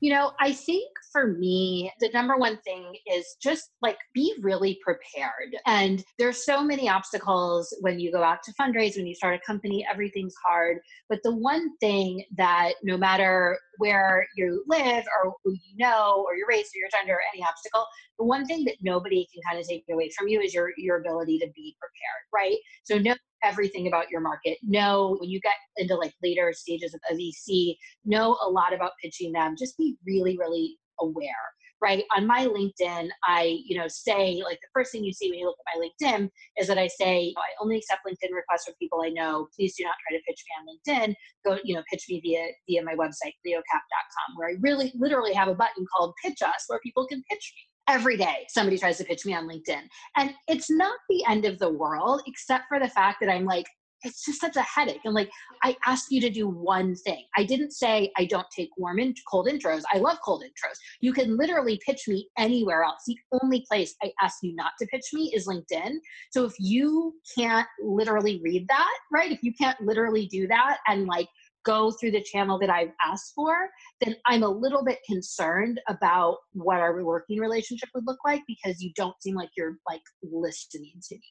You 0.03 0.11
know, 0.11 0.33
I 0.41 0.53
think 0.53 0.89
for 1.13 1.29
me, 1.29 1.93
the 2.01 2.09
number 2.13 2.37
one 2.37 2.59
thing 2.65 2.93
is 3.07 3.37
just 3.41 3.71
like 3.83 3.99
be 4.13 4.35
really 4.41 4.81
prepared. 4.85 5.57
And 5.65 6.03
there's 6.19 6.45
so 6.45 6.61
many 6.61 6.89
obstacles 6.89 7.73
when 7.83 8.01
you 8.01 8.11
go 8.11 8.21
out 8.21 8.43
to 8.43 8.55
fundraise, 8.61 8.97
when 8.97 9.07
you 9.07 9.15
start 9.15 9.41
a 9.41 9.47
company, 9.47 9.87
everything's 9.89 10.35
hard. 10.45 10.79
But 11.09 11.21
the 11.23 11.33
one 11.33 11.77
thing 11.79 12.25
that 12.37 12.73
no 12.83 12.97
matter 12.97 13.57
where 13.83 14.25
you 14.37 14.65
live 14.69 15.05
or 15.13 15.35
who 15.43 15.53
you 15.53 15.77
know 15.77 16.25
or 16.25 16.37
your 16.37 16.47
race 16.47 16.71
or 16.73 16.79
your 16.79 16.89
gender 16.93 17.15
or 17.15 17.23
any 17.35 17.45
obstacle, 17.45 17.85
the 18.17 18.25
one 18.25 18.47
thing 18.47 18.65
that 18.65 18.77
nobody 18.81 19.27
can 19.33 19.43
kind 19.49 19.61
of 19.61 19.67
take 19.67 19.85
away 19.91 20.09
from 20.17 20.29
you 20.29 20.41
is 20.41 20.55
your 20.55 20.71
your 20.77 21.01
ability 21.01 21.37
to 21.41 21.49
be 21.57 21.77
prepared, 21.81 22.23
right? 22.33 22.57
So 22.85 22.97
know 22.97 23.17
everything 23.43 23.89
about 23.89 24.09
your 24.09 24.21
market. 24.21 24.57
Know 24.63 25.17
when 25.19 25.31
you 25.31 25.41
get 25.41 25.55
into 25.77 25.97
like 25.97 26.15
later 26.23 26.53
stages 26.53 26.95
of 26.95 27.01
a 27.11 27.15
VC, 27.15 27.77
know 28.05 28.39
a 28.41 28.49
lot 28.49 28.73
about 28.73 28.93
pitching 29.03 29.33
them. 29.33 29.57
Just 29.59 29.77
be 29.77 29.97
really, 30.07 30.39
really 30.39 30.79
aware 31.01 31.53
right 31.83 32.05
on 32.17 32.27
my 32.27 32.47
linkedin 32.47 33.09
i 33.25 33.59
you 33.65 33.77
know 33.77 33.87
say 33.89 34.41
like 34.45 34.59
the 34.61 34.69
first 34.73 34.93
thing 34.93 35.05
you 35.05 35.13
see 35.13 35.31
when 35.31 35.39
you 35.39 35.47
look 35.47 35.57
at 35.61 35.79
my 35.79 35.87
linkedin 35.87 36.31
is 36.57 36.67
that 36.67 36.79
i 36.79 36.87
say 36.87 37.35
i 37.37 37.63
only 37.63 37.77
accept 37.77 38.01
linkedin 38.07 38.35
requests 38.35 38.65
from 38.65 38.75
people 38.79 39.03
i 39.03 39.09
know 39.09 39.49
please 39.55 39.75
do 39.77 39.85
not 39.85 39.95
try 40.07 40.17
to 40.17 40.23
pitch 40.25 40.43
me 40.47 40.95
on 40.97 41.05
linkedin 41.05 41.15
go 41.45 41.59
you 41.65 41.75
know 41.75 41.83
pitch 41.91 42.05
me 42.09 42.21
via 42.21 42.47
via 42.69 42.83
my 42.83 42.95
website 42.95 43.35
cleocap.com 43.45 44.37
where 44.37 44.49
i 44.49 44.55
really 44.61 44.93
literally 44.95 45.33
have 45.33 45.49
a 45.49 45.55
button 45.55 45.85
called 45.95 46.15
pitch 46.23 46.41
us 46.43 46.65
where 46.69 46.81
people 46.81 47.07
can 47.07 47.23
pitch 47.29 47.53
me 47.57 47.63
every 47.89 48.17
day 48.17 48.47
somebody 48.49 48.79
tries 48.79 48.99
to 48.99 49.05
pitch 49.05 49.27
me 49.27 49.35
on 49.35 49.49
LinkedIn. 49.49 49.83
And 50.17 50.33
it's 50.49 50.71
not 50.71 50.99
the 51.09 51.25
end 51.29 51.45
of 51.45 51.59
the 51.59 51.71
world, 51.71 52.23
except 52.27 52.65
for 52.69 52.79
the 52.79 52.89
fact 52.89 53.19
that 53.21 53.29
I'm 53.29 53.45
like, 53.45 53.67
it's 54.03 54.25
just 54.25 54.41
such 54.41 54.57
a 54.57 54.63
headache. 54.63 55.01
And 55.05 55.15
like, 55.15 55.31
I 55.63 55.77
ask 55.87 56.07
you 56.11 56.21
to 56.21 56.31
do 56.31 56.49
one 56.49 56.95
thing. 56.95 57.25
I 57.37 57.45
didn't 57.45 57.73
say 57.73 58.11
I 58.17 58.25
don't 58.25 58.47
take 58.55 58.71
warm 58.77 58.99
and 58.99 59.17
cold 59.31 59.49
intros. 59.49 59.83
I 59.93 59.99
love 59.99 60.19
cold 60.25 60.43
intros. 60.43 60.77
You 61.01 61.13
can 61.13 61.37
literally 61.37 61.81
pitch 61.87 62.09
me 62.09 62.29
anywhere 62.39 62.83
else. 62.83 63.03
The 63.07 63.19
only 63.43 63.65
place 63.69 63.95
I 64.03 64.13
ask 64.21 64.39
you 64.43 64.55
not 64.55 64.73
to 64.81 64.87
pitch 64.87 65.07
me 65.13 65.33
is 65.35 65.47
LinkedIn. 65.47 65.95
So 66.31 66.45
if 66.45 66.55
you 66.59 67.15
can't 67.37 67.69
literally 67.83 68.41
read 68.43 68.67
that, 68.69 68.99
right? 69.13 69.33
If 69.33 69.43
you 69.43 69.53
can't 69.55 69.81
literally 69.81 70.27
do 70.27 70.47
that 70.49 70.79
and 70.87 71.07
like 71.07 71.29
go 71.65 71.93
through 71.93 72.11
the 72.11 72.23
channel 72.23 72.59
that 72.59 72.71
I've 72.71 72.93
asked 73.05 73.33
for, 73.35 73.69
then 74.01 74.17
I'm 74.27 74.43
a 74.43 74.49
little 74.49 74.85
bit 74.85 74.99
concerned 75.07 75.81
about 75.89 76.39
what 76.53 76.79
our 76.79 77.03
working 77.05 77.39
relationship 77.39 77.89
would 77.95 78.07
look 78.07 78.19
like 78.25 78.43
because 78.47 78.81
you 78.83 78.93
don't 78.97 79.21
seem 79.23 79.37
like 79.37 79.51
you're 79.57 79.79
like 79.89 80.03
listening 80.23 80.95
to 81.09 81.15
me. 81.15 81.23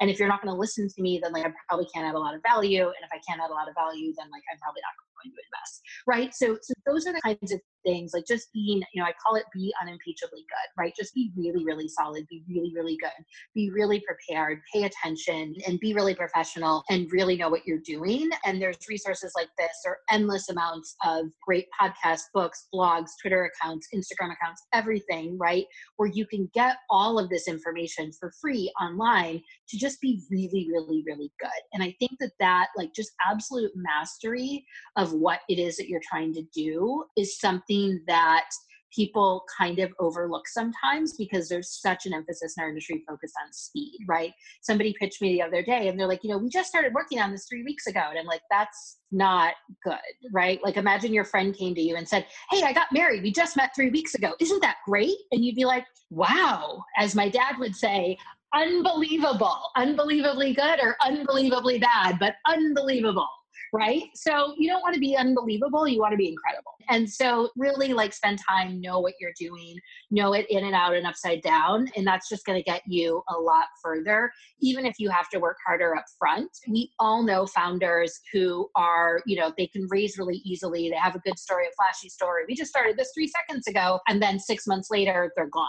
And 0.00 0.10
if 0.10 0.18
you're 0.18 0.28
not 0.28 0.42
going 0.42 0.54
to 0.54 0.58
listen 0.58 0.88
to 0.88 1.02
me, 1.02 1.20
then 1.22 1.32
like 1.32 1.46
I 1.46 1.52
probably 1.68 1.86
can't 1.94 2.06
add 2.06 2.14
a 2.14 2.18
lot 2.18 2.34
of 2.34 2.42
value. 2.42 2.84
And 2.84 3.02
if 3.02 3.10
I 3.12 3.20
can't 3.26 3.40
add 3.40 3.50
a 3.50 3.54
lot 3.54 3.68
of 3.68 3.74
value, 3.74 4.12
then 4.16 4.30
like 4.30 4.42
I'm 4.52 4.58
probably 4.58 4.82
not 4.82 4.94
going 5.22 5.32
to 5.34 5.42
invest. 5.42 5.82
Right. 6.06 6.34
So 6.34 6.58
so 6.62 6.72
those 6.86 7.06
are 7.06 7.12
the 7.12 7.20
kinds 7.22 7.52
of 7.52 7.60
things 7.84 8.12
like 8.12 8.26
just 8.26 8.52
being 8.52 8.82
you 8.92 9.00
know 9.00 9.08
i 9.08 9.12
call 9.24 9.36
it 9.36 9.44
be 9.52 9.72
unimpeachably 9.82 10.40
good 10.40 10.68
right 10.76 10.92
just 10.98 11.14
be 11.14 11.30
really 11.36 11.64
really 11.64 11.88
solid 11.88 12.26
be 12.28 12.42
really 12.48 12.72
really 12.74 12.96
good 13.00 13.24
be 13.54 13.70
really 13.70 14.00
prepared 14.00 14.60
pay 14.72 14.84
attention 14.84 15.54
and 15.66 15.80
be 15.80 15.94
really 15.94 16.14
professional 16.14 16.82
and 16.90 17.10
really 17.12 17.36
know 17.36 17.48
what 17.48 17.66
you're 17.66 17.80
doing 17.84 18.28
and 18.44 18.60
there's 18.60 18.76
resources 18.88 19.32
like 19.36 19.48
this 19.58 19.76
or 19.86 19.98
endless 20.10 20.48
amounts 20.48 20.96
of 21.04 21.26
great 21.42 21.66
podcasts 21.80 22.24
books 22.34 22.68
blogs 22.74 23.10
twitter 23.20 23.50
accounts 23.50 23.88
instagram 23.94 24.32
accounts 24.32 24.62
everything 24.74 25.36
right 25.38 25.64
where 25.96 26.10
you 26.12 26.26
can 26.26 26.48
get 26.54 26.76
all 26.90 27.18
of 27.18 27.28
this 27.30 27.48
information 27.48 28.10
for 28.18 28.32
free 28.40 28.72
online 28.80 29.40
to 29.68 29.78
just 29.78 30.00
be 30.00 30.20
really 30.30 30.68
really 30.70 31.02
really 31.06 31.32
good 31.40 31.48
and 31.72 31.82
i 31.82 31.94
think 31.98 32.12
that 32.20 32.32
that 32.38 32.68
like 32.76 32.92
just 32.94 33.12
absolute 33.26 33.72
mastery 33.74 34.64
of 34.96 35.07
what 35.12 35.40
it 35.48 35.58
is 35.58 35.76
that 35.76 35.88
you're 35.88 36.00
trying 36.08 36.32
to 36.34 36.42
do 36.54 37.04
is 37.16 37.38
something 37.38 37.58
something 37.58 38.00
that 38.06 38.48
people 38.94 39.44
kind 39.58 39.80
of 39.80 39.92
overlook 40.00 40.48
sometimes 40.48 41.14
because 41.18 41.46
there's 41.46 41.78
such 41.82 42.06
an 42.06 42.14
emphasis 42.14 42.54
in 42.56 42.62
our 42.62 42.70
industry 42.70 43.04
focused 43.06 43.34
on 43.44 43.52
speed, 43.52 43.98
right? 44.08 44.32
Somebody 44.62 44.94
pitched 44.98 45.20
me 45.20 45.34
the 45.34 45.42
other 45.42 45.62
day 45.62 45.88
and 45.88 46.00
they're 46.00 46.06
like, 46.06 46.24
you 46.24 46.30
know, 46.30 46.38
we 46.38 46.48
just 46.48 46.70
started 46.70 46.94
working 46.94 47.20
on 47.20 47.30
this 47.30 47.46
three 47.46 47.62
weeks 47.62 47.86
ago. 47.86 48.00
And 48.08 48.18
I'm 48.18 48.24
like, 48.24 48.40
that's 48.50 48.96
not 49.12 49.52
good, 49.84 49.98
right? 50.32 50.58
Like, 50.64 50.78
imagine 50.78 51.12
your 51.12 51.26
friend 51.26 51.54
came 51.54 51.74
to 51.74 51.82
you 51.82 51.96
and 51.96 52.08
said, 52.08 52.24
Hey, 52.50 52.62
I 52.62 52.72
got 52.72 52.90
married. 52.90 53.22
We 53.22 53.30
just 53.30 53.58
met 53.58 53.72
three 53.76 53.90
weeks 53.90 54.14
ago. 54.14 54.32
Isn't 54.40 54.62
that 54.62 54.76
great? 54.86 55.16
And 55.32 55.44
you'd 55.44 55.56
be 55.56 55.66
like, 55.66 55.84
Wow. 56.08 56.82
As 56.96 57.14
my 57.14 57.28
dad 57.28 57.56
would 57.58 57.76
say, 57.76 58.16
unbelievable, 58.54 59.58
unbelievably 59.76 60.54
good 60.54 60.80
or 60.82 60.96
unbelievably 61.04 61.78
bad, 61.80 62.18
but 62.18 62.36
unbelievable 62.46 63.28
right? 63.72 64.04
So 64.14 64.54
you 64.56 64.68
don't 64.68 64.80
want 64.80 64.94
to 64.94 65.00
be 65.00 65.16
unbelievable, 65.16 65.86
you 65.86 66.00
want 66.00 66.12
to 66.12 66.16
be 66.16 66.28
incredible. 66.28 66.72
And 66.88 67.08
so 67.08 67.50
really 67.56 67.92
like 67.92 68.12
spend 68.12 68.38
time, 68.48 68.80
know 68.80 69.00
what 69.00 69.14
you're 69.20 69.34
doing, 69.38 69.76
know 70.10 70.32
it 70.32 70.46
in 70.48 70.64
and 70.64 70.74
out 70.74 70.94
and 70.94 71.06
upside 71.06 71.42
down. 71.42 71.88
And 71.96 72.06
that's 72.06 72.28
just 72.28 72.46
going 72.46 72.58
to 72.58 72.62
get 72.62 72.82
you 72.86 73.22
a 73.28 73.38
lot 73.38 73.66
further, 73.82 74.30
even 74.60 74.86
if 74.86 74.96
you 74.98 75.10
have 75.10 75.28
to 75.30 75.38
work 75.38 75.58
harder 75.66 75.96
up 75.96 76.04
front. 76.18 76.50
We 76.68 76.92
all 76.98 77.22
know 77.22 77.46
founders 77.46 78.20
who 78.32 78.70
are, 78.74 79.20
you 79.26 79.38
know, 79.38 79.52
they 79.58 79.66
can 79.66 79.86
raise 79.90 80.18
really 80.18 80.40
easily. 80.44 80.88
They 80.88 80.96
have 80.96 81.14
a 81.14 81.20
good 81.20 81.38
story, 81.38 81.66
a 81.66 81.70
flashy 81.76 82.08
story. 82.08 82.44
We 82.48 82.54
just 82.54 82.70
started 82.70 82.96
this 82.96 83.10
three 83.14 83.28
seconds 83.28 83.66
ago. 83.66 84.00
And 84.08 84.22
then 84.22 84.38
six 84.38 84.66
months 84.66 84.88
later, 84.90 85.32
they're 85.36 85.46
gone 85.46 85.68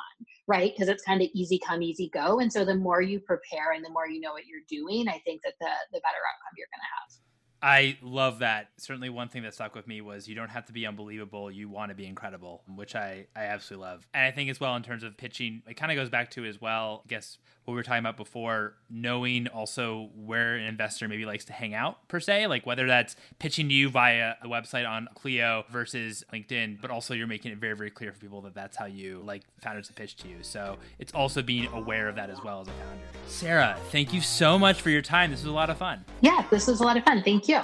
right? 0.50 0.74
Because 0.74 0.90
it's 0.90 1.04
kind 1.04 1.22
of 1.22 1.30
easy 1.36 1.60
come, 1.66 1.84
easy 1.84 2.10
go. 2.12 2.40
And 2.40 2.52
so 2.52 2.66
the 2.66 2.74
more 2.74 3.04
you 3.04 3.20
prepare 3.20 3.74
and 3.76 3.86
the 3.86 3.92
more 3.92 4.10
you 4.10 4.20
know 4.20 4.34
what 4.34 4.48
you're 4.48 4.66
doing, 4.68 5.08
I 5.08 5.22
think 5.24 5.42
that 5.44 5.54
the 5.60 5.70
the 5.94 6.00
better 6.00 6.26
outcome 6.26 6.58
you're 6.58 6.68
going 6.74 6.82
to 6.82 6.94
have. 6.98 7.29
I 7.62 7.98
love 8.02 8.40
that. 8.40 8.70
Certainly, 8.78 9.10
one 9.10 9.28
thing 9.28 9.44
that 9.44 9.54
stuck 9.54 9.76
with 9.76 9.88
me 9.88 10.02
was 10.02 10.28
you 10.28 10.36
don't 10.36 10.50
have 10.50 10.66
to 10.68 10.74
be 10.74 10.86
unbelievable; 10.86 11.52
you 11.52 11.68
want 11.68 11.90
to 11.90 11.96
be 11.96 12.06
incredible, 12.06 12.64
which 12.76 12.96
I 12.96 13.28
I 13.36 13.46
absolutely 13.46 13.88
love. 13.88 14.08
And 14.14 14.24
I 14.24 14.32
think 14.32 14.50
as 14.50 14.60
well 14.60 14.76
in 14.76 14.84
terms 14.84 15.04
of 15.04 15.18
pitching, 15.18 15.64
it 15.68 15.76
kind 15.76 15.92
of 15.92 15.98
goes 15.98 16.10
back 16.10 16.32
to 16.32 16.46
as 16.46 16.62
well. 16.62 17.04
I 17.06 17.10
guess 17.10 17.38
what 17.66 17.74
we 17.74 17.76
were 17.76 17.84
talking 17.84 18.00
about 18.00 18.18
before, 18.18 18.76
knowing 18.90 19.48
also 19.48 20.10
where 20.16 20.56
an 20.56 20.66
investor 20.66 21.08
maybe 21.08 21.26
likes 21.26 21.46
to 21.46 21.54
hang 21.54 21.74
out 21.74 22.08
per 22.08 22.20
se, 22.20 22.48
like 22.48 22.66
whether 22.66 22.88
that's 22.88 23.16
pitching 23.38 23.68
to 23.70 23.76
you 23.76 23.90
via 23.90 24.36
a 24.42 24.48
website 24.48 24.90
on 24.90 25.08
Cleo 25.14 25.66
versus 25.70 26.24
LinkedIn, 26.34 26.82
but 26.82 26.90
also 26.90 27.14
you're 27.14 27.28
making 27.28 27.52
it 27.52 27.58
very 27.58 27.76
very 27.76 27.92
clear 27.92 28.14
for 28.14 28.20
people 28.20 28.42
that 28.42 28.56
that's 28.56 28.78
how 28.78 28.86
you 28.86 29.22
like 29.26 29.44
founders 29.62 29.88
to 29.88 29.94
pitch 29.94 30.16
to 30.18 30.28
you. 30.30 30.38
So 30.42 30.78
it's 30.98 31.14
also 31.14 31.42
being 31.42 31.68
aware 31.74 32.08
of 32.08 32.16
that 32.16 32.30
as 32.30 32.42
well 32.44 32.62
as 32.62 32.68
a 32.68 32.72
founder. 32.72 33.04
Sarah, 33.28 33.78
thank 33.92 34.14
you 34.14 34.22
so 34.22 34.58
much 34.58 34.82
for 34.82 34.90
your 34.90 35.02
time. 35.02 35.32
This 35.32 35.42
was 35.42 35.52
a 35.52 35.56
lot 35.56 35.70
of 35.70 35.78
fun. 35.78 36.06
Yeah, 36.22 36.46
this 36.50 36.68
was 36.68 36.80
a 36.80 36.84
lot 36.84 36.96
of 36.96 37.04
fun. 37.04 37.22
Thank 37.22 37.48
you 37.48 37.49
you. 37.50 37.62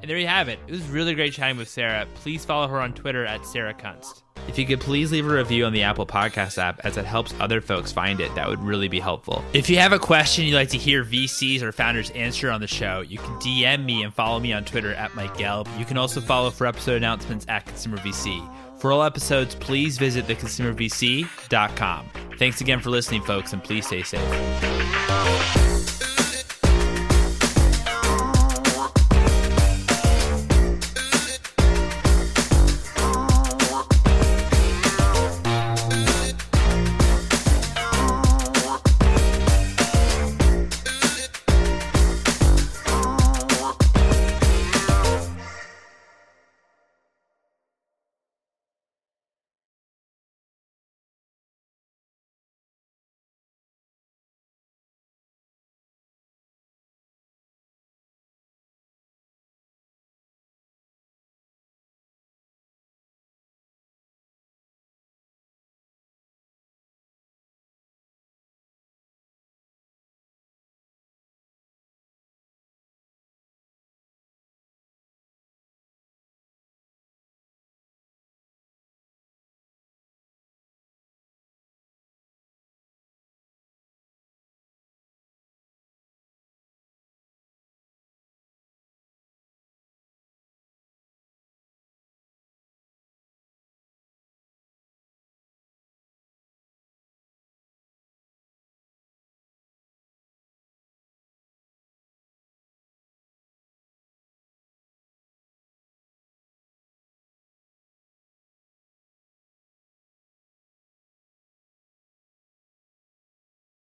And 0.00 0.10
there 0.10 0.18
you 0.18 0.28
have 0.28 0.48
it. 0.48 0.58
It 0.66 0.72
was 0.72 0.82
really 0.88 1.14
great 1.14 1.32
chatting 1.32 1.56
with 1.56 1.68
Sarah. 1.68 2.06
Please 2.16 2.44
follow 2.44 2.68
her 2.68 2.80
on 2.80 2.92
Twitter 2.92 3.24
at 3.24 3.44
Sarah 3.44 3.74
Kunst. 3.74 4.22
If 4.46 4.56
you 4.58 4.64
could 4.64 4.80
please 4.80 5.12
leave 5.12 5.26
a 5.26 5.34
review 5.34 5.66
on 5.66 5.72
the 5.72 5.82
Apple 5.82 6.06
Podcast 6.06 6.56
app 6.56 6.80
as 6.84 6.96
it 6.96 7.04
helps 7.04 7.34
other 7.38 7.60
folks 7.60 7.92
find 7.92 8.20
it, 8.20 8.34
that 8.34 8.48
would 8.48 8.62
really 8.62 8.88
be 8.88 9.00
helpful. 9.00 9.44
If 9.52 9.68
you 9.68 9.78
have 9.78 9.92
a 9.92 9.98
question 9.98 10.46
you'd 10.46 10.54
like 10.54 10.70
to 10.70 10.78
hear 10.78 11.04
VCs 11.04 11.60
or 11.62 11.72
founders 11.72 12.10
answer 12.10 12.50
on 12.50 12.60
the 12.60 12.66
show, 12.66 13.00
you 13.00 13.18
can 13.18 13.34
DM 13.40 13.84
me 13.84 14.04
and 14.04 14.14
follow 14.14 14.40
me 14.40 14.52
on 14.52 14.64
Twitter 14.64 14.94
at 14.94 15.14
Mike 15.14 15.36
Gelb. 15.36 15.68
You 15.78 15.84
can 15.84 15.98
also 15.98 16.20
follow 16.20 16.50
for 16.50 16.66
episode 16.66 16.96
announcements 16.96 17.44
at 17.48 17.66
Consumer 17.66 17.98
VC. 17.98 18.48
For 18.78 18.92
all 18.92 19.02
episodes, 19.02 19.56
please 19.56 19.98
visit 19.98 20.26
theconsumervc.com. 20.26 22.06
Thanks 22.38 22.60
again 22.60 22.80
for 22.80 22.90
listening, 22.90 23.22
folks, 23.22 23.52
and 23.52 23.62
please 23.62 23.86
stay 23.86 24.02
safe. 24.04 25.77